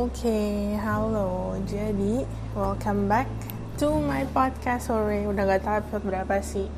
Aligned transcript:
Oke, 0.00 0.80
halo. 0.80 1.60
Jadi, 1.68 2.24
welcome 2.56 3.04
back 3.04 3.28
to 3.76 4.00
my 4.00 4.24
podcast 4.32 4.88
sore. 4.88 5.28
Udah 5.28 5.44
gak 5.44 5.60
tahu 5.60 5.76
episode 5.76 6.04
berapa 6.08 6.40
sih. 6.40 6.72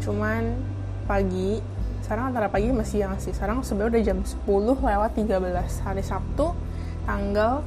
Cuman 0.00 0.56
pagi, 1.04 1.60
sekarang 2.00 2.32
antara 2.32 2.48
pagi 2.48 2.72
masih 2.72 3.04
siang 3.04 3.20
sih. 3.20 3.36
Sekarang 3.36 3.60
sebenarnya 3.60 3.92
udah 3.92 4.04
jam 4.08 4.18
10 4.24 4.80
lewat 4.80 5.12
13 5.12 5.84
hari 5.84 6.00
Sabtu, 6.00 6.56
tanggal 7.04 7.60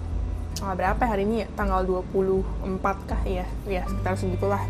tanggal 0.57 0.73
berapa 0.73 1.04
ya 1.05 1.09
hari 1.14 1.29
ini 1.29 1.45
ya? 1.45 1.47
Tanggal 1.54 1.86
24 1.86 2.82
kah 3.05 3.21
ya? 3.21 3.45
Ya, 3.69 3.86
sekitar 3.86 4.18
segitulah. 4.18 4.65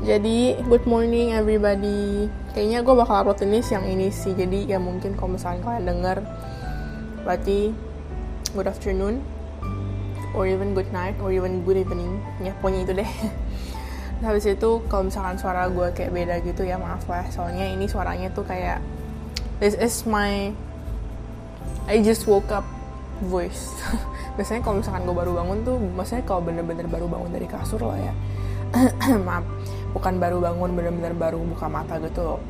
Jadi, 0.00 0.56
good 0.64 0.88
morning 0.88 1.36
everybody. 1.36 2.24
Kayaknya 2.56 2.80
gue 2.80 2.94
bakal 2.96 3.20
upload 3.20 3.44
ini 3.44 3.60
siang 3.60 3.84
ini 3.84 4.08
sih. 4.08 4.32
Jadi, 4.32 4.64
ya 4.64 4.80
mungkin 4.80 5.12
kalau 5.12 5.36
misalnya 5.36 5.60
kalian 5.60 5.84
denger, 5.84 6.24
berarti 7.28 7.91
good 8.52 8.68
afternoon 8.68 9.24
or 10.36 10.44
even 10.46 10.76
good 10.76 10.88
night 10.92 11.16
or 11.20 11.32
even 11.32 11.64
good 11.64 11.76
evening. 11.80 12.20
Ya 12.40 12.52
pokoknya 12.60 12.80
itu 12.84 12.92
deh. 13.00 13.10
Habis 14.26 14.46
itu 14.54 14.70
kalau 14.86 15.10
misalkan 15.10 15.36
suara 15.40 15.66
gue 15.66 15.88
kayak 15.96 16.12
beda 16.14 16.34
gitu 16.44 16.62
ya 16.62 16.76
maaf 16.76 17.04
lah. 17.08 17.26
Soalnya 17.32 17.66
ini 17.68 17.88
suaranya 17.88 18.28
tuh 18.30 18.44
kayak 18.46 18.78
this 19.58 19.74
is 19.76 20.04
my 20.04 20.52
I 21.88 21.98
just 22.04 22.28
woke 22.28 22.52
up 22.52 22.64
voice. 23.26 23.72
Biasanya 24.36 24.62
kalau 24.64 24.80
misalkan 24.80 25.02
gue 25.08 25.16
baru 25.16 25.32
bangun 25.36 25.58
tuh 25.66 25.76
maksudnya 25.80 26.24
kalau 26.24 26.40
bener-bener 26.44 26.86
baru 26.86 27.08
bangun 27.10 27.30
dari 27.32 27.48
kasur 27.50 27.80
loh 27.80 27.98
ya. 27.98 28.14
Maaf 29.28 29.44
bukan 29.92 30.16
baru 30.16 30.40
bangun 30.40 30.72
bener-bener 30.72 31.12
baru 31.12 31.40
buka 31.42 31.66
mata 31.68 32.00
gitu. 32.00 32.20
Loh 32.24 32.40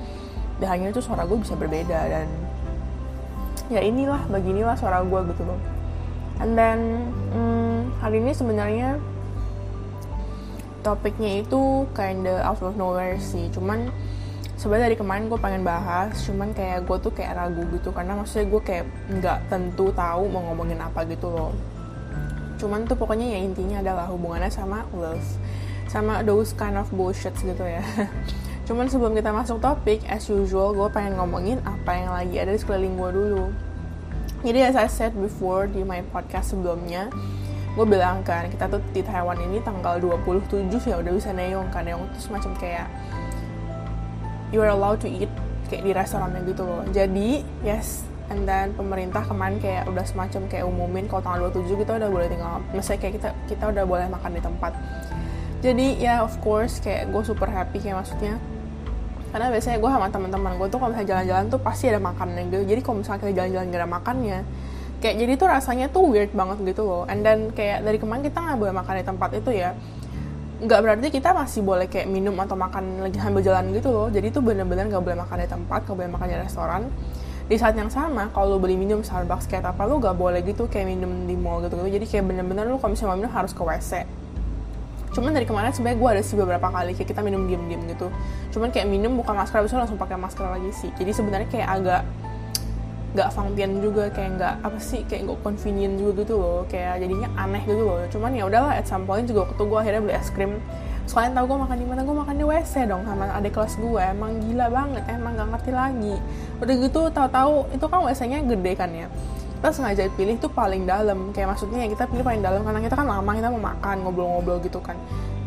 dan 0.62 0.78
hanya 0.78 0.94
itu 0.94 1.02
suara 1.02 1.26
gue 1.26 1.34
bisa 1.42 1.58
berbeda 1.58 1.98
dan 2.06 2.30
ya 3.66 3.82
inilah 3.82 4.22
beginilah 4.30 4.78
suara 4.78 5.02
gue 5.02 5.20
gitu 5.34 5.42
loh 5.42 5.58
and 6.40 6.56
then 6.56 7.10
hmm, 7.34 7.92
hari 8.00 8.22
ini 8.22 8.32
sebenarnya 8.32 8.96
topiknya 10.82 11.46
itu 11.46 11.86
kinda 11.94 12.42
out 12.42 12.60
of 12.60 12.74
nowhere 12.74 13.16
sih. 13.22 13.48
Cuman 13.54 13.88
sebenarnya 14.58 14.92
dari 14.92 14.98
kemarin 14.98 15.30
gue 15.30 15.38
pengen 15.38 15.62
bahas 15.62 16.12
cuman 16.26 16.54
kayak 16.54 16.84
gue 16.84 16.96
tuh 16.98 17.12
kayak 17.14 17.38
ragu 17.38 17.62
gitu. 17.72 17.94
Karena 17.94 18.18
maksudnya 18.18 18.46
gue 18.50 18.62
kayak 18.62 18.86
nggak 19.08 19.38
tentu 19.48 19.94
tahu 19.94 20.22
mau 20.28 20.42
ngomongin 20.52 20.82
apa 20.82 21.06
gitu 21.06 21.30
loh. 21.30 21.54
Cuman 22.58 22.86
tuh 22.86 22.98
pokoknya 22.98 23.34
ya 23.34 23.38
intinya 23.42 23.82
adalah 23.82 24.06
hubungannya 24.10 24.50
sama 24.50 24.86
love. 24.94 25.24
Sama 25.90 26.22
those 26.22 26.54
kind 26.54 26.78
of 26.78 26.90
bullshit 26.94 27.34
gitu 27.38 27.64
ya. 27.64 27.82
Cuman 28.66 28.86
sebelum 28.86 29.18
kita 29.18 29.34
masuk 29.34 29.58
topik 29.58 30.02
as 30.06 30.30
usual 30.30 30.74
gue 30.74 30.88
pengen 30.94 31.18
ngomongin 31.18 31.58
apa 31.66 31.98
yang 31.98 32.10
lagi 32.14 32.38
ada 32.38 32.54
di 32.54 32.58
sekeliling 32.62 32.94
gue 32.94 33.10
dulu 33.10 33.46
jadi 34.42 34.70
as 34.70 34.76
I 34.76 34.90
said 34.90 35.14
before 35.14 35.70
di 35.70 35.86
my 35.86 36.02
podcast 36.10 36.54
sebelumnya 36.54 37.08
gue 37.72 37.86
bilang 37.88 38.20
kan 38.20 38.52
kita 38.52 38.68
tuh 38.68 38.84
di 38.92 39.00
Taiwan 39.00 39.40
ini 39.40 39.62
tanggal 39.64 39.96
27 39.96 40.68
ya 40.84 41.00
udah 41.00 41.12
bisa 41.16 41.32
neong 41.32 41.72
kan 41.72 41.88
neong 41.88 42.04
itu 42.12 42.28
semacam 42.28 42.52
kayak 42.60 42.86
you 44.52 44.60
are 44.60 44.68
allowed 44.68 45.00
to 45.00 45.08
eat 45.08 45.32
kayak 45.72 45.88
di 45.88 45.92
restorannya 45.96 46.44
gitu 46.44 46.68
loh. 46.68 46.84
Jadi 46.92 47.40
yes 47.64 48.04
and 48.28 48.44
then 48.44 48.76
pemerintah 48.76 49.24
kemarin 49.24 49.56
kayak 49.56 49.88
udah 49.88 50.04
semacam 50.04 50.44
kayak 50.52 50.68
umumin 50.68 51.08
kalau 51.08 51.24
tanggal 51.24 51.48
27 51.48 51.80
kita 51.80 51.92
udah 51.96 52.08
boleh 52.12 52.28
tinggal 52.28 52.60
misalnya 52.76 53.00
kayak 53.08 53.14
kita 53.16 53.28
kita 53.48 53.64
udah 53.72 53.84
boleh 53.88 54.06
makan 54.12 54.30
di 54.36 54.42
tempat. 54.44 54.72
Jadi 55.64 55.86
ya 55.96 56.04
yeah, 56.04 56.18
of 56.20 56.36
course 56.44 56.76
kayak 56.84 57.08
gue 57.08 57.22
super 57.24 57.48
happy 57.48 57.80
kayak 57.80 58.04
maksudnya 58.04 58.36
karena 59.32 59.48
biasanya 59.48 59.78
gue 59.80 59.90
sama 59.90 60.06
teman-teman 60.12 60.52
gue 60.60 60.68
tuh 60.68 60.78
kalau 60.78 60.92
misalnya 60.92 61.08
jalan-jalan 61.16 61.44
tuh 61.48 61.60
pasti 61.64 61.84
ada 61.88 62.00
makannya 62.04 62.42
gitu. 62.52 62.64
Jadi 62.68 62.80
kalau 62.84 62.96
misalnya 63.00 63.20
kita 63.24 63.32
jalan-jalan 63.32 63.66
gak 63.72 63.80
ada 63.80 63.88
makannya 63.88 64.38
kayak 65.02 65.16
jadi 65.18 65.32
tuh 65.34 65.48
rasanya 65.50 65.86
tuh 65.90 66.04
weird 66.06 66.30
banget 66.30 66.62
gitu 66.62 66.86
loh. 66.86 67.02
And 67.10 67.26
then 67.26 67.50
kayak 67.50 67.82
dari 67.82 67.98
kemarin 67.98 68.22
kita 68.22 68.38
nggak 68.38 68.58
boleh 68.60 68.74
makan 68.76 68.94
di 69.00 69.04
tempat 69.04 69.30
itu 69.34 69.50
ya. 69.50 69.74
Nggak 70.62 70.78
berarti 70.78 71.08
kita 71.10 71.34
masih 71.34 71.60
boleh 71.66 71.90
kayak 71.90 72.06
minum 72.06 72.38
atau 72.38 72.54
makan 72.54 73.02
lagi 73.02 73.18
sambil 73.18 73.42
jalan 73.42 73.74
gitu 73.74 73.90
loh. 73.90 74.06
Jadi 74.14 74.30
tuh 74.30 74.44
bener-bener 74.46 74.86
nggak 74.86 75.02
boleh 75.02 75.18
makan 75.18 75.36
di 75.42 75.48
tempat 75.50 75.80
nggak 75.88 75.96
boleh 75.98 76.10
makan 76.14 76.26
di 76.30 76.36
restoran. 76.38 76.82
Di 77.50 77.58
saat 77.58 77.74
yang 77.74 77.90
sama 77.90 78.30
kalau 78.30 78.56
lo 78.56 78.58
beli 78.62 78.78
minum 78.78 79.02
Starbucks 79.02 79.50
kayak 79.50 79.74
apa 79.74 79.82
lo 79.84 79.98
gak 79.98 80.14
boleh 80.14 80.40
gitu 80.46 80.70
kayak 80.70 80.94
minum 80.94 81.26
di 81.26 81.34
mall 81.34 81.60
gitu, 81.60 81.74
gitu. 81.74 81.98
jadi 81.98 82.06
kayak 82.06 82.24
bener-bener 82.30 82.64
lo 82.70 82.78
kalau 82.78 82.94
misalnya 82.94 83.18
minum 83.18 83.34
harus 83.34 83.52
ke 83.52 83.60
WC 83.60 84.21
cuman 85.12 85.30
dari 85.36 85.44
kemarin 85.44 85.70
sebenarnya 85.76 85.98
gue 86.00 86.10
ada 86.18 86.22
sih 86.24 86.36
beberapa 86.36 86.68
kali 86.72 86.96
kayak 86.96 87.08
kita 87.12 87.20
minum 87.20 87.44
diem-diem 87.44 87.84
gitu. 87.92 88.08
Cuman 88.56 88.72
kayak 88.72 88.88
minum 88.88 89.16
buka 89.16 89.36
masker 89.36 89.60
habis 89.60 89.70
itu 89.72 89.78
langsung 89.78 90.00
pakai 90.00 90.16
masker 90.16 90.44
lagi 90.48 90.72
sih. 90.72 90.90
Jadi 90.96 91.12
sebenarnya 91.12 91.48
kayak 91.52 91.68
agak 91.68 92.02
gak 93.12 93.28
fangtian 93.36 93.84
juga 93.84 94.08
kayak 94.08 94.40
nggak 94.40 94.54
apa 94.64 94.78
sih 94.80 95.04
kayak 95.04 95.28
gak 95.28 95.40
convenient 95.44 96.00
juga 96.00 96.24
gitu 96.24 96.34
loh. 96.40 96.64
Kayak 96.64 97.04
jadinya 97.04 97.28
aneh 97.36 97.62
gitu 97.68 97.82
loh. 97.84 98.00
Cuman 98.08 98.32
ya 98.32 98.48
udahlah 98.48 98.72
at 98.72 98.88
some 98.88 99.04
point 99.04 99.28
juga 99.28 99.44
waktu 99.52 99.62
gue 99.62 99.78
akhirnya 99.78 100.00
beli 100.00 100.16
es 100.16 100.32
krim 100.32 100.56
sekalian 101.02 101.34
tau 101.34 101.50
gue 101.50 101.58
makan 101.58 101.76
di 101.82 101.86
mana 101.90 102.00
gue 102.06 102.14
makan 102.14 102.34
di 102.38 102.44
WC 102.46 102.86
dong 102.86 103.02
sama 103.02 103.26
adik 103.34 103.58
kelas 103.58 103.74
gue 103.74 104.02
emang 104.06 104.38
gila 104.38 104.70
banget 104.70 105.02
emang 105.12 105.36
gak 105.36 105.48
ngerti 105.52 105.70
lagi. 105.74 106.14
Udah 106.62 106.74
gitu 106.78 107.00
tahu-tahu 107.12 107.54
itu 107.74 107.84
kan 107.84 107.98
WC-nya 108.06 108.38
gede 108.48 108.72
kan 108.78 108.90
ya 108.94 109.06
kita 109.62 109.78
sengaja 109.78 110.10
pilih 110.18 110.42
tuh 110.42 110.50
paling 110.50 110.90
dalam 110.90 111.30
kayak 111.30 111.54
maksudnya 111.54 111.86
kita 111.86 112.10
pilih 112.10 112.26
paling 112.26 112.42
dalam 112.42 112.66
karena 112.66 112.82
kita 112.82 112.98
kan 112.98 113.06
lama 113.06 113.30
kita 113.30 113.46
mau 113.54 113.62
makan 113.70 113.96
ngobrol-ngobrol 114.02 114.58
gitu 114.58 114.82
kan. 114.82 114.98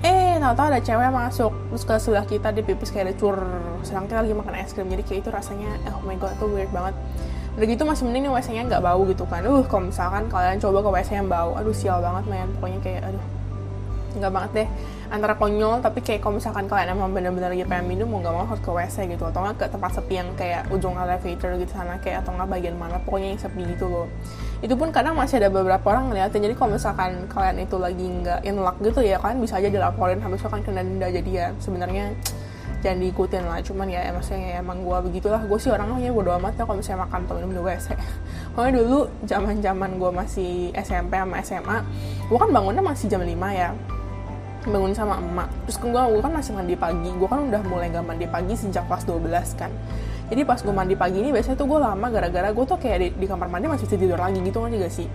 Eh 0.08 0.40
tahu-tahu 0.40 0.72
ada 0.72 0.80
cewek 0.80 1.12
masuk 1.12 1.52
terus 1.52 1.84
ke 1.84 1.94
sebelah 2.00 2.24
kita 2.24 2.48
dia 2.56 2.64
pipis 2.64 2.96
kayak 2.96 3.12
ada 3.12 3.16
cur. 3.20 3.36
Sedang 3.84 4.08
kita 4.08 4.24
lagi 4.24 4.32
makan 4.32 4.56
es 4.56 4.72
krim 4.72 4.88
jadi 4.88 5.04
kayak 5.04 5.20
itu 5.20 5.30
rasanya 5.36 5.68
oh 5.92 6.00
my 6.08 6.16
god 6.16 6.32
itu 6.32 6.48
weird 6.48 6.72
banget. 6.72 6.96
Udah 7.60 7.68
gitu 7.68 7.84
masih 7.84 8.04
mending 8.08 8.24
nih 8.24 8.32
WC-nya 8.32 8.64
nggak 8.72 8.84
bau 8.88 9.04
gitu 9.04 9.28
kan. 9.28 9.44
Uh 9.44 9.68
kalau 9.68 9.92
misalkan 9.92 10.32
kalian 10.32 10.64
coba 10.64 10.80
ke 10.80 10.90
WC 10.96 11.10
yang 11.20 11.28
bau 11.28 11.52
aduh 11.60 11.76
sial 11.76 12.00
banget 12.00 12.24
men. 12.32 12.48
Pokoknya 12.56 12.80
kayak 12.80 13.02
aduh 13.12 13.24
nggak 14.16 14.32
banget 14.32 14.52
deh 14.56 14.68
antara 15.14 15.38
konyol 15.38 15.82
tapi 15.82 16.02
kayak 16.02 16.24
kalau 16.26 16.38
misalkan 16.38 16.66
kalian 16.66 16.98
emang 16.98 17.14
bener-bener 17.14 17.54
lagi 17.54 17.66
pengen 17.66 17.86
minum 17.86 18.08
mau 18.10 18.20
nggak 18.22 18.34
mau 18.34 18.46
harus 18.46 18.62
ke 18.62 18.72
WC 18.72 18.96
gitu. 19.14 19.24
Atau 19.30 19.46
nggak 19.46 19.56
ke 19.62 19.66
tempat 19.70 19.92
sepi 19.94 20.14
yang 20.18 20.30
kayak 20.34 20.70
ujung 20.74 20.96
elevator 20.98 21.52
gitu 21.62 21.72
sana 21.74 22.02
kayak 22.02 22.26
atau 22.26 22.34
nggak 22.34 22.50
bagian 22.50 22.76
mana 22.76 22.98
pokoknya 23.04 23.38
yang 23.38 23.42
sepi 23.42 23.62
gitu 23.66 23.86
loh. 23.90 24.08
Itu 24.64 24.74
pun 24.80 24.90
kadang 24.90 25.14
masih 25.14 25.42
ada 25.44 25.50
beberapa 25.54 25.86
orang 25.94 26.10
ngeliatin. 26.10 26.42
Jadi 26.42 26.56
kalau 26.58 26.72
misalkan 26.74 27.12
kalian 27.30 27.58
itu 27.62 27.76
lagi 27.78 28.06
nggak 28.06 28.40
in 28.48 28.56
luck 28.62 28.78
gitu 28.82 29.00
ya 29.04 29.22
kalian 29.22 29.40
bisa 29.40 29.62
aja 29.62 29.70
dilaporin. 29.70 30.20
Habis 30.20 30.42
itu 30.42 30.50
kan 30.50 30.62
kena 30.66 30.82
denda 30.82 31.08
jadi 31.10 31.32
ya 31.32 31.48
sebenarnya 31.62 32.16
jangan 32.82 32.98
diikutin 33.02 33.44
lah. 33.46 33.60
Cuman 33.62 33.88
ya 33.90 34.10
maksudnya 34.10 34.58
ya, 34.58 34.58
emang 34.62 34.82
gue 34.82 34.98
begitulah. 35.12 35.42
Gue 35.46 35.58
sih 35.62 35.70
orangnya 35.70 36.10
bodo 36.10 36.34
amat 36.40 36.58
ya 36.58 36.64
kalau 36.66 36.82
misalnya 36.82 37.06
makan 37.06 37.20
atau 37.26 37.36
minum 37.38 37.52
di 37.52 37.62
WC 37.62 37.88
pokoknya 38.56 38.74
dulu 38.80 39.00
zaman 39.28 39.60
zaman 39.60 39.92
gue 40.00 40.12
masih 40.16 40.72
SMP 40.80 41.20
sama 41.20 41.36
SMA 41.44 41.78
gue 42.32 42.38
kan 42.40 42.50
bangunnya 42.56 42.80
masih 42.80 43.12
jam 43.12 43.20
5 43.20 43.36
ya 43.52 43.76
bangun 44.68 44.92
sama 44.92 45.22
emak. 45.22 45.50
Terus 45.70 45.78
gue 45.82 45.92
gue 45.92 46.22
kan 46.22 46.34
masih 46.34 46.52
mandi 46.54 46.76
pagi. 46.76 47.10
Gue 47.14 47.28
kan 47.30 47.40
udah 47.48 47.62
mulai 47.66 47.88
gak 47.94 48.06
mandi 48.06 48.28
pagi 48.28 48.54
sejak 48.58 48.86
kelas 48.90 49.06
12 49.08 49.60
kan. 49.60 49.72
Jadi 50.26 50.42
pas 50.42 50.58
gue 50.58 50.74
mandi 50.74 50.96
pagi 50.98 51.22
ini 51.22 51.30
biasanya 51.30 51.58
tuh 51.58 51.70
gue 51.70 51.80
lama 51.80 52.08
gara-gara 52.10 52.50
gue 52.50 52.66
tuh 52.66 52.78
kayak 52.82 52.98
di, 52.98 53.08
di 53.14 53.26
kamar 53.30 53.46
mandi 53.46 53.70
masih 53.70 53.86
tidur 53.86 54.18
lagi 54.18 54.42
gitu 54.42 54.58
kan 54.58 54.74
juga 54.74 54.90
sih? 54.90 55.06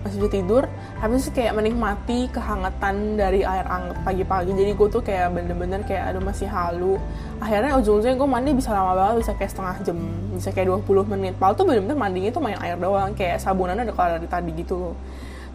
Masih 0.00 0.16
bisa 0.22 0.30
tidur 0.32 0.62
habis 1.02 1.26
itu 1.26 1.30
kayak 1.34 1.52
menikmati 1.52 2.30
kehangatan 2.32 3.20
dari 3.20 3.44
air 3.44 3.66
hangat 3.68 4.00
pagi-pagi. 4.00 4.56
Jadi 4.56 4.72
gue 4.72 4.88
tuh 4.88 5.02
kayak 5.04 5.28
bener-bener 5.36 5.84
kayak 5.84 6.16
aduh 6.16 6.24
masih 6.24 6.48
halu. 6.48 6.96
Akhirnya 7.36 7.76
ujung-ujungnya 7.76 8.16
gue 8.16 8.28
mandi 8.28 8.50
bisa 8.56 8.72
lama 8.72 8.96
banget 8.96 9.28
bisa 9.28 9.32
kayak 9.36 9.50
setengah 9.52 9.76
jam 9.84 9.98
bisa 10.32 10.48
kayak 10.56 10.72
20 10.72 11.12
menit. 11.12 11.34
Padahal 11.36 11.54
tuh 11.54 11.64
bener-bener 11.68 11.98
mandinya 12.00 12.30
tuh 12.32 12.42
main 12.42 12.56
air 12.64 12.80
doang 12.80 13.12
kayak 13.12 13.36
sabunannya 13.44 13.92
udah 13.92 13.94
kelar 13.94 14.10
dari 14.16 14.28
tadi 14.30 14.50
gitu 14.56 14.74
loh 14.80 14.96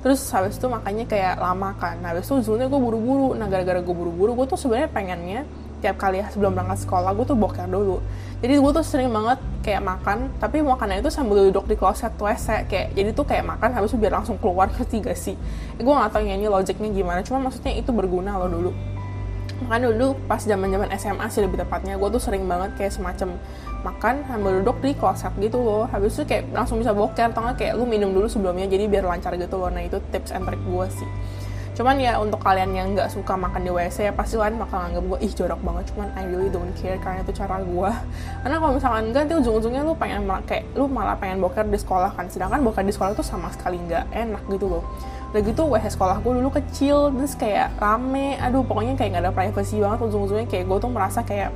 terus 0.01 0.22
habis 0.34 0.57
itu 0.57 0.66
makanya 0.66 1.06
kayak 1.06 1.38
lama 1.38 1.78
kan. 1.78 2.01
Nah 2.01 2.13
habis 2.13 2.25
itu 2.25 2.41
ujungnya 2.41 2.67
gue 2.67 2.81
buru-buru. 2.81 3.38
Nah 3.38 3.45
gara-gara 3.45 3.79
gue 3.79 3.95
buru-buru 3.95 4.34
gue 4.34 4.45
tuh 4.50 4.57
sebenarnya 4.57 4.89
pengennya 4.89 5.41
tiap 5.81 5.97
kali 5.97 6.22
sebelum 6.29 6.53
berangkat 6.53 6.85
sekolah 6.85 7.13
gue 7.17 7.25
tuh 7.25 7.38
boker 7.38 7.66
dulu. 7.66 7.97
Jadi 8.41 8.53
gue 8.57 8.72
tuh 8.73 8.85
sering 8.85 9.09
banget 9.13 9.38
kayak 9.61 9.81
makan 9.81 10.34
tapi 10.41 10.61
makannya 10.61 11.02
itu 11.02 11.14
sambil 11.14 11.49
duduk 11.49 11.70
di 11.70 11.78
kloset 11.78 12.14
WC 12.17 12.70
kayak 12.70 12.87
jadi 12.97 13.09
tuh 13.14 13.26
kayak 13.26 13.46
makan 13.46 13.70
habis 13.78 13.93
itu 13.93 14.02
biar 14.02 14.17
langsung 14.17 14.37
keluar 14.41 14.70
ketiga 14.73 15.14
sih? 15.14 15.37
Eh, 15.78 15.81
gue 15.81 15.93
gak 15.93 16.14
tau 16.14 16.22
ini 16.22 16.49
logiknya 16.49 16.90
gimana 16.90 17.22
cuma 17.22 17.49
maksudnya 17.49 17.73
itu 17.78 17.90
berguna 17.93 18.37
loh 18.41 18.49
dulu. 18.49 18.72
Makanya 19.61 19.93
dulu 19.93 20.17
pas 20.26 20.41
zaman 20.41 20.73
zaman 20.73 20.90
SMA 20.97 21.26
sih 21.29 21.41
lebih 21.46 21.61
tepatnya 21.61 21.97
gue 21.97 22.09
tuh 22.09 22.22
sering 22.22 22.49
banget 22.49 22.73
kayak 22.78 22.93
semacam 22.97 23.37
makan 23.81 24.25
sambil 24.29 24.61
duduk 24.61 24.78
di 24.81 24.93
kloset 24.93 25.33
gitu 25.41 25.57
loh. 25.61 25.89
Habis 25.89 26.22
itu 26.22 26.23
kayak 26.29 26.53
langsung 26.53 26.78
bisa 26.78 26.93
boker 26.93 27.33
atau 27.33 27.43
kayak 27.57 27.73
lu 27.78 27.85
minum 27.89 28.13
dulu 28.13 28.29
sebelumnya 28.29 28.69
jadi 28.69 28.85
biar 28.85 29.05
lancar 29.05 29.33
gitu 29.37 29.57
loh. 29.57 29.69
Nah 29.73 29.81
itu 29.81 29.97
tips 30.13 30.33
and 30.33 30.45
trick 30.45 30.61
gue 30.61 30.87
sih. 30.93 31.09
Cuman 31.72 31.97
ya 32.03 32.19
untuk 32.19 32.43
kalian 32.43 32.75
yang 32.75 32.87
nggak 32.93 33.09
suka 33.09 33.33
makan 33.33 33.63
di 33.63 33.72
WC 33.72 34.11
ya 34.11 34.13
pasti 34.13 34.35
kalian 34.35 34.59
bakal 34.59 34.85
anggap 34.85 35.03
gue 35.07 35.19
ih 35.23 35.33
jorok 35.33 35.61
banget. 35.63 35.83
Cuman 35.95 36.07
I 36.13 36.28
really 36.28 36.51
don't 36.51 36.69
care 36.78 36.99
karena 36.99 37.23
itu 37.23 37.33
cara 37.33 37.57
gue 37.63 37.91
karena 38.43 38.55
kalau 38.59 38.73
misalkan 38.75 39.03
enggak 39.09 39.22
nanti 39.25 39.35
ujung-ujungnya 39.39 39.81
lu 39.87 39.93
pengen 39.95 40.28
kayak 40.45 40.63
lu 40.78 40.85
malah 40.91 41.16
pengen 41.17 41.39
boker 41.39 41.66
di 41.66 41.79
sekolah 41.79 42.11
kan. 42.13 42.28
Sedangkan 42.28 42.61
boker 42.61 42.83
di 42.83 42.93
sekolah 42.93 43.16
tuh 43.16 43.25
sama 43.25 43.49
sekali 43.55 43.79
nggak 43.81 44.13
enak 44.13 44.43
gitu 44.51 44.67
loh. 44.67 44.83
Udah 45.31 45.41
gitu 45.47 45.63
WC 45.63 45.95
sekolah 45.95 46.19
gue 46.19 46.33
dulu 46.43 46.49
kecil 46.53 47.09
terus 47.16 47.33
kayak 47.39 47.72
rame. 47.79 48.35
Aduh 48.43 48.67
pokoknya 48.67 48.99
kayak 48.99 49.09
nggak 49.17 49.23
ada 49.25 49.33
privacy 49.33 49.79
banget. 49.79 49.99
Ujung-ujungnya 50.11 50.47
kayak 50.51 50.67
gue 50.67 50.78
tuh 50.78 50.91
merasa 50.91 51.23
kayak 51.23 51.55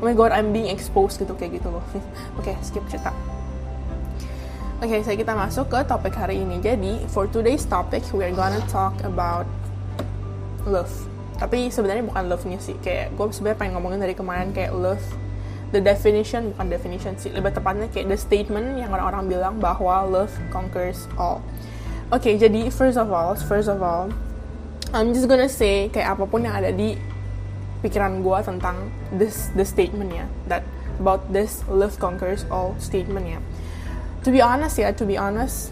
oh 0.00 0.04
my 0.04 0.14
god 0.14 0.32
I'm 0.32 0.52
being 0.52 0.68
exposed 0.68 1.18
gitu 1.20 1.32
kayak 1.36 1.60
gitu 1.62 1.68
loh 1.72 1.84
oke 2.38 2.44
okay, 2.44 2.54
skip 2.62 2.84
cerita 2.88 3.12
Oke, 4.76 4.92
okay, 4.92 5.00
so 5.00 5.16
kita 5.16 5.32
masuk 5.32 5.72
ke 5.72 5.80
topik 5.88 6.12
hari 6.12 6.44
ini. 6.44 6.60
Jadi, 6.60 7.00
for 7.08 7.24
today's 7.24 7.64
topic, 7.64 8.04
we're 8.12 8.28
gonna 8.28 8.60
talk 8.68 8.92
about 9.08 9.48
love. 10.68 10.92
Tapi 11.40 11.72
sebenarnya 11.72 12.04
bukan 12.04 12.28
love-nya 12.28 12.60
sih. 12.60 12.76
Kayak 12.84 13.16
gue 13.16 13.24
sebenarnya 13.32 13.56
pengen 13.56 13.72
ngomongin 13.80 14.04
dari 14.04 14.12
kemarin 14.12 14.52
kayak 14.52 14.76
love 14.76 15.00
the 15.74 15.80
definition 15.82 16.54
bukan 16.54 16.66
definition 16.70 17.12
sih 17.18 17.34
lebih 17.34 17.50
tepatnya 17.50 17.90
kayak 17.90 18.06
the 18.06 18.18
statement 18.18 18.78
yang 18.78 18.90
orang-orang 18.94 19.26
bilang 19.26 19.54
bahwa 19.58 20.06
love 20.06 20.32
conquers 20.54 21.10
all. 21.18 21.42
Oke, 22.14 22.30
okay, 22.30 22.34
jadi 22.38 22.70
first 22.70 22.94
of 22.94 23.10
all, 23.10 23.34
first 23.34 23.66
of 23.66 23.82
all, 23.82 24.14
I'm 24.94 25.10
just 25.10 25.26
gonna 25.26 25.50
say 25.50 25.90
kayak 25.90 26.14
apa 26.14 26.24
pun 26.30 26.46
yang 26.46 26.54
ada 26.54 26.70
di 26.70 26.94
pikiran 27.84 28.24
gue 28.24 28.38
tentang 28.44 28.88
this 29.12 29.52
the 29.52 29.64
statement 29.64 30.12
ya, 30.12 30.26
that 30.48 30.64
about 30.96 31.28
this 31.28 31.60
love 31.68 31.96
conquers 32.00 32.48
all 32.48 32.72
statement 32.80 33.28
ya. 33.28 33.40
To 34.24 34.34
be 34.34 34.40
honest 34.42 34.80
ya 34.80 34.90
to 34.96 35.04
be 35.06 35.14
honest 35.14 35.70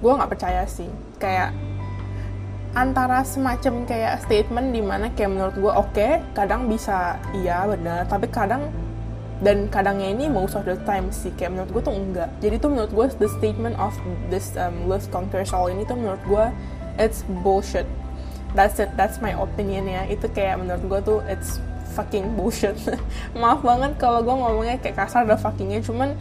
gue 0.00 0.12
nggak 0.12 0.30
percaya 0.32 0.64
sih. 0.68 0.88
Kayak 1.20 1.56
antara 2.74 3.22
semacam 3.22 3.86
kayak 3.86 4.26
statement 4.26 4.74
di 4.74 4.82
mana 4.82 5.14
kayak 5.14 5.30
menurut 5.30 5.56
gue 5.56 5.72
oke 5.72 5.94
okay, 5.94 6.20
kadang 6.32 6.66
bisa 6.66 7.20
iya 7.36 7.64
benar. 7.68 8.08
Tapi 8.08 8.26
kadang 8.28 8.68
dan 9.42 9.68
kadangnya 9.68 10.14
ini 10.14 10.26
most 10.32 10.56
of 10.56 10.64
the 10.64 10.76
time 10.88 11.08
sih. 11.14 11.30
Kayak 11.36 11.56
menurut 11.56 11.70
gue 11.70 11.82
tuh 11.84 11.94
enggak. 11.94 12.30
Jadi 12.42 12.56
tuh 12.58 12.70
menurut 12.72 12.92
gue 12.92 13.06
the 13.20 13.30
statement 13.38 13.76
of 13.78 13.94
this 14.32 14.56
um, 14.58 14.88
love 14.88 15.04
conquers 15.12 15.52
all 15.52 15.68
ini 15.68 15.84
tuh 15.84 15.96
menurut 15.96 16.20
gue 16.26 16.44
it's 16.98 17.24
bullshit 17.42 17.86
that's 18.54 18.78
it 18.78 18.90
that's 18.94 19.18
my 19.20 19.34
opinion 19.34 19.90
ya. 19.90 20.06
Itu 20.08 20.30
kayak 20.30 20.62
menurut 20.62 20.82
gue 20.86 21.00
tuh 21.02 21.18
it's 21.28 21.60
fucking 21.94 22.34
bullshit. 22.38 22.74
Maaf 23.40 23.60
banget 23.62 23.98
kalau 24.00 24.22
gue 24.22 24.34
ngomongnya 24.34 24.80
kayak 24.80 24.98
kasar 24.98 25.26
ada 25.26 25.38
fuckingnya 25.38 25.82
cuman 25.82 26.18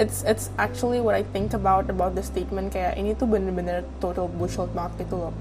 it's 0.00 0.24
it's 0.24 0.52
actually 0.60 1.00
what 1.00 1.14
I 1.14 1.24
think 1.24 1.52
about 1.52 1.88
about 1.92 2.16
the 2.16 2.24
statement. 2.24 2.74
Kayak 2.74 2.96
ini 2.96 3.14
tuh 3.14 3.28
bener-bener 3.28 3.84
total 4.00 4.26
bullshit 4.26 4.72
banget 4.72 5.06
gitu 5.06 5.28
loh. 5.28 5.32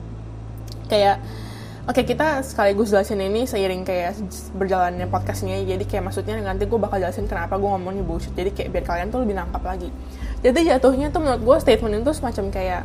Kayak 0.92 1.24
Oke 1.88 2.04
okay, 2.04 2.12
kita 2.20 2.44
sekaligus 2.44 2.92
jelasin 2.92 3.16
ini 3.24 3.48
seiring 3.48 3.88
kayak 3.88 4.20
berjalannya 4.60 5.08
podcast 5.08 5.48
ini 5.48 5.64
jadi 5.64 5.88
kayak 5.88 6.12
maksudnya 6.12 6.36
nanti 6.36 6.68
gue 6.68 6.76
bakal 6.76 7.00
jelasin 7.00 7.32
kenapa 7.32 7.56
gue 7.56 7.64
ngomongnya 7.64 8.04
bullshit. 8.04 8.36
Jadi 8.36 8.52
kayak 8.52 8.76
biar 8.76 8.84
kalian 8.84 9.08
tuh 9.08 9.24
lebih 9.24 9.40
nangkap 9.40 9.64
lagi. 9.64 9.88
Jadi 10.44 10.68
jatuhnya 10.68 11.16
tuh 11.16 11.24
menurut 11.24 11.48
gue 11.48 11.58
statement 11.64 12.04
itu 12.04 12.12
semacam 12.12 12.46
kayak 12.52 12.84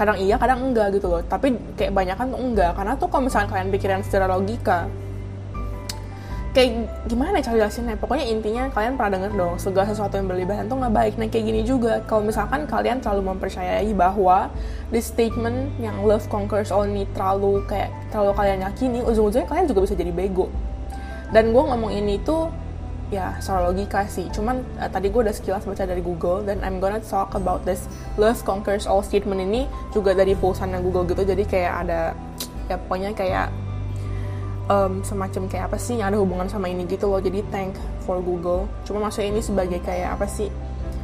kadang 0.00 0.16
iya 0.16 0.40
kadang 0.40 0.72
enggak 0.72 0.96
gitu 0.96 1.12
loh. 1.12 1.20
Tapi 1.20 1.52
kayak 1.76 1.92
banyak 1.92 2.16
kan 2.16 2.32
tuh 2.32 2.40
enggak. 2.40 2.72
Karena 2.72 2.96
tuh 2.96 3.12
kalau 3.12 3.28
misalnya 3.28 3.52
kalian 3.52 3.68
pikiran 3.68 4.00
secara 4.00 4.24
logika 4.32 4.88
kayak 6.50 6.90
gimana 7.06 7.38
ya 7.38 7.46
cara 7.46 7.56
jelasinnya? 7.62 7.94
Pokoknya 7.94 8.26
intinya 8.26 8.66
kalian 8.74 8.98
pernah 8.98 9.20
denger 9.20 9.32
dong 9.38 9.54
segala 9.62 9.86
sesuatu 9.86 10.18
yang 10.18 10.26
berlebihan 10.26 10.66
tuh 10.66 10.82
nggak 10.82 10.94
baik. 10.94 11.14
Nah 11.20 11.28
kayak 11.30 11.44
gini 11.46 11.60
juga. 11.62 12.02
Kalau 12.10 12.26
misalkan 12.26 12.66
kalian 12.66 12.98
terlalu 12.98 13.30
mempercayai 13.30 13.90
bahwa 13.94 14.50
the 14.90 14.98
statement 14.98 15.70
yang 15.78 15.94
love 16.02 16.26
conquers 16.26 16.74
all 16.74 16.82
ini 16.88 17.06
terlalu 17.14 17.62
kayak 17.70 17.92
terlalu 18.10 18.32
kalian 18.34 18.66
yakini 18.66 18.98
ujung-ujungnya 19.04 19.46
kalian 19.46 19.66
juga 19.70 19.80
bisa 19.86 19.94
jadi 19.94 20.10
bego. 20.10 20.50
Dan 21.30 21.54
gue 21.54 21.62
ngomong 21.62 21.94
ini 21.94 22.18
tuh 22.26 22.50
ya 23.10 23.36
secara 23.42 23.68
logika 23.68 24.06
sih. 24.06 24.30
Cuman 24.30 24.62
uh, 24.78 24.88
tadi 24.90 25.10
gue 25.10 25.20
udah 25.20 25.34
sekilas 25.34 25.66
baca 25.66 25.84
dari 25.84 26.00
Google 26.00 26.46
dan 26.46 26.62
I'm 26.62 26.78
gonna 26.78 27.02
talk 27.02 27.34
about 27.34 27.66
this 27.66 27.90
love 28.16 28.38
conquers 28.46 28.86
all 28.86 29.02
statement 29.02 29.42
ini 29.42 29.66
juga 29.90 30.14
dari 30.14 30.38
pulsannya 30.38 30.78
Google 30.80 31.04
gitu. 31.10 31.26
Jadi 31.26 31.44
kayak 31.44 31.72
ada 31.86 32.14
ya 32.70 32.78
pokoknya 32.78 33.10
kayak 33.12 33.50
um, 34.70 35.02
semacam 35.02 35.50
kayak 35.50 35.64
apa 35.68 35.76
sih 35.76 35.98
yang 35.98 36.14
ada 36.14 36.18
hubungan 36.22 36.46
sama 36.46 36.70
ini 36.70 36.86
gitu 36.86 37.10
loh. 37.10 37.18
Jadi 37.18 37.42
thank 37.50 37.74
for 38.06 38.22
Google. 38.22 38.70
Cuma 38.86 39.02
maksudnya 39.02 39.34
ini 39.34 39.42
sebagai 39.42 39.82
kayak 39.82 40.16
apa 40.16 40.30
sih 40.30 40.48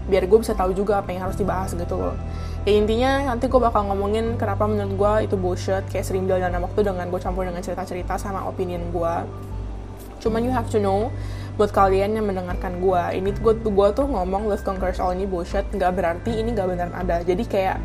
biar 0.06 0.31
gue 0.31 0.38
bisa 0.38 0.55
tahu 0.55 0.70
juga 0.70 1.02
apa 1.02 1.11
yang 1.11 1.26
harus 1.26 1.35
dibahas 1.35 1.75
gitu 1.75 1.99
loh. 1.99 2.14
Ya 2.62 2.79
intinya 2.79 3.35
nanti 3.35 3.50
gue 3.50 3.59
bakal 3.59 3.87
ngomongin 3.91 4.38
kenapa 4.38 4.67
menurut 4.70 4.94
gue 4.94 5.12
itu 5.31 5.35
bullshit 5.38 5.82
kayak 5.91 6.06
sering 6.06 6.31
dalam 6.31 6.62
waktu 6.62 6.87
dengan 6.87 7.11
gue 7.11 7.19
campur 7.19 7.47
dengan 7.47 7.62
cerita-cerita 7.62 8.19
sama 8.19 8.43
opinion 8.47 8.82
gue 8.91 9.14
cuman 10.26 10.43
you 10.43 10.50
have 10.50 10.67
to 10.67 10.82
know 10.82 11.06
buat 11.56 11.73
kalian 11.73 12.12
yang 12.12 12.29
mendengarkan 12.29 12.85
gue 12.85 13.03
ini 13.17 13.32
gue 13.32 13.55
gue 13.56 13.88
tuh 13.97 14.05
ngomong 14.05 14.44
love 14.44 14.61
conquers 14.61 15.00
all 15.00 15.17
ini 15.17 15.25
bullshit. 15.25 15.64
Nggak 15.73 15.93
berarti 15.97 16.32
ini 16.37 16.53
nggak 16.53 16.69
benar 16.69 16.88
ada. 16.93 17.25
Jadi 17.25 17.49
kayak 17.49 17.81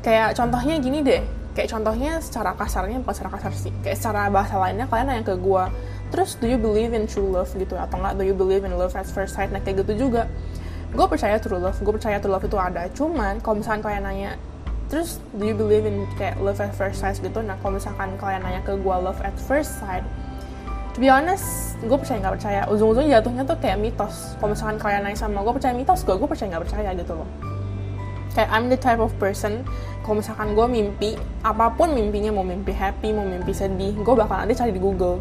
kayak 0.00 0.32
contohnya 0.32 0.80
gini 0.80 1.04
deh. 1.04 1.22
Kayak 1.52 1.68
contohnya 1.68 2.16
secara 2.24 2.56
kasarnya 2.56 3.04
bukan 3.04 3.12
secara 3.12 3.30
kasar 3.36 3.52
sih. 3.52 3.72
Kayak 3.84 4.00
secara 4.00 4.32
bahasa 4.32 4.56
lainnya 4.56 4.88
kalian 4.88 5.06
nanya 5.12 5.24
ke 5.28 5.36
gue 5.36 5.64
terus 6.12 6.36
do 6.40 6.48
you 6.48 6.56
believe 6.56 6.96
in 6.96 7.04
true 7.04 7.28
love? 7.28 7.52
gitu. 7.52 7.76
Atau 7.76 8.00
enggak 8.00 8.16
do 8.16 8.24
you 8.24 8.32
believe 8.32 8.64
in 8.64 8.72
love 8.72 8.96
at 8.96 9.04
first 9.04 9.36
sight? 9.36 9.52
Nah 9.52 9.60
kayak 9.60 9.84
gitu 9.84 10.08
juga. 10.08 10.24
Gue 10.96 11.04
percaya 11.04 11.36
true 11.36 11.60
love. 11.60 11.76
Gue 11.76 11.92
percaya 11.92 12.16
true 12.24 12.32
love 12.32 12.44
itu 12.48 12.56
ada. 12.56 12.88
Cuman 12.96 13.44
kalau 13.44 13.60
misalkan 13.60 13.84
kalian 13.84 14.08
nanya 14.08 14.32
terus 14.88 15.20
do 15.36 15.44
you 15.44 15.56
believe 15.56 15.84
in 15.84 16.08
kayak 16.16 16.40
love 16.40 16.56
at 16.56 16.72
first 16.72 17.04
sight? 17.04 17.20
gitu. 17.20 17.44
Nah 17.44 17.60
kalau 17.60 17.76
misalkan 17.76 18.16
kalian 18.16 18.40
nanya 18.40 18.64
ke 18.64 18.72
gue 18.72 18.96
love 18.96 19.20
at 19.20 19.36
first 19.36 19.76
sight 19.76 20.04
to 20.92 21.00
be 21.00 21.08
honest 21.08 21.72
gue 21.82 21.98
percaya 21.98 22.22
nggak 22.22 22.34
percaya. 22.38 22.60
Ujung-ujungnya 22.70 23.18
jatuhnya 23.18 23.42
tuh 23.48 23.58
kayak 23.58 23.78
mitos. 23.80 24.38
Kalau 24.38 24.54
misalkan 24.54 24.76
kalian 24.78 25.02
nanya 25.02 25.18
sama 25.18 25.42
gue 25.42 25.52
percaya 25.56 25.74
mitos 25.74 26.06
gue 26.06 26.14
gue 26.14 26.28
percaya 26.28 26.48
nggak 26.54 26.64
percaya 26.68 26.90
gitu 26.94 27.12
loh. 27.18 27.28
Kayak 28.32 28.48
I'm 28.54 28.66
the 28.70 28.78
type 28.78 29.02
of 29.02 29.12
person 29.18 29.66
kalau 30.06 30.22
misalkan 30.22 30.54
gue 30.54 30.66
mimpi 30.68 31.10
apa 31.42 31.74
pun 31.74 31.90
mimpinya 31.92 32.30
mau 32.30 32.46
mimpi 32.46 32.70
happy 32.70 33.10
mau 33.10 33.26
mimpi 33.26 33.50
sedih 33.50 33.98
gue 33.98 34.14
bakal 34.14 34.38
nanti 34.38 34.54
cari 34.54 34.70
di 34.70 34.78
Google. 34.78 35.18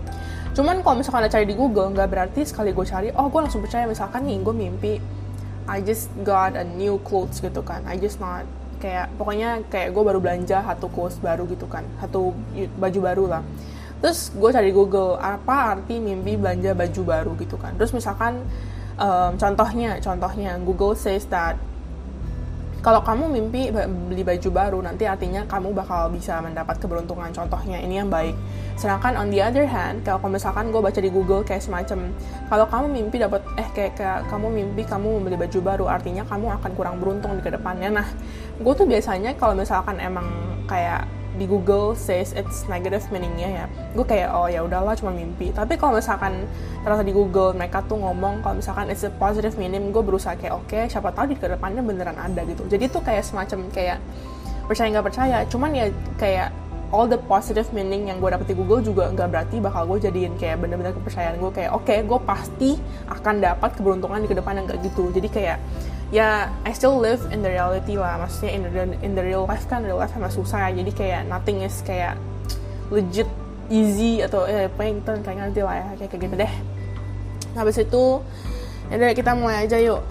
Cuman 0.51 0.83
kalau 0.83 0.99
misalkan 0.99 1.25
ada 1.25 1.31
cari 1.31 1.47
di 1.47 1.55
Google 1.55 1.95
nggak 1.95 2.07
berarti 2.11 2.41
sekali 2.45 2.75
gue 2.75 2.85
cari 2.85 3.09
oh 3.15 3.31
gue 3.31 3.39
langsung 3.41 3.63
percaya 3.63 3.87
misalkan 3.87 4.27
nih 4.27 4.37
gue 4.43 4.55
mimpi 4.55 4.93
I 5.65 5.79
just 5.79 6.11
got 6.27 6.53
a 6.59 6.65
new 6.67 6.99
clothes 7.01 7.39
gitu 7.41 7.63
kan. 7.65 7.81
I 7.87 7.97
just 7.97 8.19
not 8.21 8.45
kayak 8.81 9.13
pokoknya 9.17 9.65
kayak 9.69 9.93
gue 9.93 10.03
baru 10.03 10.19
belanja 10.21 10.61
satu 10.61 10.91
clothes 10.93 11.17
baru 11.23 11.49
gitu 11.49 11.65
kan. 11.65 11.87
Satu 11.97 12.37
baju 12.77 12.99
baru 13.01 13.25
lah 13.25 13.43
terus 14.01 14.33
gue 14.33 14.49
cari 14.49 14.73
Google 14.73 15.21
apa 15.21 15.77
arti 15.77 16.01
mimpi 16.01 16.35
belanja 16.35 16.73
baju 16.73 17.01
baru 17.05 17.31
gitu 17.37 17.55
kan. 17.55 17.77
Terus 17.77 17.93
misalkan 17.93 18.41
um, 18.97 19.37
contohnya 19.37 20.01
contohnya 20.01 20.57
Google 20.65 20.97
says 20.97 21.29
that 21.29 21.55
kalau 22.81 22.97
kamu 23.05 23.29
mimpi 23.29 23.69
beli 24.09 24.25
baju 24.25 24.49
baru 24.49 24.81
nanti 24.81 25.05
artinya 25.05 25.45
kamu 25.45 25.69
bakal 25.77 26.09
bisa 26.09 26.41
mendapat 26.41 26.81
keberuntungan. 26.81 27.29
Contohnya 27.29 27.77
ini 27.77 28.01
yang 28.01 28.09
baik. 28.09 28.33
Sedangkan 28.73 29.21
on 29.21 29.29
the 29.29 29.37
other 29.37 29.69
hand 29.69 30.01
kalau 30.01 30.25
misalkan 30.33 30.73
gue 30.73 30.81
baca 30.81 30.97
di 30.97 31.13
Google 31.13 31.45
kayak 31.45 31.61
semacam 31.61 32.09
kalau 32.49 32.65
kamu 32.65 32.85
mimpi 32.89 33.21
dapat 33.21 33.45
eh 33.61 33.69
kayak, 33.69 34.01
kayak 34.01 34.19
kamu 34.33 34.49
mimpi 34.49 34.81
kamu 34.81 35.21
membeli 35.21 35.37
baju 35.37 35.59
baru 35.61 35.85
artinya 35.93 36.25
kamu 36.25 36.57
akan 36.57 36.71
kurang 36.73 36.97
beruntung 36.97 37.37
di 37.37 37.45
ke 37.45 37.53
depannya. 37.53 38.01
Nah 38.01 38.07
gue 38.57 38.73
tuh 38.73 38.89
biasanya 38.89 39.37
kalau 39.37 39.53
misalkan 39.53 40.01
emang 40.01 40.25
kayak 40.65 41.05
di 41.39 41.47
Google 41.47 41.95
says 41.95 42.35
it's 42.35 42.67
negative 42.67 43.07
meaningnya 43.13 43.63
ya. 43.63 43.65
Gue 43.95 44.03
kayak 44.03 44.35
oh 44.35 44.51
ya 44.51 44.65
udahlah 44.67 44.97
cuma 44.99 45.15
mimpi. 45.15 45.55
Tapi 45.55 45.79
kalau 45.79 45.95
misalkan 45.95 46.43
ternyata 46.83 47.03
di 47.07 47.13
Google 47.15 47.55
mereka 47.55 47.83
tuh 47.87 47.99
ngomong 47.99 48.43
kalau 48.43 48.59
misalkan 48.59 48.91
it's 48.91 49.07
a 49.07 49.11
positive 49.15 49.55
meaning 49.55 49.95
gue 49.95 50.03
berusaha 50.03 50.35
kayak 50.35 50.53
oke 50.57 50.67
okay, 50.67 50.91
siapa 50.91 51.15
tahu 51.15 51.31
di 51.31 51.35
ke 51.39 51.47
depannya 51.47 51.79
beneran 51.79 52.19
ada 52.19 52.41
gitu. 52.43 52.67
Jadi 52.67 52.91
tuh 52.91 52.99
kayak 52.99 53.23
semacam 53.23 53.69
kayak 53.71 53.97
percaya 54.67 54.87
nggak 54.91 55.05
percaya. 55.07 55.37
Cuman 55.47 55.71
ya 55.71 55.85
kayak 56.19 56.51
all 56.91 57.07
the 57.07 57.19
positive 57.31 57.71
meaning 57.71 58.11
yang 58.11 58.19
gue 58.19 58.27
dapet 58.27 58.51
di 58.51 58.55
Google 58.55 58.83
juga 58.83 59.07
nggak 59.07 59.27
berarti 59.31 59.55
bakal 59.63 59.87
gue 59.87 60.11
jadiin 60.11 60.35
kayak 60.35 60.59
bener-bener 60.59 60.91
kepercayaan 60.91 61.39
gue 61.39 61.51
kayak 61.55 61.71
oke 61.71 61.87
okay, 61.87 62.03
gue 62.03 62.19
pasti 62.27 62.75
akan 63.07 63.39
dapat 63.39 63.71
keberuntungan 63.79 64.19
di 64.19 64.27
ke 64.27 64.35
depan 64.35 64.59
yang 64.59 64.67
gitu. 64.83 65.07
Jadi 65.15 65.27
kayak 65.31 65.57
ya 66.11 66.51
I 66.67 66.71
still 66.75 66.99
live 66.99 67.23
in 67.31 67.41
the 67.41 67.49
reality 67.49 67.95
lah. 67.95 68.19
Maksudnya 68.19 68.51
in 68.51 68.61
the, 68.67 68.83
in 69.01 69.11
the 69.15 69.23
real 69.23 69.47
life 69.47 69.65
kan 69.71 69.81
real 69.81 69.97
life 69.97 70.11
sama 70.11 70.27
susah 70.27 70.69
ya. 70.69 70.83
Jadi 70.83 70.91
kayak 70.91 71.21
nothing 71.31 71.63
is 71.63 71.79
kayak 71.81 72.19
legit 72.91 73.27
easy 73.71 74.19
atau 74.19 74.43
eh 74.43 74.67
apa 74.67 74.81
yang 74.83 74.99
kita 75.01 75.23
kayak 75.23 75.39
nanti 75.49 75.63
lah 75.63 75.75
ya. 75.79 75.87
Kayak 75.97 76.09
kayak 76.11 76.21
gitu 76.27 76.35
deh. 76.35 76.53
Nah, 77.55 77.59
habis 77.63 77.79
itu 77.79 78.03
ya 78.91 78.93
udah 78.99 79.15
kita 79.15 79.31
mulai 79.33 79.63
aja 79.63 79.79
yuk. 79.79 80.03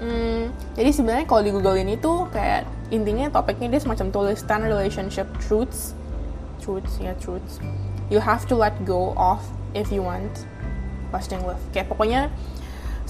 Hmm, 0.00 0.48
jadi 0.80 0.90
sebenarnya 0.96 1.26
kalau 1.28 1.42
di 1.44 1.52
Google 1.52 1.76
ini 1.76 2.00
tuh 2.00 2.24
kayak 2.32 2.64
intinya 2.88 3.28
topiknya 3.28 3.76
dia 3.76 3.80
semacam 3.84 4.08
tulisan 4.08 4.62
relationship 4.64 5.28
truths. 5.44 5.92
Truths 6.62 6.96
ya 7.02 7.12
truths. 7.18 7.60
You 8.08 8.22
have 8.22 8.46
to 8.48 8.54
let 8.56 8.74
go 8.86 9.12
of 9.18 9.42
if 9.74 9.90
you 9.90 10.06
want. 10.06 10.46
Lasting 11.10 11.42
love 11.42 11.58
kayak 11.74 11.90
pokoknya 11.90 12.30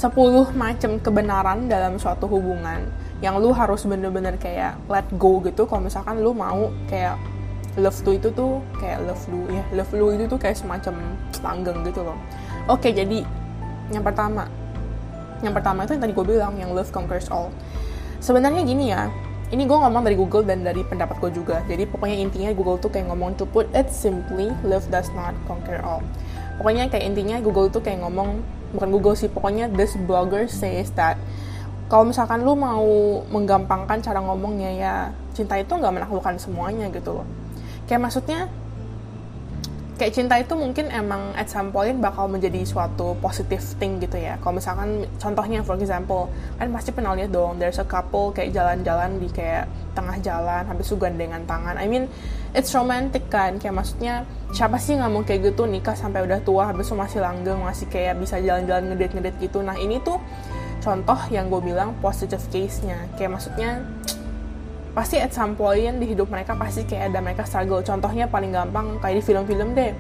10 0.01 0.57
macam 0.57 0.97
kebenaran 0.97 1.69
dalam 1.69 2.01
suatu 2.01 2.25
hubungan 2.25 2.89
yang 3.21 3.37
lu 3.37 3.53
harus 3.53 3.85
bener-bener 3.85 4.33
kayak 4.41 4.81
let 4.89 5.05
go 5.21 5.45
gitu. 5.45 5.69
Kalau 5.69 5.85
misalkan 5.85 6.25
lu 6.25 6.33
mau 6.33 6.73
kayak 6.89 7.21
love 7.77 8.01
lu 8.09 8.17
itu 8.17 8.33
tuh 8.33 8.65
kayak 8.81 9.05
love 9.05 9.21
lu 9.29 9.45
ya 9.53 9.61
love 9.77 9.93
lu 9.93 10.17
itu 10.17 10.25
tuh 10.25 10.41
kayak 10.41 10.57
semacam 10.57 10.97
langgeng 11.45 11.85
gitu 11.85 12.01
loh. 12.01 12.17
Oke 12.73 12.97
jadi 12.97 13.29
yang 13.93 14.01
pertama 14.01 14.49
yang 15.45 15.53
pertama 15.53 15.85
itu 15.85 15.93
yang 15.93 16.03
tadi 16.09 16.17
gue 16.17 16.25
bilang 16.25 16.57
yang 16.57 16.73
love 16.73 16.89
conquers 16.89 17.29
all. 17.29 17.53
Sebenarnya 18.25 18.65
gini 18.65 18.89
ya 18.89 19.13
ini 19.53 19.69
gue 19.69 19.77
ngomong 19.77 20.01
dari 20.01 20.17
Google 20.17 20.49
dan 20.49 20.65
dari 20.65 20.81
pendapat 20.81 21.21
gue 21.21 21.45
juga. 21.45 21.61
Jadi 21.69 21.85
pokoknya 21.85 22.17
intinya 22.25 22.51
Google 22.57 22.81
tuh 22.81 22.89
kayak 22.89 23.13
ngomong 23.13 23.37
to 23.37 23.45
put 23.45 23.69
it 23.77 23.93
simply 23.93 24.49
love 24.65 24.89
does 24.89 25.13
not 25.13 25.37
conquer 25.45 25.77
all. 25.85 26.01
Pokoknya 26.57 26.89
kayak 26.89 27.05
intinya 27.05 27.37
Google 27.45 27.69
tuh 27.69 27.85
kayak 27.85 28.01
ngomong 28.01 28.41
bukan 28.71 28.89
Google 28.91 29.17
sih 29.19 29.31
pokoknya 29.31 29.71
this 29.71 29.99
blogger 29.99 30.47
says 30.47 30.91
that 30.95 31.19
kalau 31.91 32.07
misalkan 32.07 32.47
lu 32.47 32.55
mau 32.55 32.87
menggampangkan 33.35 33.99
cara 33.99 34.23
ngomongnya 34.23 34.71
ya 34.71 34.95
cinta 35.35 35.59
itu 35.59 35.75
nggak 35.75 35.91
menaklukkan 35.91 36.39
semuanya 36.39 36.87
gitu 36.95 37.19
loh. 37.19 37.27
Kayak 37.91 38.07
maksudnya 38.07 38.47
kayak 40.01 40.17
cinta 40.17 40.41
itu 40.41 40.57
mungkin 40.57 40.89
emang 40.89 41.37
at 41.37 41.53
some 41.53 41.69
point 41.69 42.01
bakal 42.01 42.25
menjadi 42.25 42.65
suatu 42.65 43.13
positive 43.21 43.61
thing 43.77 44.01
gitu 44.01 44.17
ya. 44.17 44.41
Kalau 44.41 44.57
misalkan 44.57 45.05
contohnya 45.21 45.61
for 45.61 45.77
example 45.77 46.33
kan 46.57 46.73
pasti 46.73 46.89
pernah 46.97 47.13
lihat 47.13 47.29
dong 47.29 47.61
there's 47.61 47.77
a 47.77 47.85
couple 47.85 48.33
kayak 48.33 48.57
jalan-jalan 48.57 49.21
di 49.21 49.29
kayak 49.29 49.69
tengah 49.93 50.17
jalan 50.25 50.65
habis 50.65 50.89
itu 50.89 50.97
gandengan 50.97 51.45
tangan. 51.45 51.77
I 51.77 51.85
mean 51.85 52.09
it's 52.57 52.73
romantic 52.73 53.29
kan 53.29 53.61
kayak 53.61 53.77
maksudnya 53.77 54.25
siapa 54.57 54.81
sih 54.81 54.97
nggak 54.97 55.11
mau 55.13 55.21
kayak 55.21 55.53
gitu 55.53 55.69
nikah 55.69 55.93
sampai 55.93 56.25
udah 56.25 56.41
tua 56.49 56.73
habis 56.73 56.89
itu 56.89 56.97
masih 56.97 57.21
langgeng 57.21 57.61
masih 57.61 57.85
kayak 57.93 58.17
bisa 58.17 58.41
jalan-jalan 58.41 58.97
ngedate-ngedate 58.97 59.37
gitu. 59.37 59.61
Nah 59.61 59.77
ini 59.77 60.01
tuh 60.01 60.17
contoh 60.81 61.21
yang 61.29 61.53
gue 61.53 61.61
bilang 61.61 61.93
positive 62.01 62.41
case-nya. 62.49 63.05
Kayak 63.21 63.37
maksudnya 63.37 63.85
pasti 64.91 65.23
at 65.23 65.31
some 65.31 65.55
point 65.55 66.03
di 66.03 66.07
hidup 66.11 66.27
mereka 66.31 66.59
pasti 66.59 66.83
kayak 66.87 67.15
ada 67.15 67.21
mereka 67.23 67.47
struggle. 67.47 67.83
Contohnya 67.83 68.27
paling 68.27 68.51
gampang 68.51 68.99
kayak 68.99 69.21
di 69.21 69.25
film-film 69.25 69.75
deh. 69.75 69.95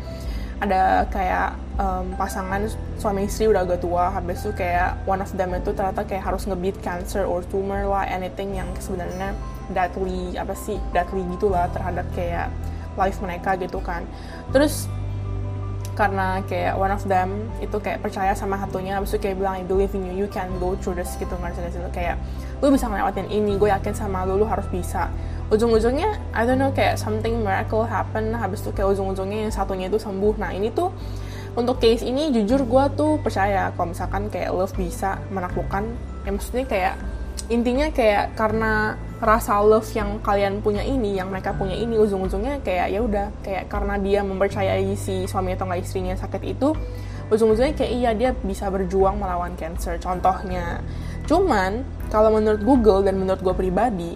Ada 0.60 1.08
kayak 1.08 1.56
um, 1.80 2.12
pasangan 2.20 2.68
suami 3.00 3.24
istri 3.24 3.48
udah 3.48 3.64
agak 3.64 3.80
tua 3.80 4.12
habis 4.12 4.44
itu 4.44 4.52
kayak 4.52 5.00
one 5.08 5.24
of 5.24 5.32
them 5.32 5.56
itu 5.56 5.72
ternyata 5.72 6.04
kayak 6.04 6.20
harus 6.20 6.44
ngebeat 6.44 6.76
cancer 6.84 7.24
or 7.24 7.40
tumor 7.48 7.88
lah 7.88 8.04
anything 8.04 8.52
yang 8.52 8.68
sebenarnya 8.76 9.32
deadly 9.72 10.36
apa 10.36 10.52
sih 10.52 10.76
deadly 10.92 11.24
gitulah 11.32 11.64
terhadap 11.72 12.04
kayak 12.12 12.52
life 13.00 13.16
mereka 13.24 13.56
gitu 13.56 13.80
kan. 13.80 14.04
Terus 14.52 14.84
karena 15.96 16.40
kayak 16.48 16.80
one 16.80 16.92
of 16.92 17.04
them 17.04 17.48
itu 17.60 17.76
kayak 17.76 18.00
percaya 18.00 18.32
sama 18.32 18.56
satunya 18.56 18.96
habis 18.96 19.12
itu 19.12 19.20
kayak 19.20 19.36
bilang 19.36 19.60
I 19.60 19.64
believe 19.68 19.92
in 19.92 20.08
you 20.08 20.24
you 20.24 20.28
can 20.32 20.48
go 20.56 20.72
through 20.80 20.96
this 20.96 21.12
gitu 21.20 21.32
ngerti 21.36 21.60
gak 21.60 21.72
sih 21.76 21.80
kayak 21.92 22.16
lu 22.60 22.68
bisa 22.72 22.86
ngelewatin 22.88 23.28
ini 23.32 23.56
gue 23.56 23.68
yakin 23.72 23.96
sama 23.96 24.28
lu 24.28 24.36
lu 24.40 24.46
harus 24.46 24.68
bisa. 24.68 25.08
Ujung-ujungnya 25.50 26.20
I 26.36 26.46
don't 26.46 26.62
know 26.62 26.70
kayak 26.70 27.00
something 27.00 27.42
miracle 27.42 27.82
happen 27.82 28.30
habis 28.36 28.62
itu 28.62 28.70
kayak 28.70 28.94
ujung-ujungnya 28.94 29.48
yang 29.48 29.52
satunya 29.52 29.88
itu 29.88 29.98
sembuh. 29.98 30.38
Nah 30.38 30.52
ini 30.54 30.70
tuh 30.70 30.92
untuk 31.58 31.82
case 31.82 32.06
ini 32.06 32.30
jujur 32.30 32.62
gue 32.62 32.84
tuh 32.94 33.18
percaya 33.18 33.74
kalau 33.74 33.90
misalkan 33.90 34.30
kayak 34.30 34.54
love 34.54 34.72
bisa 34.78 35.18
menaklukkan. 35.34 35.84
Ya 36.22 36.30
maksudnya 36.30 36.64
kayak 36.68 36.94
intinya 37.50 37.90
kayak 37.90 38.38
karena 38.38 38.94
rasa 39.18 39.58
love 39.58 39.90
yang 39.92 40.22
kalian 40.22 40.62
punya 40.62 40.80
ini 40.86 41.18
yang 41.18 41.28
mereka 41.28 41.52
punya 41.52 41.74
ini 41.74 41.98
ujung-ujungnya 41.98 42.62
kayak 42.62 42.88
ya 42.94 43.00
udah 43.02 43.26
kayak 43.42 43.66
karena 43.66 43.98
dia 43.98 44.20
mempercayai 44.22 44.94
si 44.94 45.26
suami 45.26 45.58
atau 45.58 45.66
nggak 45.66 45.82
istrinya 45.82 46.14
sakit 46.16 46.42
itu 46.46 46.72
ujung-ujungnya 47.30 47.74
kayak 47.74 47.92
iya 47.94 48.10
dia 48.14 48.30
bisa 48.32 48.70
berjuang 48.70 49.18
melawan 49.18 49.54
cancer 49.58 49.98
contohnya. 49.98 50.82
Cuman 51.26 51.82
kalau 52.10 52.34
menurut 52.34 52.60
Google 52.66 53.06
dan 53.06 53.16
menurut 53.16 53.40
gue 53.40 53.54
pribadi 53.54 54.12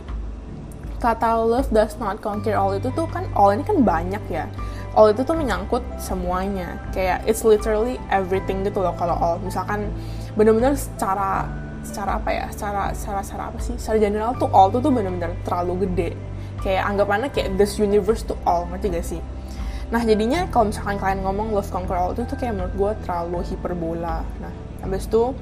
kata 1.05 1.37
love 1.37 1.69
does 1.69 2.01
not 2.01 2.25
conquer 2.25 2.57
all 2.57 2.73
itu 2.73 2.89
tuh 2.97 3.05
kan 3.13 3.29
all 3.37 3.53
ini 3.53 3.61
kan 3.61 3.85
banyak 3.85 4.25
ya. 4.33 4.49
All 4.97 5.13
itu 5.13 5.21
tuh 5.21 5.37
menyangkut 5.37 5.85
semuanya. 6.01 6.81
Kayak 6.97 7.29
it's 7.29 7.45
literally 7.45 8.01
everything 8.09 8.65
gitu 8.65 8.81
loh 8.81 8.97
kalau 8.97 9.13
all. 9.21 9.37
Misalkan 9.45 9.93
bener-bener 10.33 10.73
secara 10.73 11.45
secara 11.85 12.17
apa 12.17 12.33
ya 12.33 12.47
secara 12.49 12.97
secara 12.97 13.21
secara 13.21 13.43
apa 13.53 13.61
sih 13.61 13.77
secara 13.77 14.01
general 14.01 14.33
tuh 14.41 14.49
all 14.57 14.73
tuh 14.73 14.81
tuh 14.81 14.89
bener-bener 14.89 15.37
terlalu 15.45 15.85
gede. 15.85 16.11
Kayak 16.65 16.89
anggapannya 16.89 17.29
kayak 17.29 17.61
this 17.61 17.77
universe 17.77 18.25
tuh 18.25 18.41
all 18.49 18.65
ngerti 18.73 18.87
gak 18.89 19.05
sih? 19.05 19.21
Nah 19.93 20.01
jadinya 20.01 20.49
kalau 20.49 20.73
misalkan 20.73 20.97
kalian 20.97 21.21
ngomong 21.21 21.53
love 21.53 21.69
conquer 21.69 22.01
all 22.01 22.17
itu 22.17 22.25
tuh 22.25 22.41
kayak 22.41 22.57
menurut 22.57 22.73
gue 22.73 22.91
terlalu 23.05 23.45
hiperbola. 23.45 24.25
Nah 24.41 24.53
habis 24.81 25.05
itu 25.05 25.37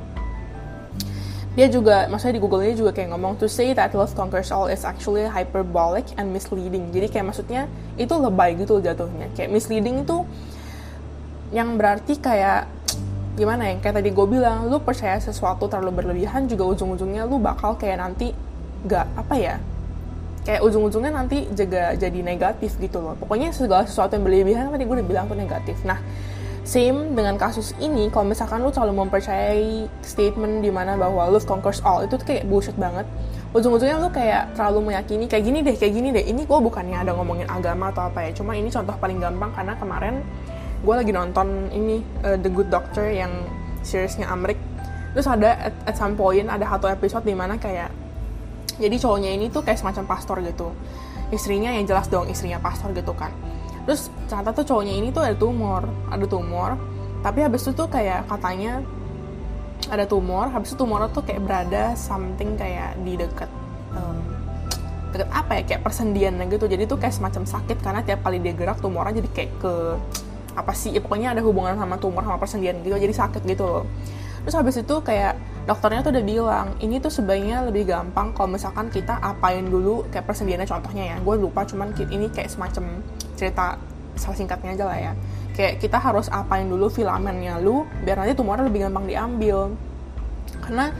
dia 1.52 1.68
juga 1.68 2.08
maksudnya 2.08 2.40
di 2.40 2.42
Google 2.42 2.64
ini 2.64 2.80
juga 2.80 2.96
kayak 2.96 3.12
ngomong 3.12 3.36
to 3.36 3.44
say 3.44 3.76
that 3.76 3.92
love 3.92 4.16
conquers 4.16 4.48
all 4.48 4.72
is 4.72 4.88
actually 4.88 5.28
hyperbolic 5.28 6.08
and 6.16 6.32
misleading. 6.32 6.88
Jadi 6.88 7.12
kayak 7.12 7.28
maksudnya 7.28 7.68
itu 8.00 8.14
lebay 8.16 8.56
gitu 8.56 8.80
jatuhnya. 8.80 9.28
Kayak 9.36 9.52
misleading 9.52 10.08
itu 10.08 10.24
yang 11.52 11.76
berarti 11.76 12.16
kayak 12.16 12.64
gimana 13.36 13.68
ya 13.68 13.74
kayak 13.80 14.00
tadi 14.00 14.08
gue 14.12 14.26
bilang 14.28 14.68
lu 14.68 14.80
percaya 14.80 15.16
sesuatu 15.20 15.68
terlalu 15.68 16.04
berlebihan 16.04 16.48
juga 16.48 16.68
ujung-ujungnya 16.68 17.24
lu 17.24 17.40
bakal 17.40 17.76
kayak 17.80 18.00
nanti 18.00 18.36
gak 18.84 19.08
apa 19.16 19.34
ya 19.40 19.56
kayak 20.44 20.60
ujung-ujungnya 20.60 21.12
nanti 21.14 21.48
juga 21.54 21.94
jadi 21.94 22.18
negatif 22.18 22.74
gitu 22.80 22.98
loh. 22.98 23.14
Pokoknya 23.14 23.54
segala 23.54 23.86
sesuatu 23.86 24.16
yang 24.16 24.24
berlebihan 24.24 24.72
tadi 24.72 24.84
gue 24.88 24.96
udah 24.98 25.06
bilang 25.06 25.24
tuh 25.28 25.38
negatif. 25.38 25.76
Nah 25.84 26.00
Same 26.62 27.18
dengan 27.18 27.34
kasus 27.34 27.74
ini, 27.82 28.06
kalau 28.06 28.30
misalkan 28.30 28.62
lu 28.62 28.70
selalu 28.70 29.02
mempercayai 29.02 29.90
statement 29.98 30.62
di 30.62 30.70
mana 30.70 30.94
bahwa 30.94 31.26
love 31.26 31.42
conquers 31.42 31.82
all, 31.82 32.06
itu 32.06 32.14
tuh 32.14 32.22
kayak 32.22 32.46
bullshit 32.46 32.78
banget. 32.78 33.02
Ujung-ujungnya 33.50 33.98
lu 33.98 34.06
kayak 34.14 34.54
terlalu 34.54 34.94
meyakini, 34.94 35.26
kayak 35.26 35.42
gini 35.42 35.58
deh, 35.66 35.74
kayak 35.74 35.90
gini 35.90 36.08
deh. 36.14 36.22
Ini 36.22 36.46
gue 36.46 36.58
bukannya 36.62 37.02
ada 37.02 37.18
ngomongin 37.18 37.50
agama 37.50 37.90
atau 37.90 38.06
apa 38.06 38.22
ya, 38.22 38.30
cuma 38.30 38.54
ini 38.54 38.70
contoh 38.70 38.94
paling 38.94 39.18
gampang 39.18 39.50
karena 39.58 39.74
kemarin 39.74 40.14
gue 40.86 40.94
lagi 40.94 41.10
nonton 41.10 41.66
ini 41.74 41.98
uh, 42.22 42.38
The 42.38 42.50
Good 42.54 42.70
Doctor 42.70 43.10
yang 43.10 43.34
seriesnya 43.82 44.30
Amrik. 44.30 44.56
Terus 45.18 45.26
ada 45.26 45.58
at, 45.66 45.74
at 45.90 45.98
some 45.98 46.14
point 46.14 46.46
ada 46.46 46.62
satu 46.62 46.86
episode 46.86 47.26
di 47.26 47.34
mana 47.34 47.58
kayak 47.58 47.90
jadi 48.78 48.96
cowoknya 49.02 49.34
ini 49.34 49.50
tuh 49.50 49.66
kayak 49.66 49.82
semacam 49.82 50.14
pastor 50.14 50.38
gitu. 50.46 50.70
Istrinya 51.34 51.74
yang 51.74 51.90
jelas 51.90 52.06
dong 52.06 52.30
istrinya 52.30 52.62
pastor 52.62 52.94
gitu 52.94 53.10
kan 53.18 53.34
terus 53.82 54.12
ternyata 54.30 54.54
tuh 54.54 54.64
cowoknya 54.68 54.94
ini 54.94 55.08
tuh 55.10 55.22
ada 55.26 55.36
tumor 55.36 55.82
ada 56.08 56.26
tumor. 56.26 56.78
Tapi 57.22 57.38
habis 57.38 57.62
itu 57.62 57.72
tuh 57.78 57.86
kayak 57.86 58.26
katanya 58.26 58.82
ada 59.86 60.06
tumor 60.10 60.50
habis 60.50 60.74
itu 60.74 60.82
tumornya 60.82 61.06
tuh 61.14 61.22
kayak 61.22 61.42
berada 61.42 61.94
something 61.94 62.58
kayak 62.58 62.98
di 63.06 63.14
deket 63.14 63.50
um, 63.94 64.18
deket 65.14 65.30
apa 65.30 65.58
ya 65.58 65.62
kayak 65.62 65.82
persendian 65.86 66.34
gitu. 66.50 66.66
Jadi 66.66 66.82
tuh 66.90 66.98
kayak 66.98 67.14
semacam 67.14 67.46
sakit 67.46 67.78
karena 67.78 68.02
tiap 68.02 68.26
kali 68.26 68.42
dia 68.42 68.54
gerak 68.58 68.82
tumornya 68.82 69.22
jadi 69.22 69.28
kayak 69.30 69.50
ke 69.62 69.74
apa 70.52 70.72
sih 70.76 70.92
ya, 70.92 71.00
pokoknya 71.00 71.32
ada 71.32 71.40
hubungan 71.40 71.80
sama 71.80 71.96
tumor 71.96 72.20
sama 72.26 72.36
persendian 72.36 72.82
gitu 72.84 72.98
jadi 72.98 73.14
sakit 73.14 73.42
gitu 73.46 73.64
loh. 73.64 73.84
Terus 74.42 74.58
habis 74.58 74.74
itu 74.82 74.94
kayak 75.06 75.38
dokternya 75.70 76.02
tuh 76.02 76.10
udah 76.10 76.24
bilang 76.26 76.66
ini 76.82 76.98
tuh 76.98 77.14
sebaiknya 77.14 77.62
lebih 77.62 77.86
gampang 77.86 78.34
kalau 78.34 78.50
misalkan 78.50 78.90
kita 78.90 79.14
apain 79.22 79.62
dulu 79.62 80.02
kayak 80.10 80.26
persendiannya 80.26 80.66
contohnya 80.66 81.14
ya. 81.14 81.16
Gue 81.22 81.38
lupa 81.38 81.62
cuman 81.62 81.94
ini 81.94 82.26
kayak 82.34 82.50
semacam 82.50 82.98
cerita 83.42 83.82
salah 84.14 84.36
singkatnya 84.38 84.78
aja 84.78 84.84
lah 84.86 84.98
ya. 85.10 85.12
Kayak 85.52 85.82
kita 85.82 85.98
harus 85.98 86.30
apain 86.30 86.70
dulu 86.70 86.86
filamennya. 86.86 87.58
Lu 87.58 87.82
biar 88.06 88.22
nanti 88.22 88.38
tumornya 88.38 88.70
lebih 88.70 88.86
gampang 88.86 89.10
diambil. 89.10 89.74
Karena 90.62 90.94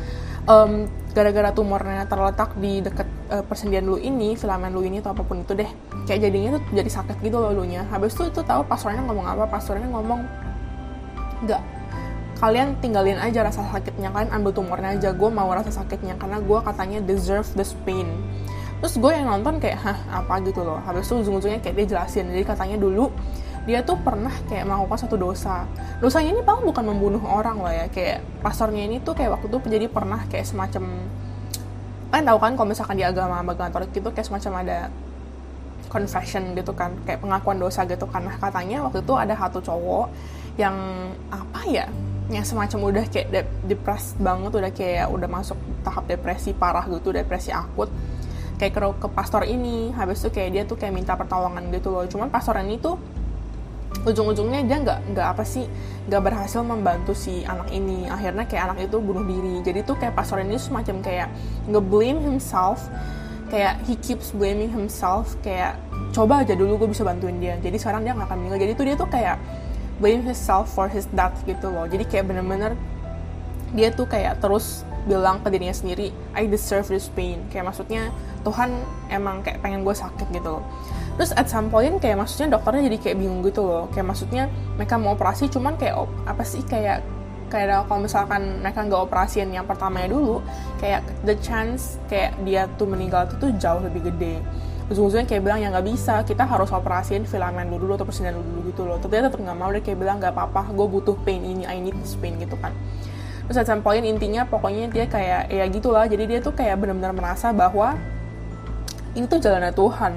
um, 0.50 0.90
gara-gara 1.14 1.54
tumornya 1.54 2.08
terletak 2.10 2.58
di 2.58 2.82
dekat 2.82 3.06
uh, 3.30 3.44
persendian 3.46 3.86
lu 3.86 4.00
ini 4.00 4.34
filamen 4.34 4.72
lu 4.72 4.82
ini 4.82 4.98
atau 5.04 5.12
apa 5.12 5.22
pun 5.22 5.44
itu 5.44 5.52
deh 5.52 5.68
kayak 6.08 6.24
jadinya 6.24 6.56
tuh 6.56 6.62
jadi 6.72 6.90
sakit 6.90 7.16
gitu 7.22 7.36
loh 7.38 7.52
lu 7.54 7.64
nya. 7.68 7.86
Habis 7.92 8.16
itu 8.16 8.32
itu 8.32 8.40
tahu 8.42 8.66
pastornya 8.66 9.04
ngomong 9.06 9.26
apa 9.28 9.44
pastornya 9.46 9.86
ngomong 9.92 10.24
nggak 11.46 11.62
kalian 12.42 12.74
tinggalin 12.82 13.22
aja 13.22 13.46
rasa 13.46 13.62
sakitnya 13.70 14.10
kalian 14.10 14.34
ambil 14.34 14.50
tumornya 14.50 14.98
aja 14.98 15.14
gue 15.14 15.30
mau 15.30 15.46
rasa 15.54 15.70
sakitnya 15.70 16.18
karena 16.18 16.42
gue 16.42 16.58
katanya 16.58 16.98
deserve 16.98 17.46
the 17.54 17.62
pain 17.86 18.10
terus 18.82 18.98
gue 18.98 19.12
yang 19.14 19.30
nonton 19.30 19.62
kayak 19.62 19.78
hah 19.78 19.98
apa 20.10 20.42
gitu 20.42 20.66
loh? 20.66 20.82
Habis 20.82 21.06
itu 21.06 21.22
ujung-ujungnya 21.22 21.62
kayak 21.62 21.74
dia 21.78 21.86
jelasin. 21.94 22.26
Jadi 22.34 22.42
katanya 22.42 22.76
dulu 22.82 23.14
dia 23.62 23.78
tuh 23.86 23.94
pernah 24.02 24.34
kayak 24.50 24.66
melakukan 24.66 25.06
satu 25.06 25.14
dosa. 25.14 25.62
Dosanya 26.02 26.34
ini 26.34 26.42
paling 26.42 26.66
bukan 26.66 26.84
membunuh 26.90 27.22
orang 27.22 27.62
loh 27.62 27.70
ya. 27.70 27.86
Kayak 27.86 28.26
pastornya 28.42 28.82
ini 28.82 28.98
tuh 28.98 29.14
kayak 29.14 29.38
waktu 29.38 29.46
itu 29.46 29.58
jadi 29.70 29.86
pernah 29.86 30.26
kayak 30.26 30.50
semacam 30.50 30.82
kalian 32.12 32.28
tahu 32.28 32.38
kan 32.44 32.52
kalau 32.60 32.68
misalkan 32.68 32.96
di 33.00 33.04
agama 33.08 33.40
agama 33.40 33.56
katolik 33.56 33.88
itu 33.96 34.10
kayak 34.12 34.28
semacam 34.28 34.52
ada 34.60 34.78
confession 35.88 36.52
gitu 36.52 36.76
kan 36.76 36.92
kayak 37.08 37.24
pengakuan 37.24 37.56
dosa 37.56 37.88
gitu 37.88 38.04
karena 38.04 38.36
katanya 38.36 38.84
waktu 38.84 39.00
itu 39.00 39.14
ada 39.16 39.32
satu 39.32 39.64
cowok 39.64 40.12
yang 40.60 40.76
apa 41.32 41.60
ya 41.64 41.88
yang 42.28 42.44
semacam 42.44 42.92
udah 42.92 43.04
kayak 43.08 43.28
de 43.32 43.40
depres 43.64 44.12
banget 44.20 44.52
udah 44.52 44.72
kayak 44.76 45.08
udah 45.08 45.28
masuk 45.28 45.56
tahap 45.80 46.04
depresi 46.04 46.52
parah 46.52 46.84
gitu 46.84 47.16
depresi 47.16 47.48
akut 47.48 47.88
kayak 48.62 48.78
ke, 48.78 48.80
ke 49.02 49.08
pastor 49.10 49.42
ini. 49.42 49.90
Habis 49.90 50.22
itu 50.22 50.30
kayak 50.30 50.50
dia 50.54 50.62
tuh 50.62 50.78
kayak 50.78 50.94
minta 50.94 51.18
pertolongan 51.18 51.66
gitu 51.74 51.90
loh. 51.90 52.06
Cuman 52.06 52.30
pastor 52.30 52.54
ini 52.62 52.78
tuh 52.78 52.94
ujung-ujungnya 54.06 54.62
dia 54.64 54.78
nggak 54.82 55.14
nggak 55.14 55.26
apa 55.36 55.44
sih 55.44 55.68
nggak 56.08 56.22
berhasil 56.22 56.62
membantu 56.62 57.10
si 57.18 57.42
anak 57.42 57.74
ini. 57.74 58.06
Akhirnya 58.06 58.46
kayak 58.46 58.62
anak 58.70 58.78
itu 58.86 59.02
bunuh 59.02 59.26
diri. 59.26 59.66
Jadi 59.66 59.82
tuh 59.82 59.98
kayak 59.98 60.14
pastor 60.14 60.38
ini 60.46 60.54
semacam 60.62 61.02
kayak 61.02 61.28
ngeblame 61.66 62.22
himself 62.22 62.86
kayak 63.50 63.82
he 63.84 63.98
keeps 64.00 64.32
blaming 64.32 64.72
himself 64.72 65.36
kayak 65.44 65.76
coba 66.16 66.40
aja 66.40 66.56
dulu 66.56 66.86
gue 66.86 66.88
bisa 66.94 67.02
bantuin 67.02 67.36
dia. 67.42 67.58
Jadi 67.58 67.76
sekarang 67.82 68.06
dia 68.06 68.14
nggak 68.14 68.30
akan 68.30 68.38
meninggal. 68.38 68.62
Jadi 68.62 68.72
tuh 68.78 68.84
dia 68.86 68.96
tuh 68.96 69.10
kayak 69.10 69.36
blame 69.98 70.22
himself 70.22 70.70
for 70.70 70.86
his 70.86 71.10
death 71.10 71.34
gitu 71.44 71.66
loh. 71.66 71.90
Jadi 71.90 72.06
kayak 72.06 72.30
bener-bener 72.30 72.78
dia 73.74 73.90
tuh 73.90 74.06
kayak 74.06 74.38
terus 74.38 74.86
bilang 75.02 75.42
ke 75.42 75.50
dirinya 75.50 75.74
sendiri 75.74 76.14
I 76.32 76.46
deserve 76.46 76.88
this 76.88 77.10
pain. 77.12 77.42
Kayak 77.52 77.74
maksudnya 77.74 78.08
Tuhan 78.42 78.70
emang 79.10 79.42
kayak 79.46 79.62
pengen 79.62 79.86
gue 79.86 79.94
sakit 79.94 80.28
gitu 80.34 80.58
loh. 80.58 80.64
Terus 81.16 81.30
at 81.36 81.46
some 81.46 81.68
point 81.68 82.00
kayak 82.02 82.18
maksudnya 82.18 82.58
dokternya 82.58 82.88
jadi 82.90 82.98
kayak 82.98 83.16
bingung 83.20 83.40
gitu 83.46 83.62
loh. 83.62 83.84
Kayak 83.94 84.06
maksudnya 84.14 84.44
mereka 84.74 84.98
mau 84.98 85.14
operasi 85.14 85.46
cuman 85.52 85.78
kayak 85.78 85.94
apa 86.26 86.42
sih 86.42 86.62
kayak 86.66 87.04
kayak 87.52 87.84
kalau 87.84 88.00
misalkan 88.00 88.64
mereka 88.64 88.80
nggak 88.80 89.02
operasiin 89.12 89.52
yang 89.52 89.68
pertamanya 89.68 90.08
dulu 90.08 90.40
kayak 90.80 91.04
the 91.28 91.36
chance 91.44 92.00
kayak 92.08 92.32
dia 92.48 92.64
tuh 92.80 92.88
meninggal 92.88 93.28
itu 93.28 93.36
tuh 93.36 93.50
jauh 93.60 93.80
lebih 93.84 94.08
gede. 94.08 94.40
Ujung-ujungnya 94.88 95.28
kayak 95.28 95.42
bilang 95.44 95.60
ya 95.60 95.68
nggak 95.68 95.86
bisa 95.86 96.24
kita 96.24 96.48
harus 96.48 96.72
operasiin 96.72 97.28
filamen 97.28 97.68
dulu 97.68 97.94
atau 97.94 98.08
persediaan 98.08 98.40
dulu 98.40 98.72
gitu 98.72 98.88
loh. 98.88 98.96
Tapi 98.96 99.20
dia 99.20 99.28
tetap 99.28 99.38
nggak 99.38 99.56
mau 99.56 99.68
dia 99.68 99.84
kayak 99.84 99.98
bilang 100.00 100.16
nggak 100.16 100.32
apa-apa 100.32 100.72
gue 100.72 100.86
butuh 100.88 101.16
pain 101.22 101.44
ini 101.44 101.68
I 101.68 101.76
need 101.78 101.94
this 102.00 102.16
pain 102.16 102.40
gitu 102.40 102.56
kan. 102.56 102.72
Terus 103.46 103.58
at 103.60 103.68
some 103.68 103.84
point 103.84 104.00
intinya 104.00 104.48
pokoknya 104.48 104.88
dia 104.88 105.04
kayak 105.04 105.52
ya 105.52 105.64
gitulah 105.68 106.08
jadi 106.08 106.24
dia 106.24 106.38
tuh 106.40 106.56
kayak 106.56 106.80
benar-benar 106.80 107.12
merasa 107.12 107.52
bahwa 107.52 108.00
ini 109.12 109.24
tuh 109.28 109.40
jalannya 109.40 109.72
Tuhan. 109.74 110.14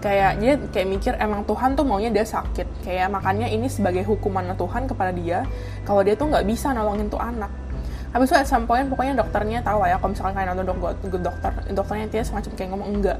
Kayak 0.00 0.40
dia 0.40 0.52
kayak 0.72 0.88
mikir 0.88 1.12
emang 1.20 1.44
Tuhan 1.44 1.76
tuh 1.76 1.84
maunya 1.84 2.08
dia 2.08 2.24
sakit. 2.24 2.84
Kayak 2.84 3.12
makanya 3.12 3.46
ini 3.52 3.68
sebagai 3.68 4.00
hukuman 4.08 4.56
Tuhan 4.56 4.88
kepada 4.88 5.12
dia 5.12 5.44
kalau 5.84 6.00
dia 6.00 6.16
tuh 6.16 6.32
nggak 6.32 6.48
bisa 6.48 6.72
nolongin 6.72 7.12
tuh 7.12 7.20
anak. 7.20 7.52
Habis 8.10 8.32
itu 8.32 8.36
at 8.42 8.48
some 8.48 8.66
point 8.66 8.88
pokoknya 8.90 9.14
dokternya 9.14 9.62
tahu 9.62 9.86
lah 9.86 9.94
ya 9.94 9.96
kalau 10.02 10.10
misalkan 10.10 10.34
kalian 10.34 10.48
nonton 10.56 10.66
dok 10.82 11.20
dokter 11.22 11.52
dokternya 11.70 12.06
dia 12.10 12.22
semacam 12.24 12.50
kayak 12.56 12.68
ngomong 12.72 12.88
enggak. 12.96 13.18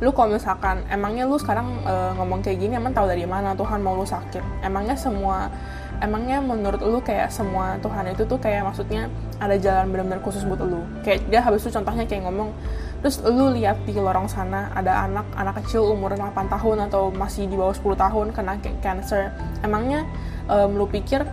Lu 0.00 0.12
kalau 0.16 0.32
misalkan 0.32 0.80
emangnya 0.88 1.28
lu 1.28 1.36
sekarang 1.36 1.66
uh, 1.84 2.16
ngomong 2.16 2.40
kayak 2.40 2.56
gini 2.56 2.76
emang 2.76 2.96
tahu 2.96 3.04
dari 3.08 3.24
mana 3.28 3.52
Tuhan 3.52 3.80
mau 3.84 3.96
lu 3.96 4.04
sakit? 4.04 4.64
Emangnya 4.64 4.96
semua 4.96 5.52
emangnya 6.00 6.40
menurut 6.40 6.80
lu 6.80 7.00
kayak 7.04 7.28
semua 7.28 7.76
Tuhan 7.84 8.08
itu 8.08 8.24
tuh 8.24 8.40
kayak 8.40 8.64
maksudnya 8.64 9.12
ada 9.36 9.60
jalan 9.60 9.92
benar-benar 9.92 10.20
khusus 10.24 10.44
buat 10.48 10.60
lu? 10.64 10.80
Kayak 11.04 11.28
dia 11.28 11.40
habis 11.44 11.64
itu 11.64 11.72
contohnya 11.72 12.08
kayak 12.08 12.24
ngomong 12.24 12.52
terus 13.00 13.16
lu 13.24 13.52
lihat 13.56 13.80
di 13.88 13.96
lorong 13.96 14.28
sana 14.28 14.68
ada 14.76 15.08
anak 15.08 15.24
anak 15.32 15.64
kecil 15.64 15.88
umur 15.88 16.12
8 16.12 16.36
tahun 16.52 16.88
atau 16.92 17.08
masih 17.08 17.48
di 17.48 17.56
bawah 17.56 17.72
10 17.72 17.96
tahun 17.96 18.26
kena 18.36 18.54
cancer. 18.84 19.32
Emangnya 19.64 20.04
um, 20.46 20.76
lu 20.76 20.84
pikir 20.84 21.24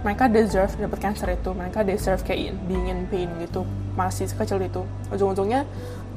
mereka 0.00 0.30
deserve 0.30 0.72
dapat 0.80 0.98
cancer 1.02 1.28
itu? 1.34 1.50
Mereka 1.52 1.84
deserve 1.84 2.22
kayak 2.24 2.56
being 2.64 2.88
in 2.88 3.04
pain 3.10 3.28
gitu 3.42 3.66
masih 3.98 4.30
sekecil 4.30 4.62
itu. 4.62 4.86
Ujung-ujungnya 5.12 5.66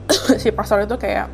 si 0.42 0.54
pastor 0.54 0.86
itu 0.86 0.96
kayak 0.96 1.28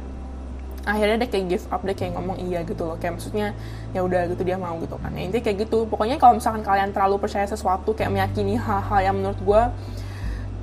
akhirnya 0.87 1.21
dia 1.21 1.29
kayak 1.29 1.45
give 1.51 1.65
up 1.69 1.83
dia 1.85 1.93
kayak 1.93 2.17
ngomong 2.17 2.39
iya 2.41 2.63
gitu 2.63 2.87
loh. 2.87 2.97
Kayak 2.97 3.19
maksudnya 3.19 3.53
ya 3.93 4.01
udah 4.01 4.31
gitu 4.33 4.41
dia 4.41 4.57
mau 4.57 4.79
gitu 4.81 4.95
kan. 4.97 5.11
Ya 5.13 5.27
intinya 5.27 5.43
kayak 5.45 5.57
gitu. 5.67 5.85
Pokoknya 5.85 6.17
kalau 6.17 6.39
misalkan 6.39 6.63
kalian 6.65 6.89
terlalu 6.95 7.21
percaya 7.21 7.45
sesuatu 7.45 7.93
kayak 7.93 8.09
meyakini 8.09 8.57
hal-hal 8.57 8.99
yang 9.03 9.15
menurut 9.19 9.39
gue 9.43 9.61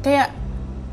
kayak 0.03 0.46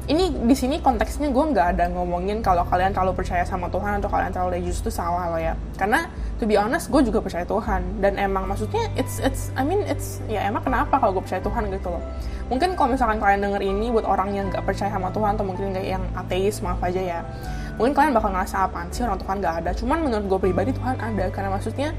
ini 0.04 0.36
di 0.36 0.52
sini 0.52 0.84
konteksnya 0.84 1.32
gue 1.32 1.46
nggak 1.56 1.68
ada 1.80 1.88
ngomongin 1.88 2.44
kalau 2.44 2.68
kalian 2.68 2.92
terlalu 2.92 3.24
percaya 3.24 3.48
sama 3.48 3.72
Tuhan 3.72 4.04
atau 4.04 4.12
kalian 4.12 4.36
terlalu 4.36 4.60
religius 4.60 4.84
itu 4.84 4.92
salah 4.92 5.32
loh 5.32 5.40
ya. 5.40 5.56
Karena 5.80 6.12
to 6.40 6.44
be 6.44 6.60
honest 6.60 6.92
gue 6.92 7.00
juga 7.08 7.24
percaya 7.24 7.48
Tuhan. 7.48 8.04
Dan 8.04 8.20
emang 8.20 8.44
maksudnya 8.44 8.92
it's 9.00 9.24
it's 9.24 9.48
I 9.56 9.64
mean 9.64 9.88
it's 9.88 10.20
ya 10.28 10.44
emang 10.44 10.68
kenapa 10.68 11.00
kalau 11.00 11.16
gue 11.16 11.24
percaya 11.24 11.40
Tuhan 11.40 11.72
gitu 11.72 11.88
loh. 11.88 12.04
Mungkin 12.52 12.76
kalau 12.76 12.92
misalkan 12.92 13.24
kalian 13.24 13.48
denger 13.48 13.64
ini 13.64 13.96
buat 13.96 14.04
orang 14.04 14.36
yang 14.36 14.52
nggak 14.52 14.68
percaya 14.68 14.92
sama 14.92 15.08
Tuhan 15.16 15.40
atau 15.40 15.46
mungkin 15.48 15.72
nggak 15.72 15.86
yang 15.88 16.04
ateis 16.20 16.60
maaf 16.60 16.84
aja 16.84 17.00
ya. 17.00 17.20
Mungkin 17.80 17.96
kalian 17.96 18.12
bakal 18.12 18.36
ngerasa 18.36 18.68
apaan 18.68 18.92
sih 18.92 19.08
orang 19.08 19.24
Tuhan 19.24 19.36
nggak 19.40 19.56
ada? 19.64 19.72
Cuman 19.72 20.04
menurut 20.04 20.26
gue 20.28 20.40
pribadi 20.52 20.76
Tuhan 20.76 21.00
ada. 21.00 21.32
Karena 21.32 21.48
maksudnya 21.48 21.96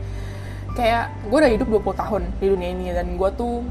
kayak 0.77 1.09
gue 1.33 1.39
udah 1.41 1.53
hidup 1.57 1.69
20 1.73 2.03
tahun 2.05 2.23
di 2.37 2.47
dunia 2.53 2.69
ini 2.69 2.93
dan 2.93 3.17
gue 3.17 3.31
tuh 3.33 3.65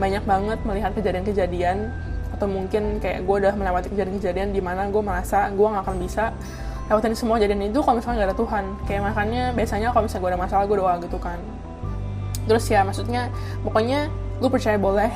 banyak 0.00 0.24
banget 0.24 0.58
melihat 0.64 0.90
kejadian-kejadian 0.96 1.92
atau 2.34 2.50
mungkin 2.50 2.98
kayak 2.98 3.22
gue 3.22 3.36
udah 3.46 3.54
melewati 3.54 3.88
kejadian-kejadian 3.94 4.50
di 4.50 4.60
mana 4.60 4.90
gue 4.90 5.02
merasa 5.02 5.48
gue 5.48 5.66
gak 5.66 5.84
akan 5.86 5.96
bisa 6.02 6.34
lewatin 6.90 7.16
semua 7.16 7.40
kejadian 7.40 7.72
itu 7.72 7.80
kalau 7.80 7.96
misalnya 7.96 8.26
gak 8.26 8.28
ada 8.34 8.38
Tuhan. 8.38 8.64
Kayak 8.84 9.02
makanya 9.08 9.42
biasanya 9.56 9.88
kalau 9.94 10.04
misalnya 10.04 10.22
gue 10.22 10.30
ada 10.34 10.40
masalah 10.40 10.64
gue 10.66 10.76
doa 10.76 10.94
gitu 11.00 11.18
kan. 11.22 11.38
Terus 12.44 12.64
ya 12.68 12.84
maksudnya 12.84 13.32
pokoknya 13.64 14.12
lu 14.42 14.50
percaya 14.52 14.76
boleh 14.76 15.12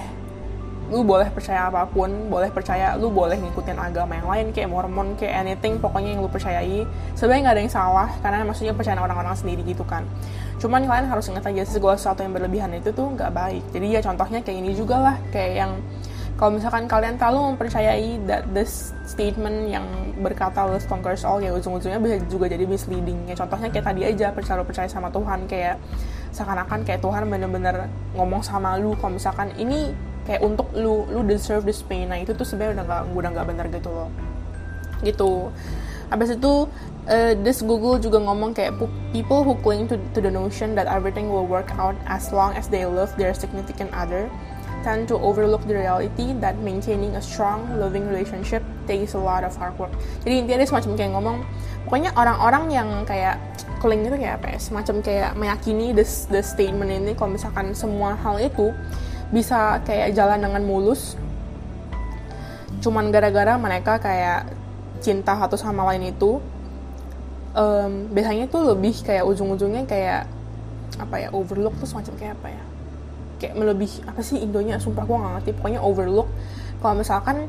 lu 0.89 1.05
boleh 1.05 1.29
percaya 1.29 1.69
apa 1.69 1.85
pun 1.85 2.09
boleh 2.33 2.49
percaya 2.49 2.97
lu 2.97 3.13
boleh 3.13 3.37
ngikutin 3.37 3.77
agama 3.77 4.17
yang 4.17 4.25
lain 4.25 4.47
kayak 4.57 4.73
Mormon 4.73 5.21
kayak 5.21 5.45
anything 5.45 5.77
pokoknya 5.77 6.17
yang 6.17 6.25
lu 6.25 6.33
percayai. 6.33 6.89
Sebenarnya 7.13 7.43
nggak 7.45 7.57
ada 7.61 7.63
yang 7.63 7.73
salah 7.73 8.09
karena 8.25 8.41
maksudnya 8.49 8.73
percaya 8.73 8.97
orang-orang 8.97 9.37
sendiri 9.37 9.61
gitu 9.69 9.85
kan. 9.85 10.09
Cuman 10.57 10.89
kalian 10.89 11.13
harus 11.13 11.29
ingat 11.29 11.45
aja 11.45 11.69
segala 11.69 12.01
sesuatu 12.01 12.25
yang 12.25 12.33
berlebihan 12.33 12.73
itu 12.73 12.89
tuh 12.97 13.13
nggak 13.13 13.31
baik. 13.37 13.65
Jadi 13.77 13.87
ya 13.93 14.01
contohnya 14.01 14.41
kayak 14.41 14.59
ini 14.65 14.73
juga 14.73 14.97
lah 14.97 15.17
kayak 15.29 15.53
yang 15.61 15.73
kalau 16.39 16.55
misalkan 16.55 16.87
kalian 16.87 17.19
terlalu 17.19 17.53
mempercayai 17.53 18.23
that 18.31 18.47
this 18.55 18.95
statement 19.03 19.67
yang 19.67 19.83
berkata 20.23 20.63
love 20.63 20.87
conquers 20.87 21.27
all 21.27 21.43
ya 21.43 21.51
ujung-ujungnya 21.51 21.99
bisa 21.99 22.23
juga 22.31 22.47
jadi 22.47 22.63
misleading. 22.63 23.27
Ya 23.27 23.35
contohnya 23.35 23.75
kayak 23.75 23.87
tadi 23.91 24.07
aja 24.07 24.31
percaya 24.31 24.63
percaya 24.63 24.87
sama 24.87 25.11
Tuhan. 25.11 25.51
Kayak 25.51 25.83
seakan-akan 26.31 26.87
kayak 26.87 27.03
Tuhan 27.03 27.27
bener-bener 27.27 27.91
ngomong 28.15 28.47
sama 28.47 28.79
lu. 28.79 28.95
Kalau 29.03 29.19
misalkan 29.19 29.51
ini 29.59 29.91
kayak 30.31 30.39
untuk 30.47 30.71
lu 30.79 31.11
lu 31.11 31.27
deserve 31.27 31.67
this 31.67 31.83
pain. 31.83 32.07
Nah 32.07 32.23
itu 32.23 32.31
tuh 32.39 32.47
sebenarnya 32.47 32.79
udah 32.79 32.85
nggak 32.87 33.03
udah 33.19 33.31
nggak 33.35 33.47
benar 33.51 33.67
gitu 33.75 33.91
loh. 33.91 34.09
Gitu. 35.03 35.51
Abis 36.15 36.39
itu 36.39 36.71
uh, 37.11 37.33
this 37.43 37.67
Google 37.67 37.99
juga 37.99 38.23
ngomong 38.23 38.55
kayak 38.55 38.79
people 39.11 39.43
who 39.43 39.59
cling 39.59 39.91
to, 39.91 39.99
to 40.15 40.23
the 40.23 40.31
notion 40.31 40.79
that 40.79 40.87
everything 40.87 41.35
will 41.35 41.51
work 41.51 41.75
out 41.83 41.99
as 42.07 42.31
long 42.31 42.55
as 42.55 42.71
they 42.71 42.87
love 42.87 43.11
their 43.19 43.35
significant 43.35 43.91
other 43.91 44.31
tend 44.83 45.11
to 45.11 45.19
overlook 45.19 45.63
the 45.67 45.75
reality 45.75 46.33
that 46.39 46.57
maintaining 46.63 47.15
a 47.19 47.23
strong, 47.23 47.67
loving 47.79 48.07
relationship 48.07 48.63
takes 48.87 49.15
a 49.15 49.21
lot 49.21 49.43
of 49.43 49.53
hard 49.59 49.75
work. 49.77 49.93
Jadi 50.23 50.45
intinya 50.45 50.63
dia 50.63 50.69
semacam 50.69 50.91
kayak 50.97 51.11
ngomong, 51.15 51.37
pokoknya 51.87 52.11
orang-orang 52.15 52.65
yang 52.73 52.89
kayak 53.05 53.39
cling 53.79 54.07
itu 54.07 54.17
kayak 54.19 54.43
apa 54.43 54.47
ya, 54.55 54.59
semacam 54.59 54.97
kayak 55.03 55.31
meyakini 55.39 55.95
the, 55.95 56.05
the 56.31 56.43
statement 56.43 56.91
ini 56.91 57.13
kalau 57.15 57.35
misalkan 57.35 57.75
semua 57.75 58.19
hal 58.19 58.39
itu 58.43 58.75
bisa 59.35 59.79
kayak 59.85 60.17
jalan 60.17 60.41
dengan 60.41 60.63
mulus, 60.65 61.15
cuman 62.81 63.13
gara-gara 63.13 63.55
mereka 63.61 64.01
kayak 64.01 64.51
cinta 64.99 65.37
satu 65.39 65.55
sama 65.55 65.87
lain 65.95 66.11
itu, 66.11 66.43
um, 67.55 68.09
biasanya 68.11 68.51
tuh 68.51 68.75
lebih 68.75 68.95
kayak 69.05 69.23
ujung-ujungnya 69.27 69.85
kayak 69.87 70.27
apa 70.99 71.15
ya 71.23 71.29
overlook 71.31 71.77
tuh 71.79 71.87
semacam 71.87 72.15
kayak 72.19 72.35
apa 72.41 72.49
ya 72.51 72.63
kayak 73.39 73.55
melebih 73.55 73.91
apa 74.05 74.21
sih 74.21 74.43
Indonya? 74.43 74.83
Sumpah 74.83 75.07
gue 75.07 75.17
gak 75.17 75.33
ngerti. 75.41 75.51
Pokoknya 75.57 75.81
overlook. 75.81 76.29
Kalau 76.79 76.95
misalkan 76.99 77.47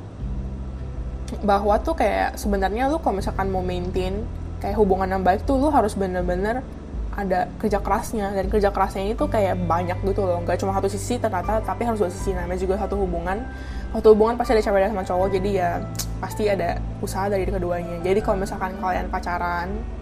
bahwa 1.46 1.78
tuh 1.82 1.94
kayak 1.94 2.42
sebenarnya 2.42 2.90
lu 2.90 2.98
kalau 2.98 3.22
misalkan 3.22 3.54
mau 3.54 3.62
maintain 3.62 4.26
kayak 4.58 4.74
hubungan 4.82 5.06
yang 5.06 5.22
baik 5.22 5.46
tuh 5.46 5.62
lu 5.62 5.70
harus 5.70 5.94
bener-bener 5.94 6.66
ada 7.14 7.50
kerja 7.60 7.82
kerasnya. 7.84 8.32
Dan 8.34 8.48
kerja 8.48 8.70
kerasnya 8.70 9.10
ini 9.10 9.14
tuh 9.18 9.30
kayak 9.30 9.60
banyak 9.66 9.98
gitu 10.06 10.26
loh. 10.26 10.40
Nggak 10.46 10.62
cuma 10.62 10.74
satu 10.78 10.90
sisi 10.90 11.18
ternyata 11.18 11.60
tapi 11.62 11.86
harus 11.86 12.00
dua 12.00 12.10
sisi. 12.14 12.32
Namanya 12.34 12.62
juga 12.62 12.80
satu 12.80 12.96
hubungan. 13.02 13.44
Satu 13.90 14.14
hubungan 14.14 14.38
pasti 14.38 14.54
ada 14.56 14.64
cewek 14.64 14.90
sama 14.90 15.04
cowok. 15.04 15.28
Jadi 15.34 15.50
ya 15.58 15.82
pasti 16.22 16.44
ada 16.48 16.78
usaha 17.02 17.26
dari 17.28 17.46
keduanya. 17.46 17.98
Jadi 18.06 18.20
kalau 18.22 18.38
misalkan 18.42 18.78
kalian 18.78 19.10
pacaran 19.10 19.99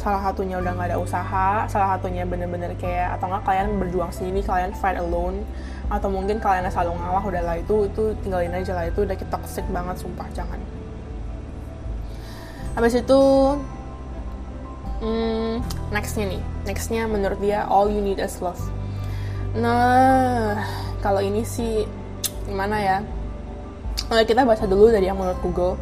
salah 0.00 0.24
satunya 0.24 0.56
udah 0.56 0.72
nggak 0.72 0.88
ada 0.96 0.98
usaha 0.98 1.68
salah 1.68 1.88
satunya 1.92 2.24
bener-bener 2.24 2.72
kayak 2.80 3.20
atau 3.20 3.28
nggak 3.28 3.44
kalian 3.44 3.76
berjuang 3.76 4.08
sendiri 4.08 4.40
kalian 4.40 4.72
fight 4.72 4.96
alone 4.96 5.44
atau 5.92 6.08
mungkin 6.08 6.40
kalian 6.40 6.64
selalu 6.72 6.96
ngalah 6.96 7.24
udahlah 7.28 7.56
itu 7.60 7.84
itu 7.84 8.16
tinggalin 8.24 8.56
aja 8.56 8.72
lah 8.72 8.88
itu 8.88 9.04
udah 9.04 9.12
toxic 9.28 9.66
banget 9.68 10.00
sumpah 10.00 10.24
jangan. 10.32 10.56
Habis 12.78 13.04
itu 13.04 13.20
hmm, 15.04 15.60
nextnya 15.92 16.24
nih 16.32 16.42
nextnya 16.64 17.04
menurut 17.04 17.36
dia 17.36 17.68
all 17.68 17.92
you 17.92 18.00
need 18.00 18.16
is 18.16 18.40
love. 18.40 18.62
Nah 19.52 20.64
kalau 21.04 21.20
ini 21.20 21.44
sih 21.44 21.84
gimana 22.48 22.80
ya? 22.80 22.98
Oke, 24.08 24.32
kita 24.32 24.42
baca 24.42 24.64
dulu 24.64 24.90
dari 24.90 25.06
yang 25.06 25.18
menurut 25.18 25.38
Google. 25.38 25.74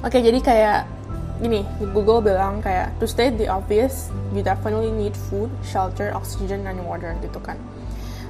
Oke, 0.00 0.16
jadi 0.24 0.40
kayak 0.40 0.99
gini 1.40 1.64
Google 1.96 2.20
bilang 2.20 2.60
kayak 2.60 2.92
to 3.00 3.08
state 3.08 3.40
the 3.40 3.48
obvious 3.48 4.12
you 4.36 4.44
definitely 4.44 4.92
need 4.92 5.16
food 5.16 5.48
shelter 5.64 6.12
oxygen 6.12 6.68
and 6.68 6.78
water 6.84 7.16
gitu 7.24 7.40
kan. 7.40 7.56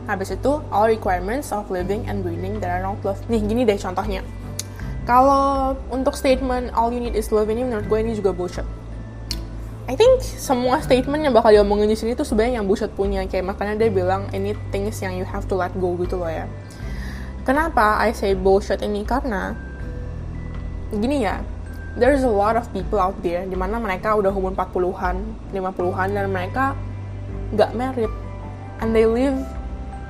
Habis 0.06 0.38
itu 0.38 0.62
all 0.70 0.86
requirements 0.86 1.50
of 1.50 1.68
living 1.68 2.06
and 2.06 2.22
breathing 2.22 2.58
that 2.62 2.70
are 2.70 2.82
not 2.82 2.98
love 3.02 3.18
nih 3.26 3.42
gini 3.42 3.66
deh 3.66 3.76
contohnya. 3.76 4.22
Kalau 5.04 5.74
untuk 5.90 6.14
statement 6.14 6.70
all 6.72 6.94
you 6.94 7.02
need 7.02 7.18
is 7.18 7.34
love 7.34 7.50
ini 7.50 7.66
menurut 7.66 7.90
gue 7.90 7.98
ini 7.98 8.14
juga 8.14 8.30
bullshit. 8.30 8.66
I 9.90 9.98
think 9.98 10.22
semua 10.22 10.78
statement 10.86 11.26
yang 11.26 11.34
bakal 11.34 11.50
diomongin 11.50 11.90
di 11.90 11.98
sini 11.98 12.14
tuh 12.14 12.22
sebenarnya 12.22 12.62
yang 12.62 12.66
bullshit 12.70 12.94
punya. 12.94 13.26
Kayak 13.26 13.50
makanya 13.50 13.74
dia 13.74 13.90
bilang 13.90 14.30
ini 14.30 14.54
things 14.70 15.02
yang 15.02 15.18
you 15.18 15.26
have 15.26 15.50
to 15.50 15.58
let 15.58 15.74
go 15.82 15.98
gitu 15.98 16.14
loh 16.14 16.30
ya. 16.30 16.46
Kenapa 17.42 17.98
I 17.98 18.14
say 18.14 18.38
bullshit 18.38 18.86
ini? 18.86 19.02
Karena 19.02 19.58
gini 20.94 21.26
ya 21.26 21.42
there's 21.98 22.22
a 22.22 22.30
lot 22.30 22.54
of 22.54 22.70
people 22.70 23.02
out 23.02 23.16
there 23.24 23.42
di 23.46 23.56
mana 23.58 23.80
mereka 23.82 24.14
udah 24.14 24.30
umur 24.30 24.54
40-an, 24.54 25.16
50-an 25.50 26.08
dan 26.14 26.26
mereka 26.30 26.78
nggak 27.50 27.70
married 27.74 28.12
and 28.78 28.94
they 28.94 29.08
live 29.08 29.34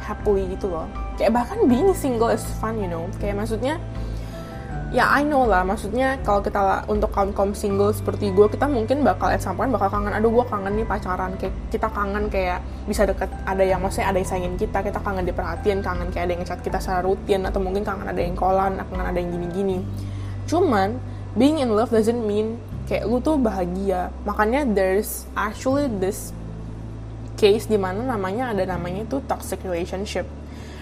happily 0.04 0.44
gitu 0.52 0.68
loh. 0.68 0.84
Kayak 1.16 1.36
bahkan 1.36 1.68
being 1.68 1.92
single 1.92 2.32
is 2.32 2.44
fun, 2.60 2.80
you 2.80 2.88
know. 2.88 3.08
Kayak 3.20 3.44
maksudnya 3.44 3.76
ya 4.90 5.06
I 5.06 5.22
know 5.22 5.46
lah 5.46 5.62
maksudnya 5.62 6.18
kalau 6.26 6.42
kita 6.42 6.82
untuk 6.90 7.14
kaum 7.14 7.30
kaum 7.30 7.54
single 7.54 7.94
seperti 7.94 8.34
gue 8.34 8.50
kita 8.50 8.66
mungkin 8.66 9.06
bakal 9.06 9.30
at 9.30 9.38
some 9.38 9.54
point 9.54 9.70
bakal 9.70 9.86
kangen 9.86 10.10
aduh 10.10 10.26
gue 10.34 10.42
kangen 10.50 10.82
nih 10.82 10.82
pacaran 10.82 11.30
kayak 11.38 11.54
kita 11.70 11.86
kangen 11.94 12.26
kayak 12.26 12.58
bisa 12.90 13.06
deket 13.06 13.30
ada 13.46 13.62
yang 13.62 13.78
maksudnya 13.78 14.10
ada 14.10 14.18
yang 14.18 14.26
sayangin 14.26 14.58
kita 14.58 14.82
kita 14.82 14.98
kangen 14.98 15.22
diperhatiin 15.30 15.78
kangen 15.78 16.10
kayak 16.10 16.26
ada 16.26 16.32
yang 16.34 16.42
chat 16.42 16.58
kita 16.58 16.82
secara 16.82 17.06
rutin 17.06 17.46
atau 17.46 17.62
mungkin 17.62 17.86
kangen 17.86 18.10
ada 18.10 18.18
yang 18.18 18.34
kolan 18.34 18.82
kangen 18.82 19.06
ada 19.06 19.18
yang 19.22 19.30
gini-gini 19.30 19.78
cuman 20.50 20.98
being 21.38 21.62
in 21.62 21.74
love 21.74 21.90
doesn't 21.94 22.26
mean 22.26 22.58
kayak 22.90 23.06
lu 23.06 23.22
tuh 23.22 23.38
bahagia. 23.38 24.10
Makanya 24.26 24.66
there's 24.66 25.26
actually 25.38 25.86
this 25.86 26.34
case 27.38 27.70
di 27.70 27.78
mana 27.78 28.02
namanya 28.02 28.50
ada 28.50 28.66
namanya 28.66 29.06
itu 29.06 29.22
toxic 29.30 29.62
relationship. 29.62 30.26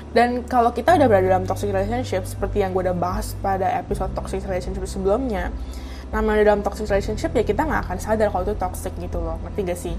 Dan 0.08 0.48
kalau 0.48 0.72
kita 0.72 0.96
udah 0.96 1.04
berada 1.04 1.28
dalam 1.28 1.44
toxic 1.44 1.68
relationship, 1.68 2.24
seperti 2.24 2.64
yang 2.64 2.72
gue 2.72 2.80
udah 2.80 2.96
bahas 2.96 3.36
pada 3.44 3.68
episode 3.76 4.08
toxic 4.16 4.40
relationship 4.48 4.88
sebelumnya, 4.88 5.52
namanya 6.08 6.48
dalam 6.48 6.64
toxic 6.64 6.88
relationship 6.88 7.36
ya 7.36 7.44
kita 7.44 7.68
nggak 7.68 7.84
akan 7.84 7.98
sadar 8.00 8.32
kalau 8.32 8.48
itu 8.48 8.56
toxic 8.56 8.92
gitu 8.96 9.20
loh, 9.20 9.36
ngerti 9.44 9.60
gak 9.68 9.78
sih? 9.78 9.94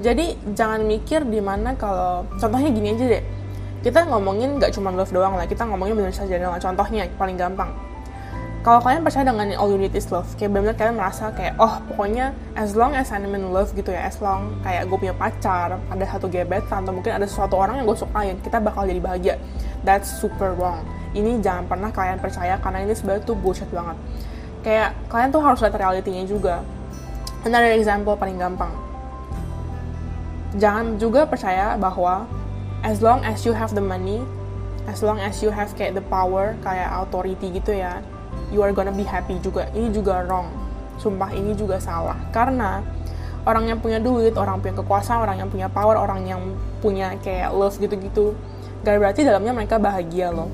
Jadi 0.00 0.56
jangan 0.56 0.88
mikir 0.88 1.28
di 1.28 1.44
mana 1.44 1.76
kalau, 1.76 2.24
contohnya 2.40 2.72
gini 2.72 2.96
aja 2.96 3.04
deh, 3.12 3.24
kita 3.84 4.08
ngomongin 4.08 4.56
nggak 4.56 4.72
cuma 4.72 4.88
love 4.88 5.12
doang 5.12 5.36
lah, 5.36 5.44
kita 5.44 5.68
ngomongin 5.68 6.00
bener 6.00 6.16
saja 6.16 6.32
dengan 6.32 6.56
contohnya 6.56 7.04
paling 7.20 7.36
gampang 7.36 7.91
kalau 8.62 8.78
kalian 8.78 9.02
percaya 9.02 9.26
dengan 9.26 9.58
all 9.58 9.74
you 9.74 9.78
need 9.78 9.90
is 9.90 10.06
love 10.14 10.30
kayak 10.38 10.54
benar 10.54 10.70
kalian 10.78 10.94
merasa 10.94 11.34
kayak 11.34 11.58
oh 11.58 11.82
pokoknya 11.90 12.30
as 12.54 12.78
long 12.78 12.94
as 12.94 13.10
I'm 13.10 13.26
in 13.26 13.50
love 13.50 13.74
gitu 13.74 13.90
ya 13.90 14.06
as 14.06 14.22
long 14.22 14.54
kayak 14.62 14.86
gue 14.86 14.98
punya 15.02 15.14
pacar 15.18 15.82
ada 15.82 16.04
satu 16.06 16.30
gebetan 16.30 16.86
atau 16.86 16.94
mungkin 16.94 17.10
ada 17.10 17.26
sesuatu 17.26 17.58
orang 17.58 17.82
yang 17.82 17.90
gue 17.90 17.98
sukain 17.98 18.38
kita 18.38 18.62
bakal 18.62 18.86
jadi 18.86 19.02
bahagia. 19.02 19.34
That's 19.82 20.06
super 20.06 20.54
wrong. 20.54 20.86
Ini 21.10 21.42
jangan 21.42 21.66
pernah 21.66 21.90
kalian 21.90 22.22
percaya 22.22 22.54
karena 22.62 22.86
ini 22.86 22.94
sebenarnya 22.94 23.26
tuh 23.26 23.34
bullshit 23.34 23.66
banget. 23.74 23.98
Kayak 24.62 24.94
kalian 25.10 25.34
tuh 25.34 25.42
harus 25.42 25.58
lihat 25.58 25.74
realitinya 25.74 26.22
juga. 26.22 26.62
Another 27.42 27.74
example 27.74 28.14
paling 28.14 28.38
gampang. 28.38 28.70
Jangan 30.54 31.02
juga 31.02 31.26
percaya 31.26 31.74
bahwa 31.74 32.30
as 32.86 33.02
long 33.02 33.26
as 33.26 33.42
you 33.42 33.50
have 33.50 33.74
the 33.74 33.82
money 33.82 34.22
as 34.90 35.02
long 35.02 35.18
as 35.22 35.38
you 35.42 35.50
have 35.50 35.70
kayak 35.78 35.94
the 35.94 36.02
power 36.10 36.58
kayak 36.66 36.90
authority 36.90 37.54
gitu 37.54 37.78
ya 37.78 38.02
you 38.52 38.60
are 38.60 38.70
gonna 38.76 38.92
be 38.92 39.02
happy 39.02 39.40
juga. 39.40 39.66
Ini 39.72 39.88
juga 39.90 40.22
wrong. 40.28 40.52
Sumpah 41.00 41.32
ini 41.32 41.56
juga 41.56 41.80
salah. 41.80 42.14
Karena 42.30 42.84
orang 43.42 43.66
yang 43.66 43.78
punya 43.82 43.98
duit 43.98 44.38
orang 44.38 44.62
punya 44.62 44.78
kekuasaan 44.78 45.26
orang 45.26 45.36
yang 45.42 45.50
punya 45.50 45.66
power 45.66 45.98
orang 45.98 46.22
yang 46.22 46.38
punya 46.78 47.18
kayak 47.22 47.50
love 47.50 47.74
gitu-gitu 47.74 48.38
gak 48.82 48.98
berarti 48.98 49.26
dalamnya 49.26 49.54
mereka 49.54 49.78
bahagia 49.78 50.30
loh. 50.30 50.50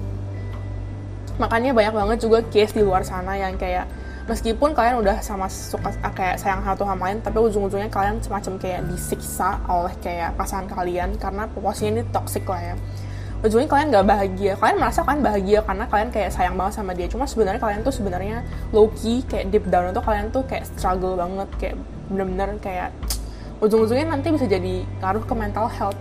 Makanya 1.41 1.73
banyak 1.73 1.95
banget 1.95 2.19
juga 2.25 2.39
case 2.49 2.77
di 2.77 2.83
luar 2.85 3.05
sana 3.05 3.37
yang 3.37 3.57
kayak 3.57 3.89
meskipun 4.29 4.77
kalian 4.77 5.01
udah 5.01 5.25
sama 5.25 5.49
suka 5.49 5.89
kayak 6.13 6.37
sayang 6.37 6.61
satu 6.61 6.85
sama 6.85 7.09
lain 7.09 7.25
tapi 7.25 7.41
ujung-ujungnya 7.41 7.89
kalian 7.89 8.21
semacam 8.21 8.61
kayak 8.61 8.85
disiksa 8.93 9.57
oleh 9.65 9.95
kayak 10.05 10.37
pasangan 10.37 10.69
kalian 10.69 11.17
karena 11.17 11.49
posisinya 11.49 11.91
ini 11.97 12.03
toxic 12.13 12.45
lah 12.45 12.61
ya 12.61 12.75
ujungnya 13.39 13.69
kalian 13.71 13.87
gak 13.95 14.07
bahagia. 14.07 14.53
Kalian 14.59 14.77
merasa 14.83 15.01
kalian 15.07 15.23
bahagia 15.23 15.59
karena 15.63 15.85
kalian 15.87 16.11
kayak 16.11 16.31
sayang 16.35 16.55
banget 16.59 16.75
sama 16.75 16.93
dia. 16.95 17.07
Cuma 17.07 17.25
sebenarnya 17.25 17.61
kalian 17.63 17.81
tuh 17.87 17.95
sebenarnya 17.95 18.43
low 18.75 18.91
key 18.99 19.23
kayak 19.27 19.55
deep 19.55 19.65
down 19.71 19.95
itu 19.95 20.03
kalian 20.03 20.27
tuh 20.35 20.43
kayak 20.47 20.67
struggle 20.67 21.15
banget. 21.15 21.49
Kayak 21.63 21.77
bener-bener 22.11 22.51
kayak 22.59 22.91
ujung-ujungnya 23.63 24.11
nanti 24.11 24.35
bisa 24.35 24.47
jadi 24.47 24.83
ngaruh 25.03 25.23
ke 25.23 25.35
mental 25.35 25.67
health. 25.71 25.99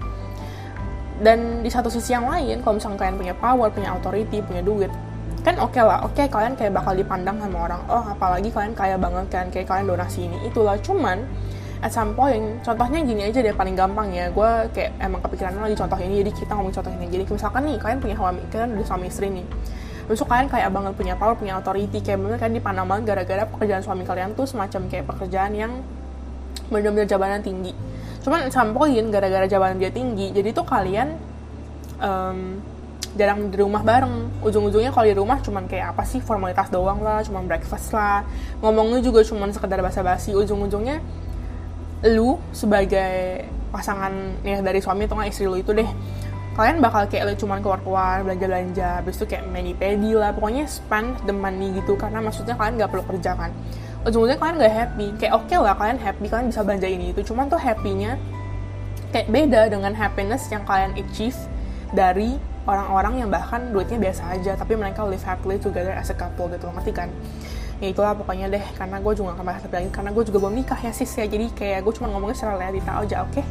Dan 1.17 1.65
di 1.65 1.69
satu 1.73 1.89
sisi 1.89 2.13
yang 2.13 2.29
lain 2.29 2.61
kalau 2.61 2.77
misalnya 2.77 2.97
kalian 3.01 3.17
punya 3.17 3.33
power 3.33 3.73
punya 3.73 3.89
authority 3.97 4.37
punya 4.45 4.61
duit 4.61 4.93
kan 5.47 5.55
oke 5.63 5.79
okay 5.79 5.79
lah 5.79 6.03
oke 6.03 6.11
okay, 6.11 6.27
kalian 6.27 6.59
kayak 6.59 6.75
bakal 6.75 6.91
dipandang 6.91 7.39
sama 7.39 7.71
orang. 7.71 7.81
Oh 7.87 8.03
apalagi 8.03 8.51
kalian 8.51 8.75
kaya 8.75 8.99
banget 8.99 9.25
kan 9.31 9.47
kayak 9.47 9.71
kalian 9.71 9.87
donasi 9.87 10.27
ini 10.27 10.37
itulah. 10.43 10.75
Cuman 10.83 11.23
at 11.81 11.91
some 11.93 12.17
point 12.17 12.61
contohnya 12.65 12.99
gini 13.05 13.29
aja 13.29 13.39
deh 13.43 13.53
paling 13.53 13.77
gampang 13.77 14.09
ya. 14.13 14.29
Gue 14.33 14.49
kayak 14.73 14.97
emang 14.97 15.21
kepikiran 15.21 15.57
lagi 15.57 15.75
contoh 15.77 15.97
ini 16.01 16.25
jadi 16.25 16.31
kita 16.33 16.51
ngomong 16.57 16.73
contoh 16.73 16.91
ini. 16.93 17.05
Jadi 17.09 17.23
misalkan 17.29 17.61
nih 17.69 17.75
kalian 17.77 17.99
punya 18.01 18.15
suami 18.17 18.39
kalian 18.49 18.69
udah 18.77 18.85
suami 18.87 19.05
istri 19.09 19.27
nih. 19.29 19.45
Besok 20.07 20.27
kalian 20.31 20.47
kayak 20.47 20.69
banget 20.71 20.93
punya 20.95 21.13
power 21.19 21.35
punya 21.35 21.59
authority 21.59 21.99
kayak 21.99 22.19
bener 22.23 22.39
kan 22.39 22.51
dipandang 22.55 22.87
banget 22.87 23.03
gara-gara 23.11 23.43
pekerjaan 23.43 23.83
suami 23.83 24.07
kalian 24.07 24.31
tuh 24.33 24.47
semacam 24.47 24.81
kayak 24.87 25.05
pekerjaan 25.05 25.51
yang 25.51 25.71
bener-bener 26.71 27.05
jabatan 27.05 27.43
tinggi. 27.43 27.75
Cuman 28.23 28.47
point 28.51 29.07
gara-gara 29.11 29.45
jabatan 29.47 29.77
dia 29.79 29.91
tinggi 29.91 30.31
jadi 30.31 30.51
tuh 30.55 30.63
kalian 30.63 31.15
um, 31.99 32.59
jarang 33.17 33.49
di 33.49 33.57
rumah 33.57 33.81
bareng. 33.81 34.29
Ujung-ujungnya 34.45 34.93
kalau 34.93 35.07
di 35.09 35.15
rumah 35.17 35.41
cuman 35.41 35.65
kayak 35.65 35.97
apa 35.97 36.05
sih 36.05 36.21
formalitas 36.21 36.69
doang 36.69 37.01
lah 37.01 37.25
cuman 37.25 37.49
breakfast 37.49 37.91
lah. 37.91 38.23
Ngomongnya 38.61 39.01
juga 39.01 39.25
cuman 39.25 39.51
sekedar 39.51 39.81
basa-basi. 39.81 40.37
Ujung-ujungnya 40.37 41.01
lu 42.05 42.37
sebagai 42.53 43.47
pasangan 43.73 44.37
ya 44.45 44.61
dari 44.61 44.77
suami 44.77 45.09
atau 45.09 45.17
istri 45.25 45.49
lu 45.49 45.57
itu 45.57 45.73
deh 45.73 45.89
kalian 46.57 46.81
bakal 46.81 47.05
kayak 47.05 47.29
lu 47.29 47.33
cuman 47.37 47.61
keluar-keluar 47.61 48.25
belanja-belanja 48.25 49.01
habis 49.01 49.17
itu 49.21 49.29
kayak 49.29 49.45
mani 49.49 49.77
pedi 49.77 50.17
lah 50.17 50.33
pokoknya 50.33 50.65
spend 50.65 51.13
the 51.29 51.33
money 51.33 51.69
gitu 51.77 51.93
karena 51.93 52.17
maksudnya 52.17 52.57
kalian 52.57 52.81
nggak 52.81 52.89
perlu 52.89 53.05
kerja 53.13 53.37
kan. 53.37 53.53
Ujung-ujungnya 54.09 54.41
kalian 54.41 54.55
nggak 54.57 54.73
happy 54.73 55.07
kayak 55.21 55.33
oke 55.37 55.45
okay 55.45 55.57
lah 55.61 55.77
kalian 55.77 55.99
happy 56.01 56.25
kalian 56.25 56.47
bisa 56.49 56.61
belanja 56.65 56.89
ini 56.89 57.13
itu 57.13 57.21
cuman 57.29 57.45
tuh 57.45 57.61
happynya 57.61 58.17
kayak 59.13 59.27
beda 59.29 59.61
dengan 59.69 59.93
happiness 59.93 60.49
yang 60.49 60.65
kalian 60.65 60.97
achieve 60.97 61.37
dari 61.93 62.41
orang-orang 62.67 63.23
yang 63.23 63.29
bahkan 63.31 63.71
duitnya 63.71 63.97
biasa 64.09 64.35
aja 64.35 64.51
tapi 64.59 64.75
mereka 64.75 65.07
live 65.07 65.23
happily 65.23 65.55
together 65.55 65.95
as 65.95 66.11
a 66.11 66.17
couple 66.17 66.51
gitu 66.51 66.67
ngerti 66.67 66.91
kan 66.91 67.07
ya 67.77 67.87
itulah 67.93 68.17
pokoknya 68.17 68.49
deh 68.49 68.65
karena 68.73 68.97
gue 68.97 69.13
juga 69.13 69.37
gak 69.37 69.45
bahas 69.45 69.61
lagi 69.69 69.89
karena 69.93 70.09
gue 70.09 70.23
juga 70.25 70.37
belum 70.41 70.55
nikah 70.57 70.79
ya 70.81 70.91
sis 70.91 71.11
ya. 71.13 71.25
Jadi 71.29 71.53
kayak 71.53 71.85
gue 71.85 71.93
cuma 71.93 72.09
ngomongnya 72.09 72.37
secara 72.37 72.57
realita 72.57 72.91
aja 72.97 73.25
oke? 73.25 73.33
Okay? 73.37 73.45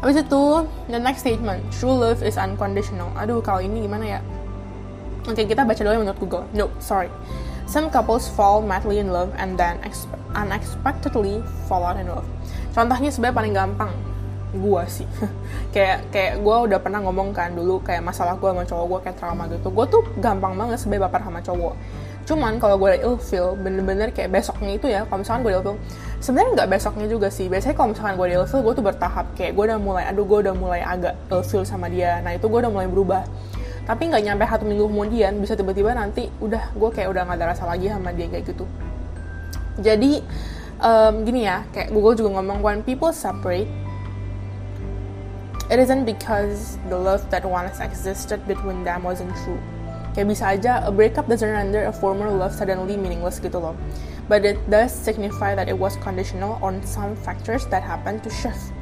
habis 0.00 0.16
itu 0.16 0.42
the 0.88 0.96
next 0.96 1.20
statement 1.20 1.60
true 1.68 1.92
love 1.92 2.24
is 2.24 2.40
unconditional. 2.40 3.12
Aduh 3.20 3.44
kalau 3.44 3.60
ini 3.60 3.84
gimana 3.84 4.18
ya? 4.18 4.20
Oke 5.28 5.44
okay, 5.44 5.44
kita 5.44 5.68
baca 5.68 5.76
dulu 5.76 6.00
menurut 6.00 6.18
Google. 6.18 6.44
No 6.56 6.72
sorry. 6.80 7.12
Some 7.68 7.92
couples 7.92 8.26
fall 8.26 8.64
madly 8.64 8.98
in 8.98 9.12
love 9.12 9.30
and 9.38 9.54
then 9.54 9.78
unexpectedly 10.34 11.44
fall 11.68 11.84
out 11.84 12.00
in 12.00 12.08
love. 12.08 12.26
Contohnya 12.72 13.12
sebenarnya 13.12 13.36
paling 13.36 13.54
gampang 13.54 13.92
gue 14.50 14.82
sih. 14.90 15.06
Kayak 15.76 16.10
kayak 16.10 16.42
gue 16.42 16.56
udah 16.66 16.82
pernah 16.82 16.98
ngomong 16.98 17.30
kan 17.30 17.54
dulu 17.54 17.78
kayak 17.86 18.02
masalah 18.02 18.34
gue 18.34 18.50
sama 18.50 18.66
cowok 18.66 18.84
gue 18.90 18.98
kayak 19.06 19.16
trauma 19.22 19.46
gitu. 19.46 19.70
Gue 19.70 19.86
tuh 19.86 20.02
gampang 20.18 20.58
banget 20.58 20.82
sebagai 20.82 21.06
baper 21.06 21.22
sama 21.22 21.38
cowok 21.38 21.74
cuman 22.28 22.60
kalau 22.62 22.76
gue 22.78 22.94
ada 22.94 23.00
ilfeel 23.02 23.58
bener-bener 23.58 24.12
kayak 24.14 24.30
besoknya 24.30 24.72
itu 24.76 24.86
ya 24.86 25.02
kalau 25.08 25.24
misalkan 25.24 25.42
gue 25.42 25.52
ilfeel 25.56 25.76
sebenarnya 26.20 26.50
nggak 26.62 26.68
besoknya 26.70 27.06
juga 27.08 27.28
sih. 27.32 27.46
Biasanya 27.48 27.74
kalau 27.74 27.88
misalkan 27.92 28.14
gue 28.20 28.26
ilfeel 28.36 28.60
gue 28.62 28.74
tuh 28.76 28.84
bertahap. 28.84 29.26
Kayak 29.34 29.52
gue 29.56 29.64
udah 29.72 29.78
mulai 29.80 30.04
aduh 30.06 30.24
gue 30.28 30.38
udah 30.46 30.54
mulai 30.54 30.80
agak 30.84 31.14
ilfeel 31.32 31.64
sama 31.64 31.88
dia. 31.88 32.20
Nah 32.20 32.36
itu 32.36 32.46
gue 32.46 32.58
udah 32.60 32.72
mulai 32.72 32.86
berubah. 32.86 33.24
Tapi 33.88 34.02
nggak 34.12 34.22
nyampe 34.22 34.44
satu 34.46 34.64
minggu 34.68 34.86
kemudian 34.86 35.32
bisa 35.42 35.58
tiba-tiba 35.58 35.96
nanti 35.96 36.30
udah 36.38 36.70
gue 36.76 36.90
kayak 36.92 37.08
udah 37.10 37.22
nggak 37.26 37.38
ada 37.40 37.46
rasa 37.56 37.64
lagi 37.66 37.90
sama 37.90 38.12
dia 38.14 38.28
kayak 38.30 38.44
gitu. 38.46 38.64
Jadi 39.80 40.20
um, 40.80 41.24
gini 41.24 41.46
ya 41.46 41.64
kayak 41.72 41.92
Google 41.92 42.16
juga 42.16 42.40
ngomong 42.40 42.64
when 42.64 42.80
people 42.84 43.12
separate 43.12 43.68
it 45.70 45.78
isn't 45.78 46.02
because 46.02 46.80
the 46.90 46.98
love 46.98 47.22
that 47.30 47.46
once 47.46 47.78
existed 47.78 48.42
between 48.48 48.82
them 48.82 49.06
wasn't 49.06 49.30
true 49.44 49.60
Kayak 50.10 50.26
bisa 50.26 50.44
aja, 50.50 50.72
a 50.82 50.90
breakup 50.90 51.30
doesn't 51.30 51.46
render 51.46 51.86
a 51.86 51.94
former 51.94 52.26
love 52.26 52.50
suddenly 52.50 52.98
meaningless 52.98 53.38
gitu 53.38 53.62
loh. 53.62 53.78
But 54.26 54.46
it 54.46 54.58
does 54.70 54.90
signify 54.90 55.58
that 55.58 55.66
it 55.66 55.78
was 55.78 55.98
conditional 55.98 56.58
on 56.62 56.82
some 56.86 57.14
factors 57.18 57.66
that 57.70 57.82
happened 57.82 58.22
to 58.26 58.30
shift. 58.30 58.74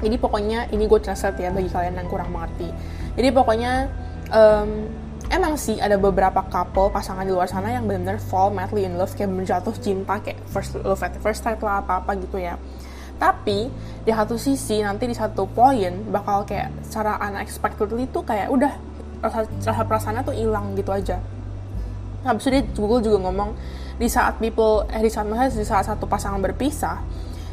Jadi 0.00 0.16
pokoknya 0.16 0.70
ini 0.72 0.88
gue 0.88 1.00
translate 1.02 1.38
ya 1.44 1.52
bagi 1.52 1.68
kalian 1.68 2.00
yang 2.00 2.08
kurang 2.08 2.32
mengerti. 2.32 2.72
Jadi 3.14 3.28
pokoknya 3.36 3.90
um, 4.32 4.88
emang 5.28 5.54
sih 5.60 5.76
ada 5.76 6.00
beberapa 6.00 6.40
couple 6.48 6.88
pasangan 6.88 7.22
di 7.22 7.30
luar 7.30 7.46
sana 7.46 7.70
yang 7.70 7.84
benar-benar 7.84 8.18
fall 8.18 8.50
madly 8.50 8.88
in 8.88 8.96
love 8.96 9.12
kayak 9.12 9.30
menjatuh 9.30 9.76
cinta 9.78 10.18
kayak 10.24 10.40
first 10.48 10.72
love 10.80 10.98
at 11.04 11.14
first 11.20 11.44
sight 11.44 11.60
lah 11.60 11.84
apa-apa 11.84 12.16
gitu 12.16 12.40
ya. 12.40 12.56
Tapi 13.20 13.68
di 14.00 14.10
satu 14.10 14.40
sisi 14.40 14.80
nanti 14.80 15.04
di 15.04 15.12
satu 15.12 15.44
poin 15.44 15.92
bakal 16.08 16.48
kayak 16.48 16.72
secara 16.80 17.20
unexpectedly 17.20 18.08
tuh 18.08 18.24
kayak 18.24 18.48
udah 18.48 18.72
rasa, 19.20 19.46
rasa 19.46 19.82
perasaannya 19.84 20.22
tuh 20.24 20.34
hilang 20.36 20.76
gitu 20.76 20.90
aja. 20.90 21.20
Habis 22.24 22.48
itu 22.48 22.50
dia 22.52 22.62
Google 22.76 23.00
juga 23.00 23.18
ngomong 23.28 23.56
di 24.00 24.08
saat 24.08 24.40
people 24.40 24.88
eh 24.88 25.00
di 25.00 25.12
saat 25.12 25.28
di 25.28 25.64
saat 25.64 25.84
satu 25.84 26.08
pasangan 26.08 26.40
berpisah 26.40 27.04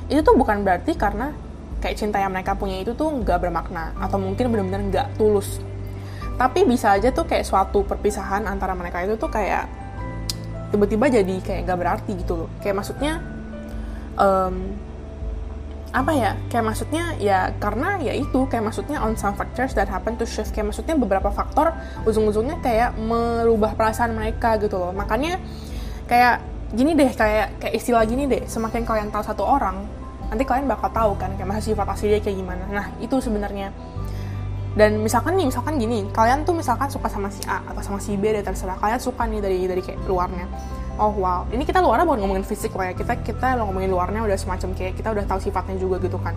itu 0.08 0.24
tuh 0.24 0.36
bukan 0.40 0.64
berarti 0.64 0.96
karena 0.96 1.36
kayak 1.84 1.96
cinta 2.00 2.18
yang 2.24 2.32
mereka 2.32 2.56
punya 2.56 2.80
itu 2.80 2.96
tuh 2.96 3.12
nggak 3.12 3.44
bermakna 3.44 3.92
atau 4.00 4.18
mungkin 4.18 4.50
benar-benar 4.50 4.82
nggak 4.88 5.08
tulus. 5.20 5.60
Tapi 6.38 6.64
bisa 6.64 6.96
aja 6.96 7.10
tuh 7.12 7.26
kayak 7.28 7.44
suatu 7.44 7.84
perpisahan 7.84 8.46
antara 8.48 8.78
mereka 8.78 9.04
itu 9.04 9.20
tuh 9.20 9.28
kayak 9.28 9.68
tiba-tiba 10.72 11.06
jadi 11.12 11.36
kayak 11.44 11.62
nggak 11.68 11.80
berarti 11.80 12.12
gitu 12.16 12.46
loh. 12.46 12.50
Kayak 12.64 12.76
maksudnya 12.84 13.20
um, 14.16 14.56
apa 15.96 16.12
ya 16.12 16.36
kayak 16.52 16.66
maksudnya 16.68 17.16
ya 17.16 17.56
karena 17.64 17.96
ya 18.04 18.12
itu 18.12 18.44
kayak 18.52 18.70
maksudnya 18.70 19.00
on 19.00 19.16
some 19.16 19.34
factors 19.40 19.72
that 19.72 19.88
happen 19.88 20.20
to 20.20 20.28
shift 20.28 20.52
kayak 20.52 20.68
maksudnya 20.68 21.00
beberapa 21.00 21.32
faktor 21.32 21.72
ujung-ujungnya 22.04 22.60
kayak 22.60 23.00
merubah 23.00 23.72
perasaan 23.74 24.12
mereka 24.12 24.60
gitu 24.60 24.76
loh. 24.76 24.92
Makanya 24.92 25.40
kayak 26.12 26.44
gini 26.76 26.92
deh 26.92 27.12
kayak 27.16 27.64
kayak 27.64 27.74
istilah 27.80 28.04
gini 28.04 28.28
deh 28.28 28.44
semakin 28.44 28.84
kalian 28.84 29.08
tahu 29.08 29.24
satu 29.24 29.48
orang 29.48 29.88
nanti 30.28 30.44
kalian 30.44 30.68
bakal 30.68 30.92
tahu 30.92 31.16
kan 31.16 31.32
kayak 31.40 31.48
masa 31.48 31.64
sifat 31.72 31.88
asli 31.88 32.12
dia 32.12 32.20
kayak 32.20 32.36
gimana. 32.36 32.64
Nah 32.68 32.86
itu 33.00 33.16
sebenarnya. 33.24 33.72
Dan 34.78 35.02
misalkan 35.02 35.34
nih 35.40 35.50
misalkan 35.50 35.82
gini 35.82 36.06
kalian 36.14 36.46
tuh 36.46 36.54
misalkan 36.54 36.86
suka 36.92 37.10
sama 37.10 37.34
si 37.34 37.42
A 37.50 37.64
atau 37.64 37.82
sama 37.82 37.98
si 38.04 38.14
B 38.20 38.30
deh 38.30 38.44
terserah. 38.44 38.76
Kalian 38.78 39.00
suka 39.00 39.24
nih 39.26 39.40
dari 39.40 39.60
dari 39.66 39.82
kayak 39.82 40.04
luarnya 40.06 40.46
oh 40.98 41.14
wow. 41.18 41.42
Ini 41.50 41.64
kita 41.64 41.80
luarnya 41.80 42.06
bukan 42.06 42.20
ngomongin 42.26 42.46
fisik 42.46 42.74
lah 42.74 42.92
ya. 42.92 42.94
Kita 42.98 43.14
kita 43.22 43.58
ngomongin 43.62 43.90
luarnya 43.94 44.22
udah 44.26 44.38
semacam 44.38 44.74
kayak 44.74 44.94
kita 44.98 45.14
udah 45.14 45.26
tahu 45.26 45.40
sifatnya 45.42 45.76
juga 45.78 46.02
gitu 46.04 46.18
kan. 46.20 46.36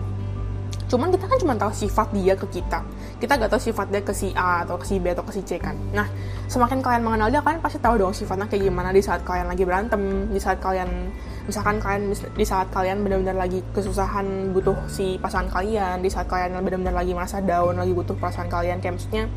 Cuman 0.91 1.07
kita 1.07 1.23
kan 1.23 1.37
cuma 1.39 1.55
tahu 1.55 1.71
sifat 1.71 2.11
dia 2.11 2.35
ke 2.35 2.47
kita. 2.51 2.83
Kita 3.15 3.39
gak 3.39 3.55
tahu 3.55 3.63
sifat 3.63 3.87
dia 3.95 4.03
ke 4.03 4.11
si 4.11 4.35
A 4.35 4.67
atau 4.67 4.75
ke 4.75 4.83
si 4.83 4.99
B 4.99 5.15
atau 5.15 5.23
ke 5.23 5.31
si 5.31 5.41
C 5.47 5.55
kan. 5.55 5.71
Nah 5.95 6.03
semakin 6.51 6.83
kalian 6.83 7.03
mengenal 7.07 7.31
dia 7.31 7.39
kan 7.39 7.63
pasti 7.63 7.79
tahu 7.79 7.95
dong 7.95 8.11
sifatnya 8.11 8.43
kayak 8.51 8.67
gimana 8.67 8.91
di 8.91 8.99
saat 8.99 9.23
kalian 9.23 9.47
lagi 9.47 9.63
berantem 9.63 10.27
di 10.27 10.35
saat 10.35 10.59
kalian 10.59 11.07
misalkan 11.47 11.79
kalian 11.79 12.11
di 12.11 12.43
saat 12.43 12.67
kalian 12.75 13.07
benar-benar 13.07 13.39
lagi 13.39 13.63
kesusahan 13.71 14.51
butuh 14.51 14.75
si 14.91 15.15
pasangan 15.15 15.47
kalian 15.47 16.03
di 16.03 16.11
saat 16.11 16.27
kalian 16.27 16.59
benar-benar 16.59 16.91
lagi 16.91 17.15
merasa 17.15 17.39
down 17.39 17.79
lagi 17.79 17.95
butuh 17.95 18.19
perasaan 18.19 18.51
kalian 18.51 18.83
kayak 18.83 18.99
maksudnya 18.99 19.31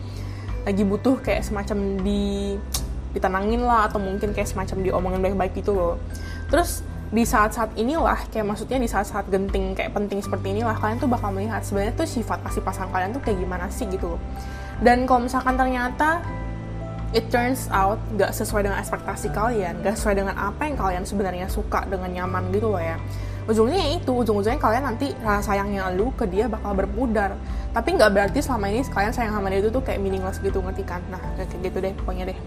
lagi 0.66 0.82
butuh 0.82 1.14
kayak 1.22 1.46
semacam 1.46 1.78
di 2.02 2.56
ditenangin 3.14 3.62
lah 3.62 3.86
atau 3.88 4.02
mungkin 4.02 4.34
kayak 4.34 4.50
semacam 4.50 4.82
diomongin 4.82 5.20
baik-baik 5.22 5.54
gitu 5.62 5.72
loh. 5.72 5.94
Terus 6.50 6.82
di 7.14 7.22
saat-saat 7.22 7.78
inilah 7.78 8.26
kayak 8.34 8.42
maksudnya 8.42 8.74
di 8.82 8.90
saat-saat 8.90 9.30
genting 9.30 9.78
kayak 9.78 9.94
penting 9.94 10.18
seperti 10.18 10.50
inilah 10.50 10.74
kalian 10.74 10.98
tuh 10.98 11.06
bakal 11.06 11.30
melihat 11.30 11.62
sebenarnya 11.62 11.94
tuh 11.94 12.10
sifat 12.10 12.42
pasti 12.42 12.58
pasangan 12.58 12.90
kalian 12.90 13.14
tuh 13.14 13.22
kayak 13.22 13.38
gimana 13.38 13.70
sih 13.70 13.86
gitu 13.86 14.18
loh. 14.18 14.20
Dan 14.82 15.06
kalau 15.06 15.30
misalkan 15.30 15.54
ternyata 15.54 16.18
it 17.14 17.30
turns 17.30 17.70
out 17.70 18.02
gak 18.18 18.34
sesuai 18.34 18.66
dengan 18.66 18.82
ekspektasi 18.82 19.30
kalian 19.30 19.86
gak 19.86 19.94
sesuai 19.94 20.18
dengan 20.18 20.34
apa 20.34 20.66
yang 20.66 20.74
kalian 20.74 21.06
sebenarnya 21.06 21.46
suka 21.46 21.86
dengan 21.86 22.10
nyaman 22.10 22.50
gitu 22.50 22.74
loh 22.74 22.82
ya. 22.82 22.98
Ujungnya 23.46 23.78
ya 23.78 23.88
itu 24.00 24.10
ujung-ujungnya 24.10 24.58
kalian 24.58 24.82
nanti 24.88 25.12
rasa 25.22 25.54
sayangnya 25.54 25.92
lu 25.94 26.10
ke 26.18 26.26
dia 26.26 26.50
bakal 26.50 26.74
berpudar. 26.74 27.38
Tapi 27.70 27.94
nggak 27.94 28.10
berarti 28.10 28.42
selama 28.42 28.72
ini 28.72 28.82
kalian 28.88 29.12
sayang 29.14 29.36
sama 29.36 29.52
dia 29.52 29.62
itu 29.62 29.70
tuh 29.70 29.84
kayak 29.84 30.00
meaningless 30.02 30.40
gitu 30.42 30.58
ngerti 30.64 30.82
kan? 30.82 31.04
Nah 31.12 31.20
kayak 31.38 31.62
gitu 31.62 31.78
deh 31.78 31.92
pokoknya 31.94 32.34
deh 32.34 32.38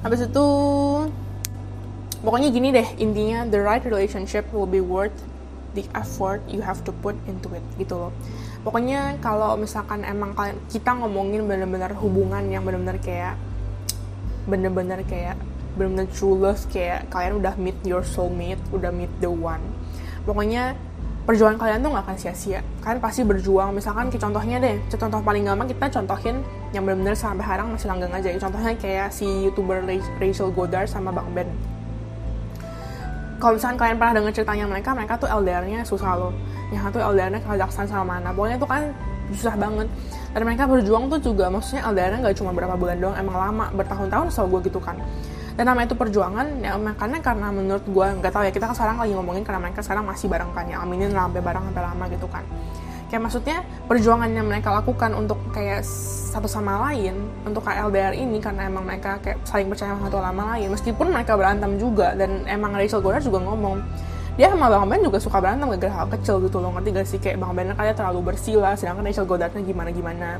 habis 0.00 0.24
itu 0.24 0.46
pokoknya 2.24 2.48
gini 2.52 2.68
deh 2.72 2.88
intinya 2.96 3.44
the 3.48 3.60
right 3.60 3.84
relationship 3.84 4.48
will 4.52 4.68
be 4.68 4.80
worth 4.80 5.14
the 5.76 5.84
effort 5.94 6.42
you 6.50 6.60
have 6.64 6.82
to 6.82 6.92
put 7.04 7.14
into 7.30 7.52
it 7.54 7.64
gitu 7.78 8.08
loh. 8.08 8.12
Pokoknya 8.60 9.16
kalau 9.24 9.56
misalkan 9.56 10.04
emang 10.04 10.36
kalian 10.36 10.58
kita 10.68 10.92
ngomongin 10.92 11.48
bener-bener 11.48 11.96
hubungan 11.96 12.44
yang 12.52 12.60
bener-bener 12.66 13.00
kayak 13.00 13.40
bener-bener 14.44 15.00
kayak 15.06 15.36
bener-bener 15.78 16.10
true 16.12 16.36
love 16.36 16.60
kayak 16.68 17.06
kalian 17.08 17.40
udah 17.40 17.54
meet 17.56 17.78
your 17.86 18.04
soulmate 18.04 18.60
udah 18.74 18.92
meet 18.92 19.08
the 19.22 19.30
one. 19.30 19.62
Pokoknya 20.28 20.76
perjuangan 21.24 21.56
kalian 21.56 21.80
tuh 21.80 21.90
gak 21.94 22.04
akan 22.04 22.16
sia-sia. 22.18 22.60
Kalian 22.84 23.00
pasti 23.00 23.22
berjuang. 23.24 23.72
Misalkan 23.72 24.12
contohnya 24.12 24.60
deh 24.60 24.76
contoh 24.92 25.20
paling 25.22 25.46
gampang 25.46 25.68
kita 25.70 25.86
contohin 26.02 26.44
yang 26.70 26.86
benar-benar 26.86 27.18
sampai 27.18 27.42
sekarang 27.42 27.66
masih 27.74 27.88
langgeng 27.90 28.12
aja. 28.14 28.28
Contohnya 28.38 28.72
kayak 28.78 29.08
si 29.10 29.26
youtuber 29.26 29.82
Rachel 30.22 30.54
Goddard 30.54 30.86
sama 30.86 31.10
Bang 31.10 31.26
Ben. 31.34 31.50
Kalau 33.40 33.56
misalkan 33.56 33.78
kalian 33.80 33.96
pernah 33.96 34.14
dengar 34.20 34.32
ceritanya 34.36 34.64
mereka 34.68 34.90
mereka 34.92 35.14
tuh 35.16 35.26
LDR-nya 35.26 35.82
susah 35.82 36.12
loh. 36.14 36.32
Yang 36.70 36.92
satu 36.92 36.98
LDR-nya 37.02 37.40
Kazakhstan 37.42 37.86
sama 37.88 38.04
mana. 38.18 38.30
Pokoknya 38.30 38.60
itu 38.60 38.68
kan 38.68 38.82
susah 39.34 39.54
banget. 39.58 39.88
Dan 40.30 40.42
mereka 40.46 40.64
berjuang 40.70 41.10
tuh 41.10 41.18
juga 41.18 41.50
maksudnya 41.50 41.82
LDR-nya 41.90 42.18
gak 42.30 42.36
cuma 42.38 42.54
berapa 42.54 42.78
bulan 42.78 42.96
doang 43.02 43.16
emang 43.18 43.34
lama 43.34 43.66
bertahun-tahun 43.74 44.30
so 44.30 44.46
gue 44.46 44.60
gitu 44.70 44.78
kan. 44.78 44.94
Dan 45.58 45.66
namanya 45.66 45.90
itu 45.90 45.98
perjuangan 45.98 46.46
ya 46.62 46.78
makanya 46.78 47.18
karena 47.20 47.50
menurut 47.50 47.84
gue 47.84 48.06
nggak 48.22 48.32
tahu 48.32 48.48
ya 48.48 48.52
kita 48.54 48.70
kan 48.70 48.76
sekarang 48.76 48.96
lagi 49.02 49.12
ngomongin 49.12 49.42
karena 49.42 49.60
mereka 49.60 49.82
sekarang 49.82 50.08
masih 50.08 50.30
bareng 50.30 50.48
kan 50.56 50.64
ya 50.70 50.80
aminin 50.80 51.10
sampai 51.12 51.42
bareng 51.42 51.64
sampai 51.68 51.82
lama 51.84 52.04
gitu 52.08 52.26
kan 52.30 52.44
kayak 53.10 53.22
maksudnya 53.26 53.66
perjuangan 53.90 54.30
yang 54.30 54.46
mereka 54.46 54.70
lakukan 54.70 55.10
untuk 55.18 55.36
kayak 55.50 55.82
satu 56.30 56.46
sama 56.46 56.88
lain 56.88 57.18
untuk 57.42 57.66
KLDR 57.66 58.14
ini 58.14 58.38
karena 58.38 58.70
emang 58.70 58.86
mereka 58.86 59.18
kayak 59.18 59.42
saling 59.42 59.66
percaya 59.66 59.98
satu 59.98 60.22
sama 60.22 60.54
lain. 60.56 60.70
Meskipun 60.70 61.10
mereka 61.10 61.34
berantem 61.34 61.74
juga 61.76 62.14
dan 62.14 62.46
emang 62.46 62.70
Rachel 62.72 63.02
Goddard 63.02 63.26
juga 63.26 63.42
ngomong 63.42 63.82
dia 64.38 64.46
sama 64.46 64.70
Bang 64.70 64.86
Ben 64.86 65.02
juga 65.02 65.18
suka 65.18 65.42
berantem 65.42 65.68
gara 65.74 65.92
hal 65.92 66.06
kecil 66.06 66.38
gitu 66.46 66.62
loh 66.62 66.70
ngerti 66.78 66.88
gak 66.94 67.06
sih? 67.10 67.18
Kayak 67.18 67.42
Bang 67.42 67.52
Ben 67.58 67.74
kayak 67.74 67.98
terlalu 67.98 68.30
bersih 68.30 68.62
lah 68.62 68.78
sedangkan 68.78 69.04
Rachel 69.10 69.26
Goddardnya 69.26 69.60
gimana 69.66 69.90
gimana 69.90 70.38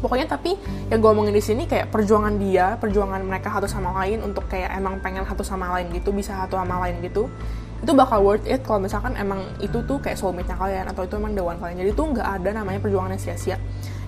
pokoknya 0.00 0.28
tapi 0.28 0.56
yang 0.92 1.00
gue 1.00 1.10
omongin 1.10 1.32
di 1.32 1.40
sini 1.40 1.64
kayak 1.64 1.88
perjuangan 1.88 2.36
dia 2.36 2.76
perjuangan 2.76 3.20
mereka 3.24 3.48
satu 3.48 3.64
sama 3.64 3.96
lain 4.04 4.20
untuk 4.20 4.44
kayak 4.46 4.76
emang 4.76 5.00
pengen 5.00 5.24
satu 5.24 5.40
sama 5.40 5.72
lain 5.76 5.88
gitu 5.96 6.12
bisa 6.12 6.36
satu 6.36 6.60
sama 6.60 6.84
lain 6.84 7.00
gitu 7.00 7.32
itu 7.76 7.92
bakal 7.92 8.24
worth 8.24 8.46
it 8.48 8.64
kalau 8.64 8.80
misalkan 8.80 9.12
emang 9.20 9.44
itu 9.60 9.76
tuh 9.84 10.00
kayak 10.00 10.16
soulmate-nya 10.16 10.56
kalian 10.56 10.84
atau 10.88 11.04
itu 11.04 11.14
emang 11.20 11.36
dewan 11.36 11.56
kalian. 11.60 11.84
Jadi 11.84 11.90
tuh 11.92 12.06
nggak 12.16 12.28
ada 12.40 12.50
namanya 12.56 12.80
perjuangan 12.80 13.12
yang 13.12 13.20
sia-sia. 13.20 13.56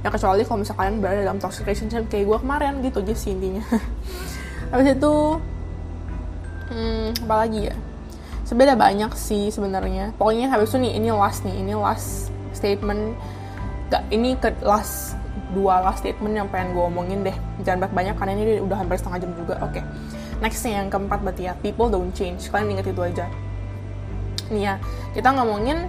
Ya 0.01 0.09
kecuali 0.09 0.47
kalau 0.47 0.65
misalkan 0.65 0.81
kalian 0.89 0.97
berada 1.05 1.21
dalam 1.27 1.39
toxic 1.43 1.69
relationship 1.69 2.09
kayak 2.09 2.25
gue 2.33 2.39
kemarin 2.41 2.73
gitu 2.81 3.05
aja 3.05 3.15
sih 3.15 3.31
intinya. 3.37 3.63
Habis 4.73 4.89
itu 4.97 5.15
hmm, 6.73 7.07
apa 7.29 7.35
lagi 7.45 7.61
ya? 7.69 7.77
Sebenarnya 8.49 8.79
banyak 8.81 9.13
sih 9.21 9.53
sebenarnya. 9.53 10.17
Pokoknya 10.17 10.49
habis 10.49 10.73
itu 10.73 10.81
nih 10.81 10.97
ini 10.97 11.09
last 11.13 11.45
nih 11.45 11.57
ini 11.61 11.77
last 11.77 12.33
statement. 12.57 13.13
Gak 13.93 14.09
ini 14.09 14.41
ke 14.41 14.49
last 14.65 15.21
dua 15.53 15.85
last 15.85 16.01
statement 16.01 16.33
yang 16.33 16.49
pengen 16.49 16.73
gue 16.73 16.81
omongin 16.81 17.21
deh. 17.29 17.37
Jangan 17.61 17.85
banyak 17.85 17.93
banyak 17.93 18.15
karena 18.17 18.33
ini 18.41 18.65
udah 18.65 18.77
hampir 18.81 18.97
setengah 18.97 19.21
jam 19.21 19.33
juga. 19.37 19.55
Oke. 19.61 19.81
Okay. 19.81 19.85
nextnya 20.41 20.81
yang 20.81 20.89
keempat 20.89 21.21
berarti 21.21 21.43
ya. 21.45 21.53
People 21.61 21.93
don't 21.93 22.17
change. 22.17 22.49
Kalian 22.49 22.81
inget 22.81 22.89
itu 22.89 23.03
aja 23.05 23.29
nih 24.53 24.63
ya. 24.69 24.75
Kita 25.13 25.33
ngomongin 25.33 25.89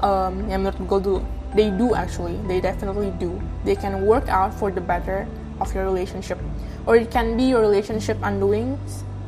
um, 0.00 0.34
yang 0.48 0.64
menurut 0.64 0.80
gue 0.80 1.00
dulu. 1.00 1.20
They 1.52 1.68
do 1.74 1.98
actually. 1.98 2.38
They 2.46 2.62
definitely 2.62 3.10
do. 3.18 3.34
They 3.66 3.74
can 3.74 4.06
work 4.06 4.30
out 4.30 4.54
for 4.54 4.70
the 4.70 4.82
better 4.82 5.26
of 5.58 5.68
your 5.74 5.82
relationship. 5.84 6.38
Or 6.86 6.94
it 6.96 7.10
can 7.10 7.34
be 7.34 7.50
your 7.50 7.60
relationship 7.60 8.16
undoing 8.22 8.78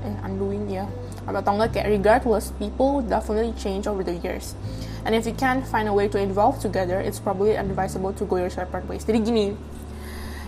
eh, 0.07 0.15
undoing 0.27 0.71
ya. 0.71 0.87
Yeah. 0.87 0.89
atau 1.23 1.55
enggak 1.55 1.79
kayak 1.79 1.87
regardless 1.87 2.51
people 2.59 2.99
definitely 3.07 3.55
change 3.55 3.87
over 3.87 4.03
the 4.03 4.19
years. 4.27 4.59
And 5.03 5.15
if 5.15 5.27
you 5.27 5.35
can't 5.35 5.67
find 5.67 5.91
a 5.91 5.95
way 5.95 6.07
to 6.11 6.19
evolve 6.19 6.63
together, 6.63 7.03
it's 7.03 7.19
probably 7.19 7.59
advisable 7.59 8.15
to 8.15 8.25
go 8.27 8.39
your 8.39 8.51
separate 8.51 8.87
ways. 8.87 9.03
Jadi 9.03 9.19
gini, 9.23 9.47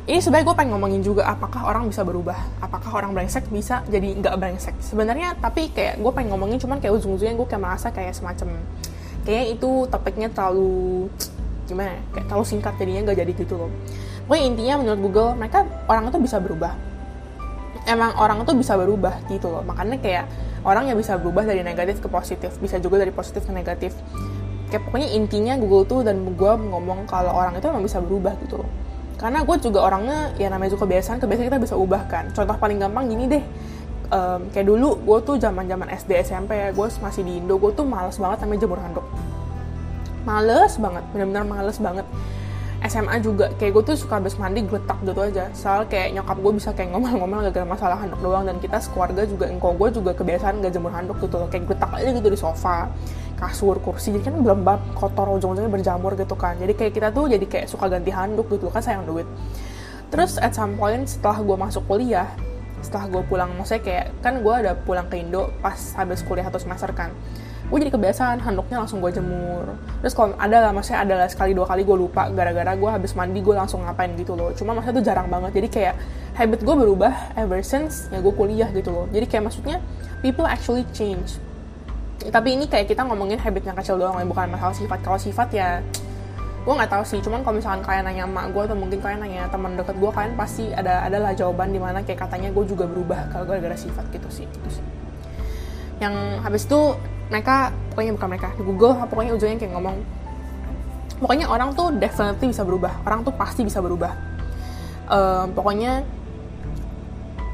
ini 0.05 0.21
sebenarnya 0.21 0.53
gue 0.53 0.57
pengen 0.57 0.73
ngomongin 0.77 1.01
juga 1.01 1.25
apakah 1.25 1.65
orang 1.65 1.89
bisa 1.89 2.05
berubah, 2.05 2.37
apakah 2.61 2.93
orang 2.93 3.17
brengsek 3.17 3.49
bisa 3.49 3.81
jadi 3.89 4.13
nggak 4.21 4.37
brengsek. 4.37 4.77
Sebenarnya 4.85 5.33
tapi 5.41 5.73
kayak 5.73 5.97
gue 5.97 6.13
pengen 6.13 6.37
ngomongin 6.37 6.61
cuman 6.61 6.77
kayak 6.77 7.01
ujung-ujungnya 7.01 7.33
gue 7.33 7.47
kayak 7.49 7.63
merasa 7.65 7.89
kayak 7.89 8.13
semacam 8.13 8.61
kayaknya 9.25 9.57
itu 9.57 9.71
topiknya 9.89 10.29
terlalu 10.29 11.09
gimana 11.65 11.97
ya, 11.97 12.03
kayak 12.13 12.27
terlalu 12.29 12.45
singkat 12.45 12.75
jadinya 12.77 13.01
nggak 13.09 13.19
jadi 13.25 13.33
gitu 13.33 13.55
loh. 13.57 13.71
Pokoknya 14.29 14.45
intinya 14.45 14.75
menurut 14.85 15.01
Google 15.01 15.31
mereka 15.41 15.65
orang 15.89 16.13
itu 16.13 16.19
bisa 16.21 16.37
berubah. 16.37 16.73
Emang 17.89 18.13
orang 18.21 18.45
itu 18.45 18.53
bisa 18.53 18.77
berubah 18.77 19.25
gitu 19.33 19.49
loh. 19.49 19.65
Makanya 19.65 19.97
kayak 20.05 20.25
orang 20.69 20.93
yang 20.93 21.01
bisa 21.01 21.17
berubah 21.17 21.49
dari 21.49 21.65
negatif 21.65 22.05
ke 22.05 22.09
positif, 22.13 22.53
bisa 22.61 22.77
juga 22.77 23.01
dari 23.01 23.13
positif 23.13 23.49
ke 23.49 23.53
negatif 23.57 23.97
kayak 24.69 24.91
pokoknya 24.91 25.09
intinya 25.15 25.55
Google 25.55 25.87
tuh 25.87 26.01
dan 26.03 26.19
gue 26.25 26.53
ngomong 26.59 27.07
kalau 27.07 27.31
orang 27.31 27.55
itu 27.55 27.71
emang 27.71 27.87
bisa 27.87 28.03
berubah 28.03 28.35
gitu 28.43 28.59
loh 28.59 28.84
karena 29.25 29.41
gue 29.41 29.57
juga 29.57 29.81
orangnya 29.89 30.37
ya 30.37 30.53
namanya 30.53 30.77
juga 30.77 30.85
kebiasaan 30.85 31.17
kebiasaan 31.17 31.49
kita 31.49 31.57
bisa 31.57 31.75
ubah 31.81 32.05
kan. 32.13 32.29
Contoh 32.37 32.61
paling 32.61 32.77
gampang 32.77 33.09
gini 33.09 33.25
deh 33.25 33.45
um, 34.13 34.41
kayak 34.53 34.69
dulu 34.69 35.01
gue 35.01 35.19
tuh 35.25 35.37
zaman 35.41 35.65
zaman 35.65 35.89
SD 35.97 36.21
SMP 36.29 36.61
ya 36.61 36.69
gue 36.77 36.87
masih 37.01 37.25
di 37.25 37.41
Indo 37.41 37.57
gue 37.57 37.73
tuh 37.73 37.89
males 37.89 38.21
banget 38.21 38.45
namanya 38.45 38.61
jemur 38.61 38.81
handuk. 38.85 39.07
Males 40.29 40.77
banget 40.77 41.05
benar-benar 41.17 41.45
males 41.49 41.81
banget. 41.81 42.05
SMA 42.85 43.17
juga 43.25 43.49
kayak 43.57 43.81
gue 43.81 43.83
tuh 43.89 43.97
suka 43.97 44.21
habis 44.21 44.37
mandi 44.37 44.61
geletak 44.61 45.01
gitu 45.01 45.17
aja. 45.17 45.49
Soal 45.57 45.89
kayak 45.89 46.21
nyokap 46.21 46.37
gue 46.45 46.53
bisa 46.61 46.77
kayak 46.77 46.93
ngomel-ngomel 46.93 47.49
gak 47.49 47.57
gara 47.57 47.65
masalah 47.65 47.97
handuk 47.97 48.21
doang. 48.21 48.45
Dan 48.45 48.61
kita 48.61 48.77
sekeluarga 48.77 49.25
juga 49.25 49.49
engkau 49.49 49.73
gue 49.73 49.89
juga 49.89 50.13
kebiasaan 50.13 50.61
gak 50.61 50.69
jemur 50.69 50.93
handuk 50.93 51.17
gitu 51.25 51.41
loh. 51.41 51.49
Kayak 51.49 51.73
geletak 51.73 51.91
aja 51.97 52.11
gitu 52.13 52.29
di 52.29 52.37
sofa 52.37 52.93
kasur 53.39 53.77
kursi 53.83 54.15
jadi 54.15 54.31
kan 54.31 54.41
lembab 54.41 54.81
kotor 54.95 55.29
ujung-ujungnya 55.37 55.71
berjamur 55.71 56.15
gitu 56.15 56.35
kan. 56.39 56.57
Jadi 56.59 56.73
kayak 56.75 56.93
kita 56.95 57.09
tuh 57.11 57.27
jadi 57.27 57.45
kayak 57.45 57.67
suka 57.67 57.91
ganti 57.91 58.15
handuk 58.15 58.49
gitu 58.51 58.71
kan 58.71 58.81
sayang 58.81 59.05
duit. 59.05 59.27
Terus 60.15 60.39
at 60.39 60.55
some 60.55 60.79
point 60.79 61.05
setelah 61.11 61.43
gue 61.43 61.57
masuk 61.59 61.83
kuliah 61.91 62.31
setelah 62.85 63.09
gue 63.09 63.23
pulang 63.25 63.49
maksudnya 63.57 63.81
kayak 63.81 64.07
kan 64.21 64.45
gue 64.45 64.55
ada 64.55 64.77
pulang 64.77 65.09
ke 65.09 65.17
Indo 65.17 65.49
pas 65.65 65.97
habis 65.97 66.21
kuliah 66.21 66.47
atau 66.47 66.61
semester 66.61 66.93
kan. 66.93 67.11
Gue 67.65 67.81
jadi 67.81 67.97
kebiasaan 67.97 68.45
handuknya 68.45 68.85
langsung 68.85 69.01
gue 69.01 69.09
jemur. 69.09 69.65
Terus 70.05 70.13
kalau 70.13 70.37
ada 70.37 70.69
lah 70.69 70.71
maksudnya 70.77 71.01
ada 71.01 71.15
lah 71.25 71.29
sekali 71.33 71.57
dua 71.57 71.65
kali 71.65 71.81
gue 71.81 71.97
lupa 71.97 72.29
gara-gara 72.29 72.77
gue 72.77 72.91
habis 72.93 73.17
mandi 73.17 73.41
gue 73.41 73.57
langsung 73.57 73.81
ngapain 73.89 74.13
gitu 74.21 74.37
loh. 74.37 74.53
Cuma 74.53 74.77
maksudnya 74.77 75.01
itu 75.01 75.03
jarang 75.09 75.33
banget 75.33 75.51
jadi 75.57 75.69
kayak 75.73 75.95
habit 76.37 76.61
gue 76.61 76.75
berubah 76.77 77.13
ever 77.41 77.65
since 77.65 78.13
ya 78.13 78.21
gue 78.21 78.35
kuliah 78.37 78.69
gitu 78.69 78.93
loh. 78.93 79.09
Jadi 79.09 79.25
kayak 79.27 79.49
maksudnya 79.49 79.81
people 80.21 80.45
actually 80.45 80.85
change 80.93 81.41
tapi 82.33 82.57
ini 82.57 82.65
kayak 82.65 82.89
kita 82.89 83.05
ngomongin 83.05 83.37
habit 83.37 83.69
yang 83.69 83.77
kecil 83.77 84.01
doang 84.01 84.17
ya 84.17 84.25
bukan 84.25 84.49
masalah 84.53 84.73
sifat. 84.73 84.99
Kalau 85.05 85.19
sifat 85.21 85.49
ya 85.53 85.69
gue 86.65 86.73
nggak 86.73 86.91
tahu 86.91 87.05
sih. 87.05 87.21
Cuman 87.21 87.45
kalau 87.45 87.61
misalkan 87.61 87.85
kalian 87.85 88.05
nanya 88.09 88.25
emak 88.25 88.53
gue 88.57 88.63
atau 88.65 88.77
mungkin 88.77 88.99
kalian 89.01 89.21
nanya 89.21 89.43
teman 89.53 89.77
deket 89.77 89.97
gue 90.01 90.11
kalian 90.11 90.33
pasti 90.33 90.65
ada 90.73 91.05
adalah 91.05 91.37
jawaban 91.37 91.73
di 91.73 91.81
mana 91.81 92.01
kayak 92.01 92.25
katanya 92.25 92.49
gue 92.49 92.65
juga 92.65 92.89
berubah 92.89 93.29
kalau 93.29 93.45
gara-gara 93.45 93.77
sifat 93.77 94.09
gitu 94.09 94.29
sih 94.33 94.47
gitu 94.49 94.69
sih. 94.81 94.85
Yang 96.01 96.15
habis 96.41 96.63
itu 96.65 96.81
mereka 97.29 97.73
pokoknya 97.93 98.13
bukan 98.17 98.29
mereka 98.33 98.49
di 98.57 98.63
Google 98.65 98.93
pokoknya 99.09 99.33
ujungnya 99.37 99.57
kayak 99.61 99.73
ngomong 99.77 99.97
pokoknya 101.21 101.47
orang 101.49 101.77
tuh 101.77 101.93
definitely 101.97 102.49
bisa 102.49 102.65
berubah. 102.65 102.93
Orang 103.05 103.21
tuh 103.25 103.33
pasti 103.37 103.65
bisa 103.65 103.85
berubah. 103.85 104.13
Um, 105.05 105.53
pokoknya 105.53 106.01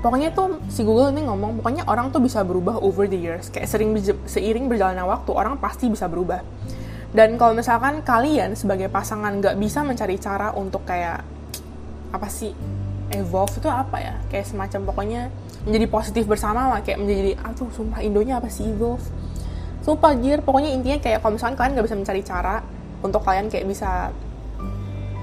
pokoknya 0.01 0.33
tuh 0.33 0.61
si 0.73 0.81
Google 0.83 1.13
ini 1.13 1.29
ngomong 1.29 1.61
pokoknya 1.61 1.85
orang 1.85 2.09
tuh 2.09 2.21
bisa 2.25 2.41
berubah 2.45 2.81
over 2.81 3.05
the 3.07 3.17
years. 3.17 3.53
Kayak 3.53 3.69
sering 3.69 3.97
seiring 4.25 4.67
berjalannya 4.67 5.05
waktu 5.05 5.31
orang 5.33 5.61
pasti 5.61 5.93
bisa 5.93 6.09
berubah. 6.09 6.41
Dan 7.11 7.37
kalau 7.37 7.53
misalkan 7.53 8.01
kalian 8.07 8.55
sebagai 8.57 8.89
pasangan 8.89 9.39
nggak 9.39 9.57
bisa 9.61 9.83
mencari 9.85 10.17
cara 10.17 10.55
untuk 10.57 10.87
kayak 10.89 11.21
apa 12.11 12.29
sih 12.31 12.51
evolve 13.13 13.53
itu 13.61 13.69
apa 13.69 13.97
ya? 14.01 14.15
Kayak 14.33 14.47
semacam 14.49 14.81
pokoknya 14.91 15.23
menjadi 15.69 15.87
positif 15.93 16.25
bersama 16.25 16.73
lah 16.73 16.81
kayak 16.81 17.05
menjadi 17.05 17.37
aduh 17.45 17.69
sumpah 17.75 18.01
Indonya 18.01 18.41
apa 18.41 18.49
sih 18.49 18.65
evolve? 18.71 19.05
Sumpah 19.85 20.17
jir 20.17 20.41
pokoknya 20.41 20.71
intinya 20.73 20.99
kayak 21.01 21.21
kalau 21.21 21.37
misalkan 21.37 21.57
kalian 21.57 21.73
nggak 21.77 21.87
bisa 21.89 21.97
mencari 21.99 22.23
cara 22.25 22.57
untuk 23.01 23.21
kalian 23.25 23.49
kayak 23.49 23.67
bisa 23.69 24.13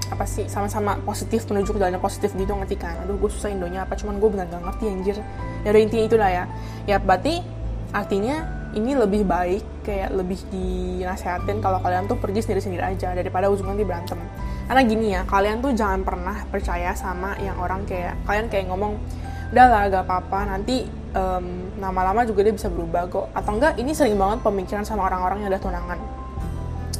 apa 0.08 0.24
sih 0.24 0.48
sama-sama 0.48 0.96
positif 1.04 1.44
menuju 1.48 1.76
ke 1.76 1.78
jalan 1.80 2.00
positif 2.00 2.32
gitu 2.32 2.52
ngerti 2.52 2.76
kan? 2.80 2.96
Aduh 3.04 3.20
gue 3.20 3.30
susah 3.30 3.52
Indonya 3.52 3.84
apa 3.84 3.94
cuman 3.94 4.16
gue 4.16 4.28
benar 4.32 4.46
gak 4.48 4.62
ngerti 4.64 4.84
anjir. 4.88 5.16
Ya 5.64 5.68
udah 5.72 5.82
intinya 5.82 6.04
itulah 6.08 6.30
ya. 6.32 6.44
Ya 6.88 6.96
berarti 6.96 7.44
artinya 7.92 8.48
ini 8.76 8.92
lebih 8.92 9.24
baik 9.24 9.64
kayak 9.84 10.12
lebih 10.12 10.40
dinasehatin 10.52 11.64
kalau 11.64 11.80
kalian 11.80 12.04
tuh 12.04 12.20
pergi 12.20 12.44
sendiri-sendiri 12.44 12.84
aja 12.84 13.16
daripada 13.16 13.48
ujungnya 13.48 13.76
nanti 13.76 13.84
berantem. 13.84 14.20
Karena 14.68 14.82
gini 14.84 15.06
ya 15.16 15.20
kalian 15.24 15.64
tuh 15.64 15.72
jangan 15.72 16.00
pernah 16.04 16.36
percaya 16.48 16.92
sama 16.92 17.36
yang 17.40 17.56
orang 17.56 17.84
kayak 17.88 18.16
kalian 18.28 18.46
kayak 18.52 18.68
ngomong 18.68 19.00
udahlah 19.48 19.88
gak 19.88 20.04
apa-apa 20.04 20.56
nanti 20.56 20.84
um, 21.16 21.72
lama-lama 21.80 22.24
juga 22.28 22.44
dia 22.44 22.54
bisa 22.56 22.68
berubah 22.68 23.08
kok. 23.08 23.26
Atau 23.32 23.56
enggak 23.56 23.76
ini 23.80 23.92
sering 23.96 24.16
banget 24.16 24.44
pemikiran 24.44 24.84
sama 24.84 25.08
orang-orang 25.08 25.44
yang 25.44 25.52
udah 25.52 25.62
tunangan. 25.62 25.98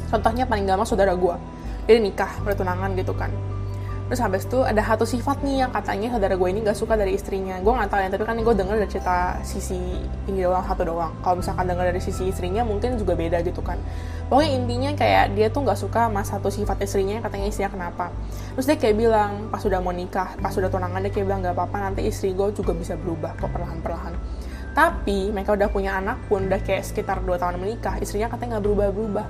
Contohnya 0.09 0.49
paling 0.49 0.65
gampang 0.65 0.89
saudara 0.89 1.13
gue 1.13 1.58
dia 1.89 1.97
nikah 1.97 2.29
bertunangan 2.45 2.93
gitu 2.93 3.17
kan. 3.17 3.33
Terus 4.09 4.25
habis 4.25 4.41
itu 4.49 4.57
ada 4.65 4.81
satu 4.81 5.05
sifat 5.05 5.45
nih 5.45 5.65
yang 5.65 5.69
katanya 5.69 6.17
saudara 6.17 6.33
gue 6.33 6.49
ini 6.49 6.65
gak 6.65 6.77
suka 6.77 6.97
dari 6.97 7.13
istrinya. 7.13 7.61
Gue 7.61 7.77
nggak 7.77 7.89
tahu 7.93 8.01
ya 8.01 8.09
tapi 8.09 8.25
kan 8.25 8.37
gue 8.41 8.55
denger 8.57 8.75
dari 8.81 8.89
cerita 8.89 9.37
sisi 9.45 9.77
ini 10.25 10.41
doang 10.41 10.65
satu 10.65 10.81
doang. 10.81 11.13
Kalau 11.21 11.37
misalkan 11.37 11.69
denger 11.69 11.93
dari 11.93 12.01
sisi 12.01 12.29
istrinya 12.29 12.65
mungkin 12.65 12.97
juga 12.97 13.13
beda 13.13 13.41
gitu 13.45 13.61
kan. 13.61 13.77
Pokoknya 14.25 14.49
intinya 14.53 14.91
kayak 14.97 15.37
dia 15.37 15.53
tuh 15.53 15.61
nggak 15.61 15.77
suka 15.77 16.09
sama 16.09 16.21
satu 16.25 16.49
sifat 16.49 16.81
istrinya 16.81 17.21
katanya 17.21 17.53
istrinya 17.53 17.69
kenapa. 17.69 18.09
Terus 18.57 18.65
dia 18.65 18.77
kayak 18.81 18.95
bilang 18.97 19.31
pas 19.53 19.61
sudah 19.61 19.77
mau 19.77 19.93
nikah 19.93 20.37
pas 20.41 20.53
sudah 20.53 20.73
tunangan 20.73 21.05
dia 21.05 21.13
kayak 21.13 21.25
bilang 21.29 21.45
gak 21.45 21.53
apa-apa 21.53 21.77
nanti 21.89 22.01
istri 22.09 22.33
gue 22.33 22.49
juga 22.49 22.73
bisa 22.73 22.97
berubah 22.97 23.37
kok 23.37 23.49
perlahan-perlahan. 23.53 24.13
Tapi 24.73 25.29
mereka 25.29 25.53
udah 25.53 25.69
punya 25.69 26.01
anak 26.01 26.17
pun 26.25 26.49
udah 26.49 26.61
kayak 26.65 26.81
sekitar 26.81 27.21
2 27.21 27.37
tahun 27.37 27.61
menikah 27.61 28.01
istrinya 28.01 28.25
katanya 28.25 28.57
nggak 28.57 28.65
berubah-berubah 28.65 29.25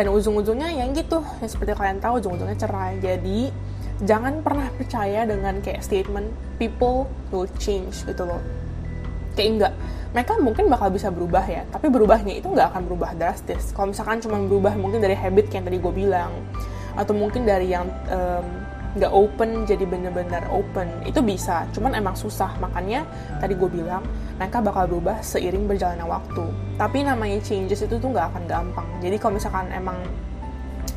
dan 0.00 0.08
ujung-ujungnya 0.16 0.72
yang 0.72 0.96
gitu 0.96 1.20
ya 1.20 1.44
seperti 1.44 1.76
kalian 1.76 2.00
tahu 2.00 2.24
ujung-ujungnya 2.24 2.56
cerai. 2.56 2.96
Jadi 3.04 3.52
jangan 4.00 4.40
pernah 4.40 4.72
percaya 4.72 5.28
dengan 5.28 5.60
kayak 5.60 5.84
statement 5.84 6.32
people 6.56 7.04
will 7.28 7.44
change 7.60 8.00
gitu 8.08 8.24
loh. 8.24 8.40
Kayak 9.36 9.48
enggak. 9.52 9.72
Mereka 10.16 10.32
mungkin 10.40 10.72
bakal 10.72 10.88
bisa 10.88 11.12
berubah 11.12 11.44
ya 11.44 11.68
tapi 11.68 11.92
berubahnya 11.92 12.32
itu 12.40 12.48
nggak 12.48 12.72
akan 12.72 12.82
berubah 12.88 13.12
drastis. 13.12 13.76
Kalau 13.76 13.92
misalkan 13.92 14.24
cuma 14.24 14.40
berubah 14.40 14.72
mungkin 14.80 15.04
dari 15.04 15.12
habit 15.12 15.52
yang 15.52 15.68
tadi 15.68 15.76
gue 15.76 15.92
bilang 15.92 16.32
atau 16.96 17.12
mungkin 17.12 17.44
dari 17.44 17.68
yang 17.68 17.84
nggak 18.96 19.12
um, 19.12 19.20
open 19.20 19.68
jadi 19.68 19.84
bener-bener 19.84 20.48
open 20.48 20.88
itu 21.04 21.20
bisa. 21.20 21.68
Cuman 21.76 21.92
emang 21.92 22.16
susah. 22.16 22.56
Makanya 22.56 23.04
tadi 23.36 23.52
gue 23.52 23.68
bilang 23.68 24.00
mereka 24.40 24.64
bakal 24.64 24.88
berubah 24.88 25.20
seiring 25.20 25.68
berjalannya 25.68 26.08
waktu. 26.08 26.48
Tapi 26.80 27.04
namanya 27.04 27.44
changes 27.44 27.84
itu 27.84 28.00
tuh 28.00 28.08
nggak 28.08 28.32
akan 28.32 28.42
gampang. 28.48 28.88
Jadi 29.04 29.20
kalau 29.20 29.36
misalkan 29.36 29.68
emang 29.68 30.00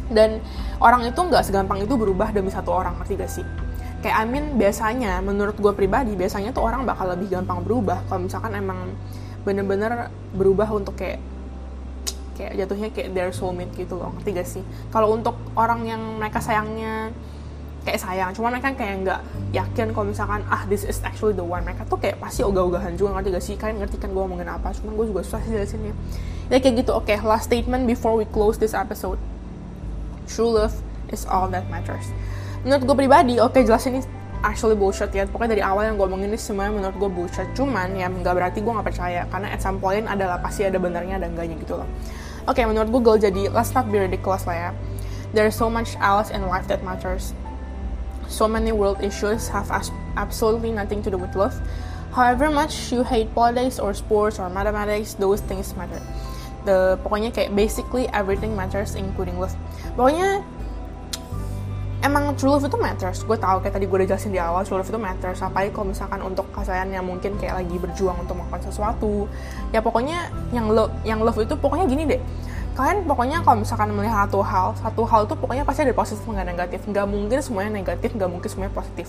dan 0.08 0.40
orang 0.80 1.04
itu 1.04 1.20
nggak 1.20 1.44
segampang 1.44 1.84
itu 1.84 1.92
berubah 2.00 2.32
demi 2.32 2.48
satu 2.48 2.72
orang 2.72 2.96
ngerti 3.04 3.14
gak 3.20 3.32
sih? 3.32 3.46
Kayak 4.00 4.16
I 4.16 4.26
mean 4.32 4.56
biasanya 4.56 5.20
menurut 5.20 5.60
gue 5.60 5.76
pribadi 5.76 6.16
biasanya 6.16 6.56
tuh 6.56 6.64
orang 6.64 6.88
bakal 6.88 7.12
lebih 7.12 7.36
gampang 7.36 7.60
berubah. 7.68 8.08
Kalau 8.08 8.24
misalkan 8.24 8.56
emang 8.56 8.96
bener-bener 9.44 10.08
berubah 10.32 10.72
untuk 10.72 10.96
kayak 10.96 11.20
kayak 12.40 12.64
jatuhnya 12.64 12.96
kayak 12.96 13.12
their 13.12 13.36
soulmate 13.36 13.76
gitu 13.76 14.00
loh 14.00 14.16
ngerti 14.16 14.30
gak 14.40 14.48
sih? 14.48 14.64
Kalau 14.88 15.12
untuk 15.12 15.36
orang 15.60 15.84
yang 15.84 16.00
mereka 16.16 16.40
sayangnya 16.40 17.12
kayak 17.84 18.00
sayang. 18.00 18.32
Cuma 18.32 18.50
mereka 18.50 18.72
kayak 18.74 18.96
nggak 19.04 19.20
yakin 19.54 19.92
kalau 19.92 20.08
misalkan 20.10 20.42
ah 20.48 20.64
this 20.72 20.88
is 20.88 21.04
actually 21.04 21.36
the 21.36 21.44
one. 21.44 21.62
Mereka 21.68 21.86
tuh 21.86 22.00
kayak 22.00 22.18
pasti 22.18 22.42
ogah-ogahan 22.42 22.96
juga 22.96 23.20
ngerti 23.20 23.30
gak 23.36 23.44
sih? 23.44 23.56
Kalian 23.60 23.84
ngerti 23.84 24.00
kan 24.00 24.10
gue 24.16 24.24
ngomongin 24.24 24.50
apa? 24.50 24.72
Cuman 24.72 24.96
gue 24.96 25.06
juga 25.12 25.22
susah 25.22 25.44
sih 25.44 25.52
jelasinnya. 25.52 25.94
Ya 26.48 26.58
kayak 26.64 26.84
gitu. 26.84 26.92
Oke 26.96 27.14
okay, 27.14 27.18
last 27.22 27.52
statement 27.52 27.86
before 27.86 28.16
we 28.16 28.26
close 28.26 28.56
this 28.58 28.74
episode. 28.74 29.20
True 30.26 30.50
love 30.50 30.74
is 31.12 31.28
all 31.28 31.52
that 31.52 31.68
matters. 31.68 32.10
Menurut 32.64 32.88
gue 32.88 32.96
pribadi 33.06 33.38
oke 33.38 33.60
okay, 33.60 33.68
jelas 33.68 33.84
ini 33.86 34.00
actually 34.44 34.80
bullshit 34.80 35.12
ya. 35.12 35.28
Pokoknya 35.28 35.60
dari 35.60 35.64
awal 35.64 35.92
yang 35.92 35.96
gue 36.00 36.08
omongin 36.08 36.32
ini 36.32 36.40
semuanya 36.40 36.72
menurut 36.72 36.96
gue 36.98 37.10
bullshit. 37.12 37.48
Cuman 37.54 37.94
ya 38.00 38.08
nggak 38.08 38.34
berarti 38.34 38.60
gue 38.64 38.72
nggak 38.72 38.88
percaya. 38.88 39.22
Karena 39.28 39.52
at 39.52 39.60
some 39.60 39.78
point 39.84 40.08
adalah 40.08 40.40
pasti 40.40 40.64
ada 40.64 40.80
benarnya 40.80 41.20
dan 41.20 41.36
enggaknya 41.36 41.60
gitu 41.60 41.78
loh. 41.78 41.88
Oke 42.48 42.60
okay, 42.60 42.66
menurut 42.68 42.92
Google 42.92 43.20
jadi 43.20 43.52
let's 43.52 43.76
not 43.76 43.92
be 43.92 44.00
ridiculous 44.00 44.48
lah 44.48 44.56
ya. 44.56 44.72
There's 45.34 45.58
so 45.58 45.66
much 45.66 45.98
else 45.98 46.30
in 46.30 46.46
life 46.46 46.70
that 46.70 46.86
matters 46.86 47.34
so 48.34 48.50
many 48.50 48.74
world 48.74 48.98
issues 49.06 49.46
have 49.54 49.70
absolutely 50.18 50.74
nothing 50.74 51.06
to 51.06 51.14
do 51.14 51.22
with 51.22 51.38
love. 51.38 51.54
However 52.10 52.50
much 52.50 52.90
you 52.90 53.06
hate 53.06 53.30
politics 53.38 53.78
or 53.78 53.94
sports 53.94 54.42
or 54.42 54.50
mathematics 54.50 55.14
those 55.14 55.46
things 55.46 55.78
matter. 55.78 56.02
The 56.66 56.98
pokoknya 57.06 57.30
kayak 57.30 57.54
basically 57.54 58.10
everything 58.10 58.58
matters 58.58 58.98
including 58.98 59.38
love. 59.38 59.54
Pokoknya 59.94 60.42
emang 62.02 62.34
true 62.38 62.54
love 62.54 62.66
itu 62.66 62.78
matters. 62.82 63.22
Gue 63.22 63.38
tau 63.38 63.62
kayak 63.62 63.78
tadi 63.78 63.86
gue 63.86 63.98
udah 63.98 64.10
jelasin 64.10 64.34
di 64.34 64.42
awal 64.42 64.66
true 64.66 64.82
love 64.82 64.90
itu 64.90 64.98
matters. 64.98 65.42
Apalagi 65.42 65.70
kalau 65.74 65.94
misalkan 65.94 66.22
untuk 66.22 66.50
kalian 66.54 66.90
yang 66.90 67.06
mungkin 67.06 67.38
kayak 67.38 67.62
lagi 67.62 67.76
berjuang 67.78 68.18
untuk 68.18 68.38
melakukan 68.38 68.66
sesuatu. 68.70 69.30
Ya 69.74 69.82
pokoknya 69.82 70.30
yang 70.54 70.70
love 70.70 70.94
yang 71.06 71.22
love 71.22 71.38
itu 71.38 71.54
pokoknya 71.58 71.86
gini 71.86 72.18
deh 72.18 72.22
kalian 72.74 73.06
pokoknya 73.06 73.46
kalau 73.46 73.62
misalkan 73.62 73.94
melihat 73.94 74.26
satu 74.26 74.42
hal 74.42 74.74
satu 74.74 75.06
hal 75.06 75.30
itu 75.30 75.38
pokoknya 75.38 75.62
pasti 75.62 75.86
ada 75.86 75.94
positif 75.94 76.26
nggak 76.26 76.48
negatif. 76.50 76.80
Nggak 76.90 77.06
mungkin 77.06 77.40
semuanya 77.46 77.72
negatif 77.78 78.10
nggak 78.18 78.30
mungkin 78.30 78.50
semuanya 78.50 78.74
positif. 78.74 79.08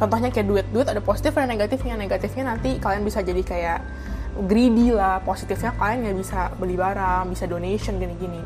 Contohnya 0.00 0.28
kayak 0.32 0.46
duit 0.48 0.66
duit 0.72 0.88
ada 0.88 1.04
positif 1.04 1.36
dan 1.36 1.48
negatifnya. 1.52 1.94
Negatifnya 2.00 2.44
nanti 2.56 2.80
kalian 2.80 3.04
bisa 3.04 3.20
jadi 3.20 3.42
kayak 3.44 3.78
greedy 4.48 4.96
lah. 4.96 5.20
Positifnya 5.20 5.76
kalian 5.76 6.08
nggak 6.08 6.16
bisa 6.16 6.40
beli 6.56 6.76
barang 6.80 7.28
bisa 7.28 7.44
donation 7.44 8.00
gini-gini. 8.00 8.40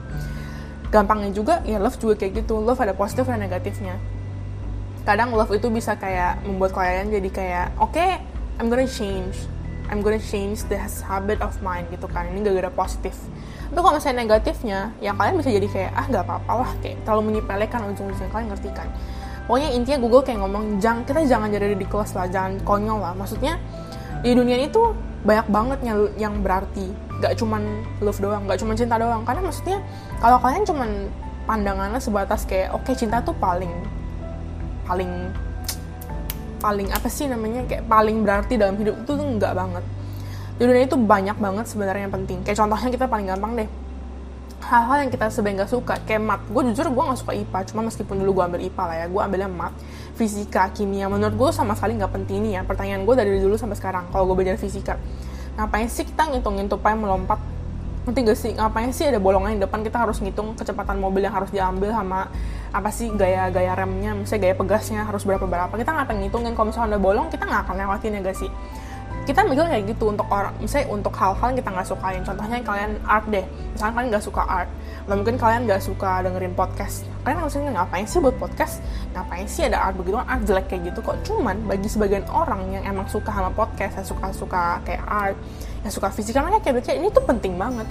Gampangnya 0.91 1.31
juga 1.31 1.63
ya 1.63 1.79
love 1.79 1.99
juga 2.03 2.19
kayak 2.19 2.43
gitu. 2.43 2.59
Love 2.59 2.83
ada 2.83 2.95
positif 2.99 3.31
dan 3.31 3.39
negatifnya. 3.39 3.95
Kadang 5.07 5.31
love 5.31 5.55
itu 5.55 5.71
bisa 5.71 5.95
kayak 5.95 6.43
membuat 6.43 6.75
kalian 6.75 7.15
jadi 7.15 7.31
kayak 7.31 7.67
oke 7.79 7.95
okay, 7.95 8.19
I'm 8.59 8.67
gonna 8.67 8.91
change. 8.91 9.47
I'm 9.87 10.03
gonna 10.03 10.23
change 10.23 10.67
this 10.67 11.03
habit 11.07 11.39
of 11.39 11.55
mine 11.63 11.87
gitu 11.95 12.11
kan. 12.11 12.31
Ini 12.31 12.47
gak 12.47 12.55
gara 12.63 12.71
positif 12.71 13.15
tapi 13.71 13.87
kalau 13.87 13.95
misalnya 14.03 14.19
negatifnya 14.27 14.79
ya 14.99 15.15
kalian 15.15 15.39
bisa 15.39 15.51
jadi 15.55 15.69
kayak 15.71 15.91
ah 15.95 16.07
gak 16.11 16.25
apa-apa 16.27 16.53
lah 16.59 16.71
kayak 16.83 17.07
terlalu 17.07 17.23
menyepelekan 17.31 17.87
ujung-ujungnya 17.95 18.31
kalian 18.35 18.49
ngerti 18.51 18.71
kan? 18.75 18.91
Pokoknya 19.47 19.71
intinya 19.71 19.99
Google 20.03 20.23
kayak 20.27 20.39
ngomong 20.43 20.83
jangan 20.83 21.07
kita 21.07 21.23
jangan 21.31 21.55
jadi 21.55 21.67
ridiculous 21.79 22.11
lah 22.19 22.27
jangan 22.27 22.59
konyol 22.67 22.99
lah. 22.99 23.15
Maksudnya 23.15 23.63
di 24.27 24.35
dunia 24.35 24.59
ini 24.59 24.75
tuh 24.75 24.91
banyak 25.23 25.47
banget 25.55 25.79
yang 25.87 25.99
yang 26.19 26.35
berarti. 26.43 26.91
Gak 27.23 27.39
cuman 27.39 27.63
love 28.03 28.19
doang 28.19 28.43
gak 28.51 28.59
cuman 28.59 28.75
cinta 28.75 28.99
doang. 28.99 29.23
Karena 29.23 29.43
maksudnya 29.47 29.79
kalau 30.19 30.43
kalian 30.43 30.67
cuman 30.67 30.91
pandangannya 31.47 32.03
sebatas 32.03 32.43
kayak 32.51 32.75
oke 32.75 32.83
okay, 32.83 32.99
cinta 32.99 33.23
tuh 33.23 33.39
paling 33.39 33.71
paling 34.83 35.31
paling 36.59 36.91
apa 36.91 37.07
sih 37.07 37.31
namanya? 37.31 37.63
Kayak 37.71 37.87
paling 37.87 38.27
berarti 38.27 38.59
dalam 38.59 38.75
hidup 38.75 38.99
itu 38.99 39.15
tuh 39.15 39.27
nggak 39.39 39.55
banget 39.55 39.85
di 40.61 40.69
dunia 40.69 40.85
itu 40.85 41.01
banyak 41.01 41.41
banget 41.41 41.73
sebenarnya 41.73 42.05
yang 42.05 42.13
penting. 42.21 42.45
Kayak 42.45 42.61
contohnya 42.61 42.93
kita 42.93 43.09
paling 43.09 43.27
gampang 43.33 43.53
deh. 43.57 43.69
Hal-hal 44.61 45.09
yang 45.09 45.11
kita 45.11 45.33
sebenarnya 45.33 45.65
gak 45.65 45.73
suka 45.73 45.95
kayak 46.05 46.21
mat 46.21 46.41
gue 46.53 46.63
jujur 46.69 46.85
gue 46.93 47.05
gak 47.09 47.17
suka 47.25 47.33
IPA 47.33 47.59
cuma 47.73 47.81
meskipun 47.89 48.21
dulu 48.21 48.37
gue 48.37 48.45
ambil 48.45 48.61
IPA 48.69 48.83
lah 48.85 48.97
ya 49.01 49.07
gue 49.09 49.21
ambilnya 49.25 49.49
mat 49.49 49.73
fisika 50.21 50.69
kimia. 50.77 51.09
Menurut 51.09 51.33
gue 51.33 51.49
sama 51.57 51.73
sekali 51.73 51.97
nggak 51.97 52.13
penting 52.13 52.45
nih 52.45 52.61
ya. 52.61 52.63
Pertanyaan 52.69 53.09
gue 53.09 53.15
dari 53.17 53.41
dulu 53.41 53.57
sampai 53.57 53.73
sekarang 53.81 54.13
kalau 54.13 54.29
gue 54.29 54.37
belajar 54.37 54.61
fisika. 54.61 55.01
Ngapain 55.57 55.89
sih 55.89 56.05
kita 56.05 56.29
ngitungin 56.29 56.69
tupai 56.69 56.93
melompat? 56.93 57.41
Nanti 58.05 58.21
gak 58.21 58.37
sih? 58.37 58.53
Ngapain 58.53 58.93
sih 58.93 59.09
ada 59.09 59.17
bolongan 59.17 59.57
di 59.57 59.65
depan 59.65 59.81
kita 59.81 60.05
harus 60.05 60.21
ngitung 60.21 60.53
kecepatan 60.61 61.01
mobil 61.01 61.25
yang 61.25 61.33
harus 61.33 61.49
diambil 61.49 61.89
sama 61.97 62.29
apa 62.69 62.93
sih 62.93 63.09
gaya-gaya 63.17 63.73
remnya 63.73 64.13
misalnya 64.13 64.45
gaya 64.45 64.55
pegasnya 64.61 65.09
harus 65.09 65.25
berapa 65.25 65.49
berapa 65.49 65.73
kita 65.73 65.89
ngapain 65.89 66.21
ngitungin. 66.21 66.53
Kalau 66.53 66.69
misalnya 66.69 66.97
ada 66.97 67.01
bolong 67.01 67.33
kita 67.33 67.49
nggak 67.49 67.65
akan 67.65 67.75
lewatin 67.81 68.13
ya 68.13 68.21
gak 68.29 68.37
sih 68.37 68.53
kita 69.29 69.45
mikir 69.45 69.69
kayak 69.69 69.85
gitu 69.85 70.09
untuk 70.09 70.25
orang 70.33 70.57
misalnya 70.59 70.89
untuk 70.89 71.13
hal-hal 71.13 71.53
yang 71.53 71.59
kita 71.61 71.71
nggak 71.71 71.89
sukain. 71.89 72.23
Contohnya 72.25 72.57
kalian 72.65 72.91
art 73.05 73.27
deh. 73.29 73.45
Misalnya 73.77 73.93
kalian 74.01 74.09
nggak 74.17 74.25
suka 74.25 74.43
art 74.43 74.71
atau 75.05 75.15
mungkin 75.17 75.37
kalian 75.37 75.61
nggak 75.69 75.83
suka 75.85 76.25
dengerin 76.25 76.55
podcast. 76.57 77.05
Kalian 77.21 77.39
harusnya 77.45 77.73
ngapain 77.77 78.07
sih 78.09 78.19
buat 78.19 78.37
podcast? 78.41 78.81
Ngapain 79.13 79.45
sih 79.45 79.69
ada 79.69 79.79
art 79.85 79.95
begitu 80.01 80.17
art 80.17 80.43
jelek 80.49 80.73
kayak 80.73 80.93
gitu 80.93 81.05
kok. 81.05 81.21
Cuman 81.27 81.57
bagi 81.69 81.89
sebagian 81.93 82.25
orang 82.33 82.65
yang 82.73 82.85
emang 82.89 83.07
suka 83.13 83.29
sama 83.29 83.53
podcast 83.53 84.01
yang 84.01 84.09
suka 84.09 84.27
suka 84.33 84.63
kayak 84.89 85.05
art 85.05 85.37
yang 85.85 85.93
suka 85.93 86.09
fisik 86.09 86.33
karena 86.33 86.57
kayak 86.61 86.81
kayak 86.81 86.97
ini 86.97 87.13
tuh 87.13 87.25
penting 87.29 87.61
banget. 87.61 87.87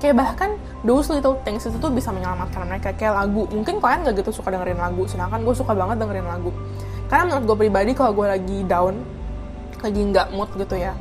Kayak 0.00 0.16
bahkan 0.16 0.56
those 0.80 1.12
little 1.12 1.36
things 1.44 1.60
itu 1.68 1.76
tuh 1.76 1.92
bisa 1.92 2.08
menyelamatkan 2.08 2.64
mereka. 2.64 2.96
Kayak 2.96 3.20
lagu 3.20 3.44
mungkin 3.52 3.84
kalian 3.84 4.08
gak 4.08 4.16
gitu 4.24 4.40
suka 4.40 4.48
dengerin 4.48 4.80
lagu 4.80 5.04
sedangkan 5.04 5.44
gue 5.44 5.52
suka 5.52 5.76
banget 5.76 6.00
dengerin 6.00 6.24
lagu. 6.24 6.48
Karena 7.12 7.28
menurut 7.28 7.44
gue 7.52 7.56
pribadi 7.68 7.92
kalau 7.92 8.16
gue 8.16 8.26
lagi 8.32 8.64
down 8.64 9.19
lagi 9.80 10.00
nggak 10.00 10.32
mood 10.32 10.50
gitu 10.56 10.76
ya. 10.76 10.92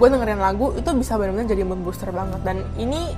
Gue 0.00 0.08
dengerin 0.08 0.40
lagu 0.40 0.72
itu 0.74 0.88
bisa 0.96 1.20
benar-benar 1.20 1.48
jadi 1.48 1.62
mood 1.64 1.80
booster 1.84 2.08
banget. 2.10 2.40
Dan 2.42 2.64
ini 2.80 3.12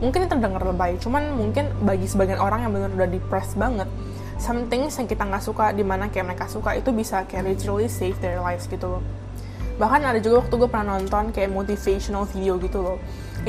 mungkin 0.00 0.28
terdengar 0.28 0.60
lebay 0.60 1.00
cuman 1.00 1.32
mungkin 1.40 1.72
bagi 1.80 2.04
sebagian 2.04 2.36
orang 2.36 2.68
yang 2.68 2.72
benar 2.76 2.92
udah 2.92 3.08
depressed 3.08 3.56
banget 3.56 3.88
something 4.36 4.92
yang 4.92 5.06
kita 5.08 5.24
nggak 5.24 5.40
suka 5.40 5.72
di 5.72 5.80
mana 5.80 6.12
kayak 6.12 6.36
mereka 6.36 6.44
suka 6.44 6.76
itu 6.76 6.92
bisa 6.92 7.24
kayak 7.24 7.56
literally 7.56 7.88
save 7.88 8.16
their 8.20 8.36
lives 8.44 8.68
gitu 8.68 8.84
loh. 8.84 9.02
Bahkan 9.80 10.00
ada 10.04 10.20
juga 10.20 10.44
waktu 10.44 10.54
gue 10.56 10.68
pernah 10.68 10.96
nonton 10.96 11.32
kayak 11.32 11.52
motivational 11.52 12.28
video 12.28 12.60
gitu 12.60 12.80
loh. 12.80 12.96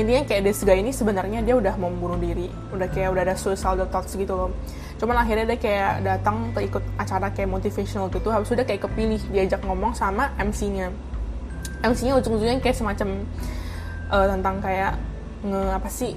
Intinya 0.00 0.24
kayak 0.24 0.42
this 0.48 0.64
guy 0.64 0.80
ini 0.80 0.92
sebenarnya 0.92 1.44
dia 1.44 1.56
udah 1.56 1.76
mau 1.76 1.92
membunuh 1.92 2.20
diri 2.20 2.48
udah 2.72 2.88
kayak 2.88 3.12
udah 3.12 3.22
ada 3.28 3.36
suicidal 3.36 3.88
thoughts 3.88 4.14
gitu 4.14 4.30
loh 4.30 4.50
cuman 4.98 5.22
akhirnya 5.22 5.54
dia 5.54 5.58
kayak 5.58 5.92
datang 6.02 6.50
ke 6.52 6.66
ikut 6.66 6.84
acara 6.98 7.30
kayak 7.30 7.48
motivational 7.48 8.10
gitu. 8.10 8.28
Habis 8.28 8.50
udah 8.52 8.66
kayak 8.66 8.82
kepilih 8.84 9.22
diajak 9.30 9.62
ngomong 9.62 9.94
sama 9.94 10.34
MC-nya 10.36 10.90
MC-nya 11.82 12.18
ujung-ujungnya 12.18 12.58
kayak 12.58 12.74
semacam 12.74 13.22
uh, 14.10 14.26
tentang 14.26 14.58
kayak 14.58 14.98
nge 15.46 15.62
apa 15.70 15.88
sih 15.90 16.12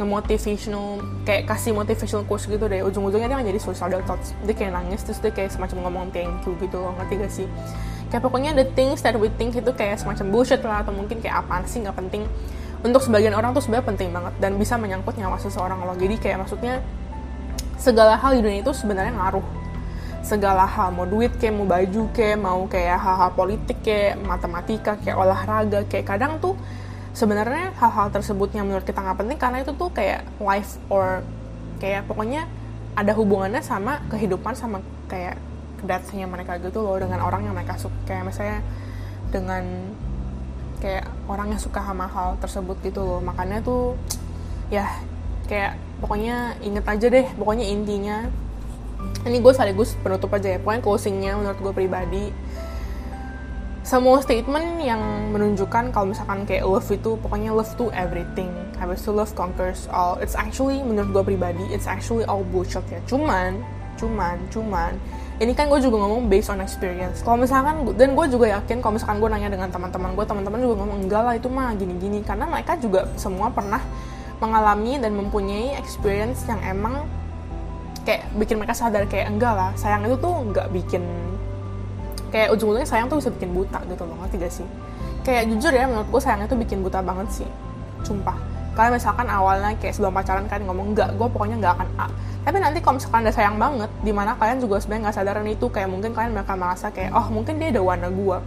nge 0.00 0.06
motivational 0.08 0.98
kayak 1.22 1.46
kasih 1.46 1.70
motivational 1.70 2.26
quotes 2.26 2.50
gitu 2.50 2.64
deh. 2.66 2.82
Ujung-ujungnya 2.82 3.30
dia 3.30 3.54
jadi 3.54 3.60
suicidal 3.62 4.02
thoughts. 4.02 4.34
Dia 4.42 4.54
kayak 4.56 4.72
nangis 4.74 5.06
terus 5.06 5.22
dia 5.22 5.30
kayak 5.30 5.54
semacam 5.54 5.86
ngomong 5.86 6.04
thank 6.10 6.42
you 6.48 6.58
gitu 6.58 6.82
loh 6.82 6.90
ngerti 6.98 7.14
gak 7.22 7.32
sih? 7.32 7.46
Kayak 8.10 8.22
pokoknya 8.26 8.50
the 8.58 8.66
things 8.74 8.98
that 9.06 9.14
we 9.14 9.30
think 9.38 9.54
itu 9.54 9.70
kayak 9.70 10.02
semacam 10.02 10.26
bullshit 10.34 10.58
lah 10.66 10.82
atau 10.82 10.90
mungkin 10.90 11.22
kayak 11.22 11.46
apaan 11.46 11.62
sih 11.70 11.78
nggak 11.78 11.94
penting. 11.94 12.26
Untuk 12.80 13.04
sebagian 13.04 13.36
orang 13.36 13.54
tuh 13.54 13.62
sebenarnya 13.62 13.86
penting 13.92 14.08
banget 14.10 14.34
dan 14.42 14.56
bisa 14.58 14.74
menyangkut 14.74 15.14
nyawa 15.14 15.38
seseorang 15.38 15.78
loh. 15.84 15.94
Jadi 15.94 16.16
kayak 16.18 16.42
maksudnya 16.42 16.82
segala 17.80 18.20
hal 18.20 18.36
di 18.36 18.40
dunia 18.44 18.60
itu 18.60 18.72
sebenarnya 18.76 19.16
ngaruh. 19.16 19.46
Segala 20.20 20.68
hal 20.68 20.92
mau 20.92 21.08
duit 21.08 21.32
kayak 21.40 21.56
mau 21.56 21.64
baju 21.64 22.02
kayak 22.12 22.38
mau 22.38 22.60
kayak 22.68 23.00
hal-hal 23.00 23.30
politik 23.32 23.80
kayak 23.80 24.20
matematika 24.20 25.00
kayak 25.00 25.16
olahraga 25.16 25.80
kayak 25.88 26.06
kadang 26.06 26.36
tuh 26.38 26.54
sebenarnya 27.16 27.72
hal-hal 27.80 28.12
tersebut 28.12 28.52
yang 28.52 28.68
menurut 28.68 28.84
kita 28.84 29.00
nggak 29.00 29.18
penting 29.24 29.38
karena 29.40 29.64
itu 29.64 29.72
tuh 29.74 29.88
kayak 29.90 30.22
life 30.38 30.76
or 30.92 31.24
kayak 31.80 32.04
pokoknya 32.04 32.44
ada 32.94 33.16
hubungannya 33.16 33.64
sama 33.64 34.04
kehidupan 34.12 34.52
sama 34.52 34.84
kayak 35.08 35.40
deathnya 35.80 36.28
mereka 36.28 36.60
gitu 36.60 36.84
loh 36.84 37.00
dengan 37.00 37.24
orang 37.24 37.48
yang 37.48 37.56
mereka 37.56 37.80
suka. 37.80 37.96
Kayak 38.04 38.28
misalnya 38.28 38.58
dengan 39.32 39.64
kayak 40.84 41.08
orang 41.28 41.56
yang 41.56 41.60
suka 41.60 41.80
sama 41.80 42.04
hal 42.04 42.36
tersebut 42.44 42.76
gitu 42.84 43.00
loh. 43.00 43.20
Makanya 43.24 43.64
tuh 43.64 43.96
ya 44.68 44.86
kayak 45.50 45.74
pokoknya 45.98 46.54
inget 46.62 46.86
aja 46.86 47.06
deh 47.10 47.26
pokoknya 47.34 47.66
intinya. 47.66 48.30
Ini 49.26 49.42
gue 49.42 49.52
sekaligus 49.52 49.98
penutup 49.98 50.30
aja 50.30 50.54
ya 50.54 50.58
pokoknya 50.62 50.82
closingnya 50.86 51.32
menurut 51.34 51.58
gue 51.58 51.72
pribadi. 51.74 52.30
Semua 53.82 54.22
statement 54.22 54.78
yang 54.78 55.02
menunjukkan 55.34 55.90
kalau 55.90 56.14
misalkan 56.14 56.46
kayak 56.46 56.62
love 56.62 56.86
itu 56.86 57.18
pokoknya 57.18 57.50
love 57.50 57.74
to 57.74 57.90
everything. 57.90 58.54
Habis 58.78 59.02
itu 59.02 59.10
love 59.10 59.34
conquers 59.34 59.90
all. 59.90 60.14
It's 60.22 60.38
actually 60.38 60.78
menurut 60.86 61.10
gue 61.10 61.34
pribadi 61.34 61.66
it's 61.74 61.90
actually 61.90 62.22
all 62.30 62.46
bullshit 62.46 62.86
ya. 62.86 63.02
Cuman 63.10 63.58
cuman 63.98 64.38
cuman 64.48 64.96
ini 65.40 65.56
kan 65.56 65.72
gue 65.72 65.80
juga 65.80 65.96
ngomong 66.04 66.28
based 66.28 66.52
on 66.52 66.60
experience. 66.60 67.24
Kalau 67.24 67.40
misalkan 67.40 67.88
dan 67.96 68.12
gue 68.12 68.26
juga 68.28 68.46
yakin 68.60 68.84
kalau 68.84 69.00
misalkan 69.00 69.18
gue 69.18 69.28
nanya 69.32 69.48
dengan 69.48 69.72
teman-teman 69.72 70.12
gue 70.12 70.24
teman-teman 70.28 70.58
juga 70.60 70.74
ngomong 70.84 70.98
enggak 71.08 71.22
lah 71.24 71.34
itu 71.34 71.48
mah 71.48 71.72
gini-gini. 71.74 72.20
Karena 72.20 72.44
mereka 72.46 72.76
juga 72.76 73.08
semua 73.16 73.48
pernah 73.48 73.80
mengalami 74.40 74.96
dan 74.96 75.12
mempunyai 75.14 75.76
experience 75.76 76.48
yang 76.48 76.58
emang 76.64 77.04
kayak 78.08 78.24
bikin 78.40 78.56
mereka 78.56 78.72
sadar 78.72 79.04
kayak 79.04 79.28
enggak 79.28 79.52
lah 79.52 79.70
sayang 79.76 80.08
itu 80.08 80.16
tuh 80.16 80.32
nggak 80.32 80.72
bikin 80.72 81.04
kayak 82.32 82.48
ujung-ujungnya 82.56 82.88
sayang 82.88 83.06
tuh 83.12 83.20
bisa 83.20 83.30
bikin 83.36 83.52
buta 83.52 83.78
gitu 83.84 84.02
loh 84.06 84.16
ngerti 84.24 84.36
gak 84.40 84.52
sih? 84.54 84.66
Kayak 85.20 85.52
jujur 85.52 85.72
ya 85.74 85.84
menurut 85.84 86.08
gue 86.08 86.20
sayang 86.22 86.46
itu 86.46 86.56
bikin 86.56 86.80
buta 86.80 87.04
banget 87.04 87.42
sih 87.42 87.48
sumpah. 88.06 88.38
Kalian 88.72 88.96
misalkan 88.96 89.26
awalnya 89.28 89.76
kayak 89.76 89.92
sebelum 89.98 90.14
pacaran 90.14 90.46
kalian 90.48 90.64
ngomong 90.70 90.94
enggak 90.94 91.10
gue 91.18 91.26
pokoknya 91.28 91.60
nggak 91.60 91.74
akan 91.76 91.88
A. 92.00 92.06
Tapi 92.40 92.56
nanti 92.56 92.78
kalau 92.80 92.96
misalkan 92.96 93.20
ada 93.28 93.32
sayang 93.34 93.60
banget 93.60 93.90
di 94.00 94.12
mana 94.14 94.32
kalian 94.38 94.62
juga 94.62 94.80
sebenarnya 94.80 95.10
nggak 95.10 95.16
sadaran 95.20 95.46
itu 95.50 95.66
kayak 95.68 95.88
mungkin 95.90 96.16
kalian 96.16 96.32
bakal 96.32 96.56
merasa 96.56 96.88
kayak 96.88 97.12
oh 97.12 97.28
mungkin 97.28 97.60
dia 97.60 97.68
ada 97.74 97.82
warna 97.84 98.08
gue 98.08 98.38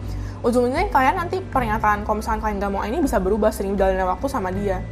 ujung-ujungnya 0.43 0.91
kalian 0.91 1.15
nanti 1.15 1.39
pernyataan 1.39 2.03
kalau 2.03 2.19
misalkan 2.19 2.43
kalian 2.43 2.57
gak 2.59 2.71
mau 2.75 2.83
ini 2.83 2.99
bisa 2.99 3.15
berubah 3.15 3.47
sering 3.47 3.79
jalannya 3.79 4.03
waktu 4.03 4.27
sama 4.27 4.51
dia 4.51 4.83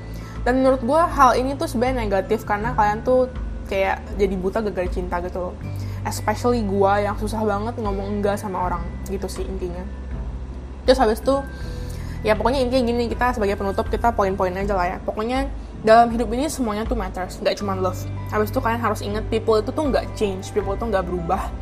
dan 0.42 0.62
menurut 0.62 0.82
gue 0.82 1.02
hal 1.02 1.38
ini 1.38 1.54
tuh 1.54 1.70
sebenarnya 1.70 2.02
negatif 2.02 2.46
karena 2.50 2.74
kalian 2.74 3.06
tuh 3.06 3.30
kayak 3.70 4.02
jadi 4.18 4.36
buta 4.36 4.60
gagal 4.66 4.92
cinta 4.92 5.22
gitu 5.22 5.50
loh. 5.50 5.56
Especially 6.02 6.66
gue 6.66 6.94
yang 7.06 7.14
susah 7.16 7.46
banget 7.46 7.78
ngomong 7.78 8.20
enggak 8.20 8.42
sama 8.42 8.66
orang 8.66 8.82
gitu 9.06 9.30
sih 9.30 9.46
intinya. 9.46 9.86
Terus 10.84 10.98
habis 10.98 11.22
itu 11.22 11.46
ya 12.26 12.34
pokoknya 12.34 12.66
intinya 12.66 12.84
gini 12.90 13.04
kita 13.06 13.38
sebagai 13.38 13.54
penutup 13.58 13.86
kita 13.88 14.10
poin-poin 14.18 14.52
aja 14.58 14.74
lah 14.74 14.88
ya. 14.92 14.98
Pokoknya 15.06 15.46
dalam 15.86 16.10
hidup 16.10 16.30
ini 16.34 16.50
semuanya 16.50 16.90
tuh 16.90 16.98
matters 16.98 17.38
nggak 17.38 17.62
cuma 17.62 17.78
love. 17.78 18.02
Habis 18.34 18.50
itu 18.50 18.58
kalian 18.58 18.82
harus 18.82 19.06
inget 19.06 19.24
people 19.30 19.62
itu 19.62 19.70
tuh 19.70 19.86
nggak 19.94 20.10
change 20.18 20.50
people 20.58 20.74
tuh 20.74 20.90
nggak 20.90 21.06
berubah. 21.06 21.54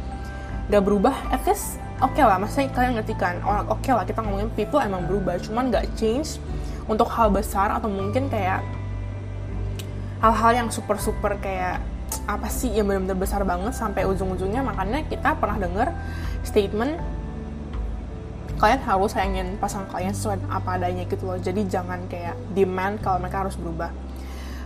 Nggak 0.71 0.83
berubah 0.87 1.15
at 1.35 1.43
least 1.43 1.83
oke 1.99 2.15
okay 2.15 2.23
lah. 2.23 2.39
Maksudnya 2.39 2.71
kalian 2.71 2.95
ngerti 2.95 3.13
kan? 3.19 3.43
Oke 3.43 3.83
okay 3.83 3.91
lah 3.91 4.07
kita 4.07 4.23
ngomongin 4.23 4.47
people 4.55 4.79
emang 4.79 5.03
berubah 5.03 5.35
cuman 5.43 5.67
nggak 5.67 5.83
change 5.99 6.39
untuk 6.89 7.07
hal 7.13 7.29
besar 7.29 7.69
atau 7.69 7.87
mungkin 7.87 8.27
kayak 8.27 8.65
hal-hal 10.19 10.51
yang 10.65 10.67
super 10.73 10.97
super 10.97 11.37
kayak 11.39 11.79
apa 12.25 12.49
sih 12.49 12.73
yang 12.73 12.89
benar-benar 12.89 13.17
besar 13.17 13.41
banget 13.45 13.77
sampai 13.77 14.03
ujung-ujungnya. 14.09 14.65
Makanya 14.65 15.05
kita 15.05 15.37
pernah 15.37 15.61
denger 15.61 15.87
statement 16.41 16.97
kalian 18.59 18.81
harus 18.83 19.15
sayangin 19.15 19.55
pasangan 19.55 19.87
kalian 19.87 20.11
sesuai 20.11 20.41
apa 20.51 20.81
adanya 20.81 21.07
gitu 21.07 21.29
loh. 21.29 21.37
Jadi 21.39 21.69
jangan 21.69 22.09
kayak 22.11 22.35
demand 22.57 22.99
kalau 22.99 23.21
mereka 23.21 23.45
harus 23.47 23.55
berubah. 23.55 23.93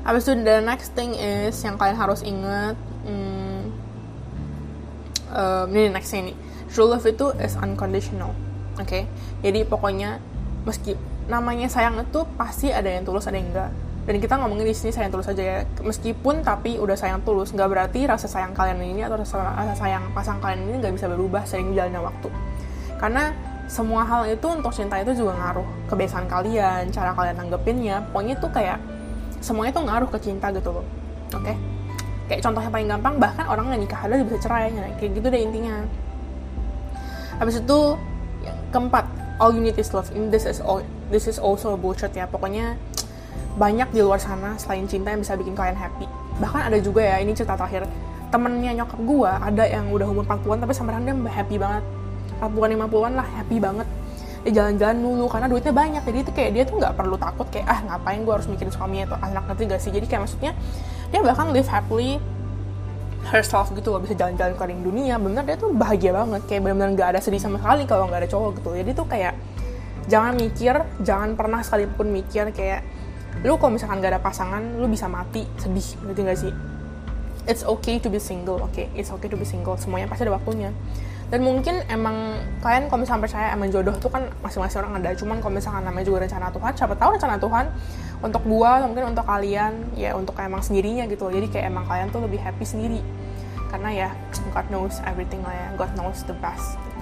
Habis 0.08 0.26
itu 0.28 0.34
the 0.42 0.64
next 0.64 0.96
thing 0.98 1.14
is 1.14 1.56
yang 1.62 1.76
kalian 1.76 1.96
harus 1.96 2.26
inget 2.26 2.76
hmm, 3.06 3.62
um, 5.32 5.68
ini 5.70 5.92
next 5.92 6.16
ini. 6.16 6.34
True 6.74 6.90
love 6.90 7.06
itu 7.06 7.30
is 7.38 7.54
unconditional 7.54 8.34
oke 8.78 8.90
okay? 8.90 9.04
jadi 9.46 9.66
pokoknya 9.68 10.18
meski 10.66 10.98
namanya 11.28 11.68
sayang 11.72 12.00
itu 12.00 12.26
pasti 12.36 12.72
ada 12.72 12.88
yang 12.88 13.08
tulus 13.08 13.28
ada 13.28 13.38
yang 13.40 13.50
enggak. 13.52 13.72
Dan 14.04 14.20
kita 14.20 14.36
ngomongin 14.36 14.68
di 14.68 14.76
sini 14.76 14.92
sayang 14.92 15.12
tulus 15.16 15.32
aja 15.32 15.44
ya. 15.44 15.58
Meskipun 15.80 16.44
tapi 16.44 16.76
udah 16.76 16.96
sayang 17.00 17.24
tulus 17.24 17.56
nggak 17.56 17.70
berarti 17.72 18.04
rasa 18.04 18.28
sayang 18.28 18.52
kalian 18.52 18.84
ini 18.84 19.02
atau 19.08 19.16
rasa, 19.16 19.40
rasa 19.56 19.76
sayang 19.80 20.12
pasang 20.12 20.44
kalian 20.44 20.68
ini 20.68 20.76
nggak 20.84 20.94
bisa 20.96 21.08
berubah 21.08 21.48
sering 21.48 21.72
jalannya 21.72 22.04
waktu. 22.04 22.28
Karena 23.00 23.32
semua 23.72 24.04
hal 24.04 24.28
itu 24.28 24.48
untuk 24.52 24.76
cinta 24.76 25.00
itu 25.00 25.16
juga 25.16 25.40
ngaruh 25.40 25.88
kebiasaan 25.88 26.28
kalian 26.28 26.92
cara 26.92 27.16
kalian 27.16 27.40
nanggepinnya 27.40 28.04
pokoknya 28.12 28.36
tuh 28.38 28.52
kayak 28.52 28.78
semuanya 29.40 29.72
tuh 29.72 29.84
ngaruh 29.88 30.10
ke 30.12 30.20
cinta 30.20 30.52
gitu 30.52 30.76
loh. 30.76 30.86
Oke? 31.32 31.56
Okay? 31.56 31.58
kayak 32.28 32.42
contohnya 32.50 32.72
paling 32.72 32.88
gampang 32.88 33.16
bahkan 33.20 33.46
orang 33.52 33.66
yang 33.76 33.84
nikah 33.84 34.00
ada 34.00 34.24
bisa 34.24 34.40
cerai 34.40 34.72
ya. 34.72 34.88
kayak 34.96 35.12
gitu 35.20 35.28
deh 35.28 35.42
intinya. 35.44 35.76
Habis 37.40 37.60
itu 37.60 37.80
yang 38.44 38.58
keempat 38.72 39.06
all 39.38 39.52
you 39.52 39.62
need 39.62 39.76
is 39.76 39.92
love. 39.92 40.08
In 40.16 40.32
this 40.32 40.48
is 40.48 40.64
all 40.64 40.80
this 41.14 41.30
is 41.30 41.38
also 41.38 41.78
bullshit 41.78 42.10
ya. 42.18 42.26
Pokoknya 42.26 42.74
banyak 43.54 43.94
di 43.94 44.02
luar 44.02 44.18
sana 44.18 44.58
selain 44.58 44.90
cinta 44.90 45.14
yang 45.14 45.22
bisa 45.22 45.38
bikin 45.38 45.54
kalian 45.54 45.78
happy. 45.78 46.10
Bahkan 46.42 46.74
ada 46.74 46.78
juga 46.82 47.06
ya 47.06 47.22
ini 47.22 47.38
cerita 47.38 47.54
terakhir. 47.54 47.86
Temennya 48.34 48.74
nyokap 48.82 48.98
gue 48.98 49.30
ada 49.30 49.64
yang 49.70 49.94
udah 49.94 50.10
umur 50.10 50.26
40-an 50.26 50.66
tapi 50.66 50.74
sama 50.74 50.98
dia 50.98 51.14
happy 51.14 51.62
banget. 51.62 51.86
40-an 52.42 52.70
50-an 52.90 53.14
lah 53.14 53.28
happy 53.30 53.58
banget. 53.62 53.88
Dia 54.44 54.52
jalan-jalan 54.60 54.98
dulu 55.00 55.26
karena 55.30 55.48
duitnya 55.48 55.72
banyak. 55.72 56.02
Jadi 56.02 56.18
itu 56.26 56.32
kayak 56.34 56.52
dia 56.58 56.64
tuh 56.66 56.82
nggak 56.82 56.98
perlu 56.98 57.16
takut 57.16 57.46
kayak 57.54 57.70
ah 57.70 57.80
ngapain 57.94 58.26
gue 58.26 58.34
harus 58.34 58.50
mikirin 58.50 58.74
suami 58.74 59.06
atau 59.06 59.22
anak 59.22 59.46
nanti 59.46 59.70
gak 59.70 59.80
sih? 59.80 59.94
Jadi 59.94 60.10
kayak 60.10 60.26
maksudnya 60.26 60.52
dia 61.14 61.22
bahkan 61.22 61.54
live 61.54 61.70
happily 61.70 62.18
herself 63.30 63.72
gitu 63.72 63.94
loh 63.94 64.02
bisa 64.04 64.18
jalan-jalan 64.18 64.58
keliling 64.58 64.82
dunia. 64.82 65.16
Bener 65.22 65.46
dia 65.46 65.56
tuh 65.56 65.70
bahagia 65.72 66.12
banget. 66.18 66.42
Kayak 66.50 66.62
bener-bener 66.66 66.90
nggak 66.98 67.10
ada 67.16 67.20
sedih 67.22 67.40
sama 67.40 67.62
sekali 67.62 67.86
kalau 67.86 68.10
nggak 68.10 68.26
ada 68.26 68.30
cowok 68.34 68.50
gitu. 68.60 68.70
Jadi 68.82 68.92
tuh 68.98 69.06
kayak 69.06 69.34
jangan 70.08 70.34
mikir 70.36 70.76
jangan 71.04 71.36
pernah 71.40 71.64
sekalipun 71.64 72.12
mikir 72.12 72.52
kayak 72.52 72.84
lu 73.42 73.58
kalau 73.58 73.76
misalkan 73.76 73.98
gak 74.00 74.14
ada 74.14 74.22
pasangan 74.22 74.62
lu 74.78 74.86
bisa 74.86 75.10
mati 75.10 75.44
sedih 75.58 75.88
gitu 76.12 76.22
gak 76.24 76.40
sih? 76.40 76.54
It's 77.44 77.68
okay 77.68 78.00
to 78.00 78.08
be 78.08 78.24
single 78.24 78.64
oke 78.64 78.72
okay? 78.72 78.88
it's 78.96 79.12
okay 79.12 79.28
to 79.28 79.36
be 79.36 79.44
single 79.44 79.76
semuanya 79.76 80.08
pasti 80.08 80.24
ada 80.24 80.36
waktunya. 80.36 80.72
Dan 81.34 81.42
mungkin 81.42 81.82
emang 81.90 82.38
kalian 82.62 82.94
kalau 82.94 83.02
misalnya 83.02 83.26
percaya 83.26 83.48
emang 83.58 83.74
jodoh 83.74 83.98
tuh 83.98 84.14
kan 84.14 84.30
masing-masing 84.46 84.86
orang 84.86 85.02
ada. 85.02 85.18
Cuman 85.18 85.42
kalau 85.42 85.58
misalkan 85.58 85.82
namanya 85.82 86.06
juga 86.06 86.30
rencana 86.30 86.54
Tuhan 86.54 86.72
siapa 86.78 86.94
tahu 86.94 87.10
rencana 87.18 87.36
Tuhan 87.42 87.66
untuk 88.22 88.42
gua 88.46 88.86
mungkin 88.86 89.18
untuk 89.18 89.26
kalian 89.26 89.98
ya 89.98 90.14
untuk 90.14 90.38
emang 90.38 90.62
sendirinya 90.62 91.10
gitu 91.10 91.34
jadi 91.34 91.50
kayak 91.50 91.66
emang 91.74 91.90
kalian 91.90 92.14
tuh 92.14 92.22
lebih 92.22 92.38
happy 92.38 92.62
sendiri. 92.70 93.02
Karena 93.74 93.90
ya 93.90 94.10
God 94.54 94.70
knows 94.70 95.02
everything 95.10 95.42
lah 95.42 95.58
ya. 95.58 95.68
God 95.74 95.92
knows 95.98 96.22
the 96.30 96.38
best 96.38 96.78
gitu. 96.78 97.02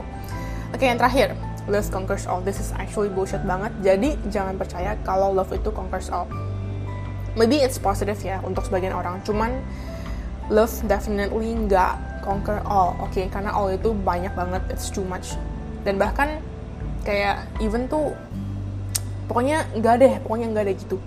oke 0.72 0.84
yang 0.88 0.96
terakhir 0.96 1.36
love 1.70 1.90
conquers 1.94 2.26
all. 2.26 2.42
This 2.42 2.58
is 2.58 2.74
actually 2.74 3.14
bullshit 3.14 3.44
banget. 3.46 3.70
Jadi 3.86 4.18
jangan 4.34 4.58
percaya 4.58 4.98
kalau 5.06 5.30
love 5.36 5.52
itu 5.54 5.70
conquers 5.70 6.10
all. 6.10 6.26
Maybe 7.38 7.62
it's 7.62 7.78
positive 7.78 8.18
ya 8.24 8.42
untuk 8.42 8.66
sebagian 8.66 8.96
orang. 8.96 9.22
Cuman 9.22 9.62
love 10.50 10.74
definitely 10.90 11.54
nggak 11.54 12.24
conquer 12.26 12.60
all 12.66 12.98
oke? 13.00 13.14
Okay? 13.14 13.30
karena 13.30 13.54
all 13.54 13.70
itu 13.70 13.94
banyak 13.94 14.34
banget. 14.34 14.62
It's 14.74 14.90
too 14.90 15.06
much. 15.06 15.38
Dan 15.86 16.02
bahkan 16.02 16.42
kayak 17.06 17.50
even 17.62 17.90
tuh 17.90 18.14
pokoknya 19.26 19.66
nggak 19.74 19.96
deh 20.02 20.14
pokoknya 20.26 20.48
nggak 20.54 20.66
deh 20.70 20.76
gitu. 20.76 20.98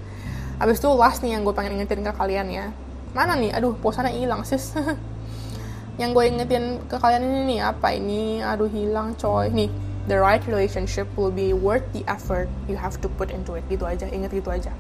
Abis 0.62 0.78
itu 0.78 0.88
last 0.94 1.20
nih 1.26 1.34
yang 1.34 1.42
gue 1.42 1.54
pengen 1.54 1.82
ingetin 1.82 2.06
ke 2.06 2.12
kalian 2.14 2.46
ya. 2.50 2.66
Mana 3.10 3.34
nih? 3.34 3.54
Aduh 3.54 3.74
posannya 3.78 4.14
hilang 4.14 4.46
sis. 4.46 4.74
Yang 6.00 6.10
gue 6.10 6.24
ingetin 6.26 6.64
ke 6.90 6.98
kalian 6.98 7.22
ini 7.22 7.40
nih 7.54 7.60
apa 7.62 7.94
ini? 7.94 8.42
Aduh 8.42 8.66
hilang 8.66 9.14
coy. 9.14 9.46
Nih 9.54 9.70
the 10.06 10.16
right 10.16 10.42
relationship 10.44 11.08
will 11.16 11.32
be 11.32 11.52
worth 11.56 11.84
the 11.96 12.04
effort 12.08 12.48
you 12.68 12.76
have 12.76 13.00
to 13.00 13.08
put 13.08 13.32
into 13.32 13.56
it. 13.56 13.64
Gitu 13.68 13.84
aja 13.84 14.08
inget 14.08 14.32
gitu 14.32 14.50
aja. 14.52 14.72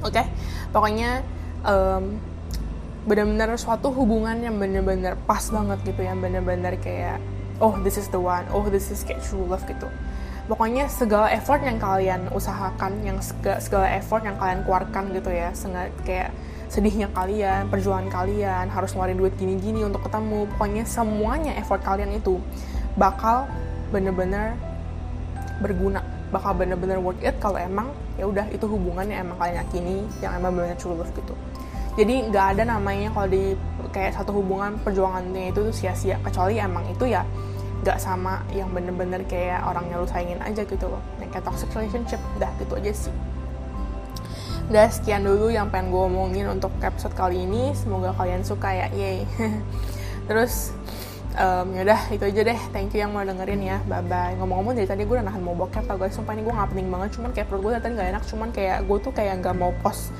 Oke? 0.00 0.16
Okay? 0.16 0.26
pokoknya 0.70 1.20
um, 1.66 2.18
benar-benar 3.04 3.56
suatu 3.56 3.90
hubungan 3.90 4.38
yang 4.38 4.56
benar-benar 4.60 5.16
pas 5.24 5.42
banget 5.50 5.78
gitu 5.88 6.04
yang 6.04 6.20
benar-benar 6.20 6.76
kayak 6.78 7.18
oh 7.58 7.72
this 7.80 7.96
is 7.96 8.06
the 8.12 8.20
one 8.20 8.44
oh 8.52 8.64
this 8.68 8.92
is 8.92 9.02
kayak 9.02 9.20
true 9.24 9.44
love 9.48 9.64
gitu. 9.66 9.88
Pokoknya 10.50 10.90
segala 10.90 11.30
effort 11.30 11.62
yang 11.62 11.78
kalian 11.78 12.26
usahakan 12.34 13.06
yang 13.06 13.22
segala, 13.22 13.86
effort 13.94 14.26
yang 14.26 14.34
kalian 14.34 14.66
keluarkan 14.66 15.14
gitu 15.14 15.30
ya 15.30 15.54
sengat 15.54 15.94
kayak 16.02 16.34
sedihnya 16.66 17.06
kalian 17.14 17.70
perjuangan 17.70 18.10
kalian 18.10 18.66
harus 18.66 18.94
ngeluarin 18.94 19.18
duit 19.18 19.34
gini-gini 19.38 19.86
untuk 19.86 20.06
ketemu 20.06 20.50
pokoknya 20.54 20.84
semuanya 20.86 21.52
effort 21.58 21.82
kalian 21.82 22.14
itu 22.14 22.38
bakal 22.98 23.46
bener-bener 23.90 24.56
berguna. 25.60 26.00
Bakal 26.30 26.62
bener-bener 26.62 27.02
worth 27.02 27.20
it 27.26 27.34
kalau 27.42 27.58
emang 27.58 27.90
ya 28.14 28.24
udah 28.24 28.46
itu 28.54 28.62
hubungannya 28.64 29.18
emang 29.18 29.36
kalian 29.36 29.66
yakini 29.66 29.96
yang 30.22 30.38
emang 30.38 30.54
bener-bener 30.54 30.78
true 30.78 30.94
love 30.94 31.10
gitu. 31.12 31.34
Jadi 31.98 32.30
nggak 32.30 32.46
ada 32.56 32.62
namanya 32.78 33.10
kalau 33.10 33.28
di 33.28 33.58
kayak 33.90 34.14
satu 34.14 34.30
hubungan 34.30 34.78
perjuangannya 34.80 35.50
itu 35.50 35.60
tuh 35.66 35.74
sia-sia. 35.74 36.22
Kecuali 36.22 36.62
emang 36.62 36.86
itu 36.86 37.10
ya 37.10 37.26
nggak 37.80 37.98
sama 37.98 38.44
yang 38.54 38.70
bener-bener 38.70 39.24
kayak 39.26 39.64
orang 39.64 39.88
yang 39.90 40.04
lu 40.04 40.08
sayangin 40.08 40.38
aja 40.38 40.62
gitu 40.62 40.86
loh. 40.86 41.02
Yang 41.18 41.34
kayak 41.34 41.44
toxic 41.50 41.68
relationship 41.74 42.20
udah 42.38 42.50
gitu 42.62 42.72
aja 42.78 42.92
sih. 42.94 43.14
Udah 44.70 44.86
sekian 44.86 45.26
dulu 45.26 45.50
yang 45.50 45.66
pengen 45.66 45.90
gue 45.90 46.02
omongin 46.06 46.46
untuk 46.46 46.70
episode 46.78 47.10
kali 47.18 47.42
ini. 47.42 47.74
Semoga 47.74 48.14
kalian 48.14 48.46
suka 48.46 48.70
ya 48.70 48.86
yay. 48.94 49.26
Terus 50.30 50.70
um, 51.40 51.66
yaudah 51.72 52.00
itu 52.12 52.24
aja 52.28 52.40
deh. 52.44 52.60
Thank 52.70 52.92
you 52.94 53.00
yang 53.02 53.10
mau 53.16 53.24
dengerin 53.24 53.60
ya. 53.64 53.78
Bye 53.88 54.04
bye 54.04 54.36
ngomong-ngomong 54.36 54.76
dari 54.76 54.88
tadi 54.88 55.02
gue 55.08 55.16
udah 55.16 55.26
nahan 55.26 55.42
mau 55.42 55.56
bokep 55.56 55.88
tau 55.88 55.96
guys 55.96 56.12
sumpah 56.12 56.36
ini 56.36 56.44
gue 56.44 56.54
gak 56.54 56.70
penting 56.70 56.88
banget. 56.92 57.08
Cuman 57.16 57.30
kayak 57.32 57.46
perut 57.48 57.60
gue 57.64 57.72
tadi 57.80 57.92
gak 57.96 58.08
enak. 58.12 58.24
Cuman 58.28 58.48
kayak 58.52 58.78
gue 58.84 58.98
tuh 59.00 59.12
kayak 59.16 59.34
gak 59.40 59.56
mau 59.56 59.72
post 59.80 60.12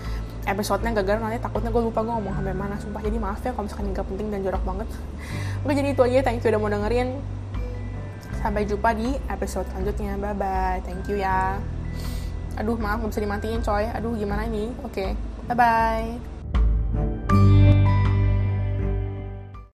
episodenya. 0.49 0.97
Gagal 0.97 1.21
nanti 1.21 1.39
takutnya 1.39 1.71
gue 1.71 1.83
lupa 1.85 2.01
gue 2.03 2.15
ngomong 2.17 2.35
sampai 2.35 2.57
mana. 2.57 2.75
Sumpah 2.81 3.01
jadi 3.05 3.17
maaf 3.21 3.41
ya 3.45 3.53
kalau 3.53 3.65
misalkan 3.69 3.87
gak 3.93 4.07
penting 4.09 4.27
dan 4.33 4.41
jorok 4.41 4.63
banget. 4.65 4.89
Oke 5.63 5.73
jadi 5.77 5.89
itu 5.93 6.03
aja. 6.03 6.19
Thank 6.25 6.43
you 6.43 6.49
udah 6.51 6.61
mau 6.61 6.71
dengerin. 6.73 7.09
Sampai 8.41 8.65
jumpa 8.65 8.97
di 8.97 9.21
episode 9.29 9.69
selanjutnya. 9.71 10.17
Bye 10.17 10.35
bye 10.35 10.79
thank 10.89 11.05
you 11.13 11.21
ya. 11.21 11.61
Aduh 12.57 12.81
maaf 12.81 13.05
gak 13.05 13.13
bisa 13.13 13.21
dimatiin 13.21 13.61
coy. 13.61 13.85
Aduh 13.93 14.17
gimana 14.17 14.49
ini? 14.49 14.73
Oke. 14.81 15.13
Okay. 15.15 15.31
bye 15.47 15.57
bye 15.59 16.30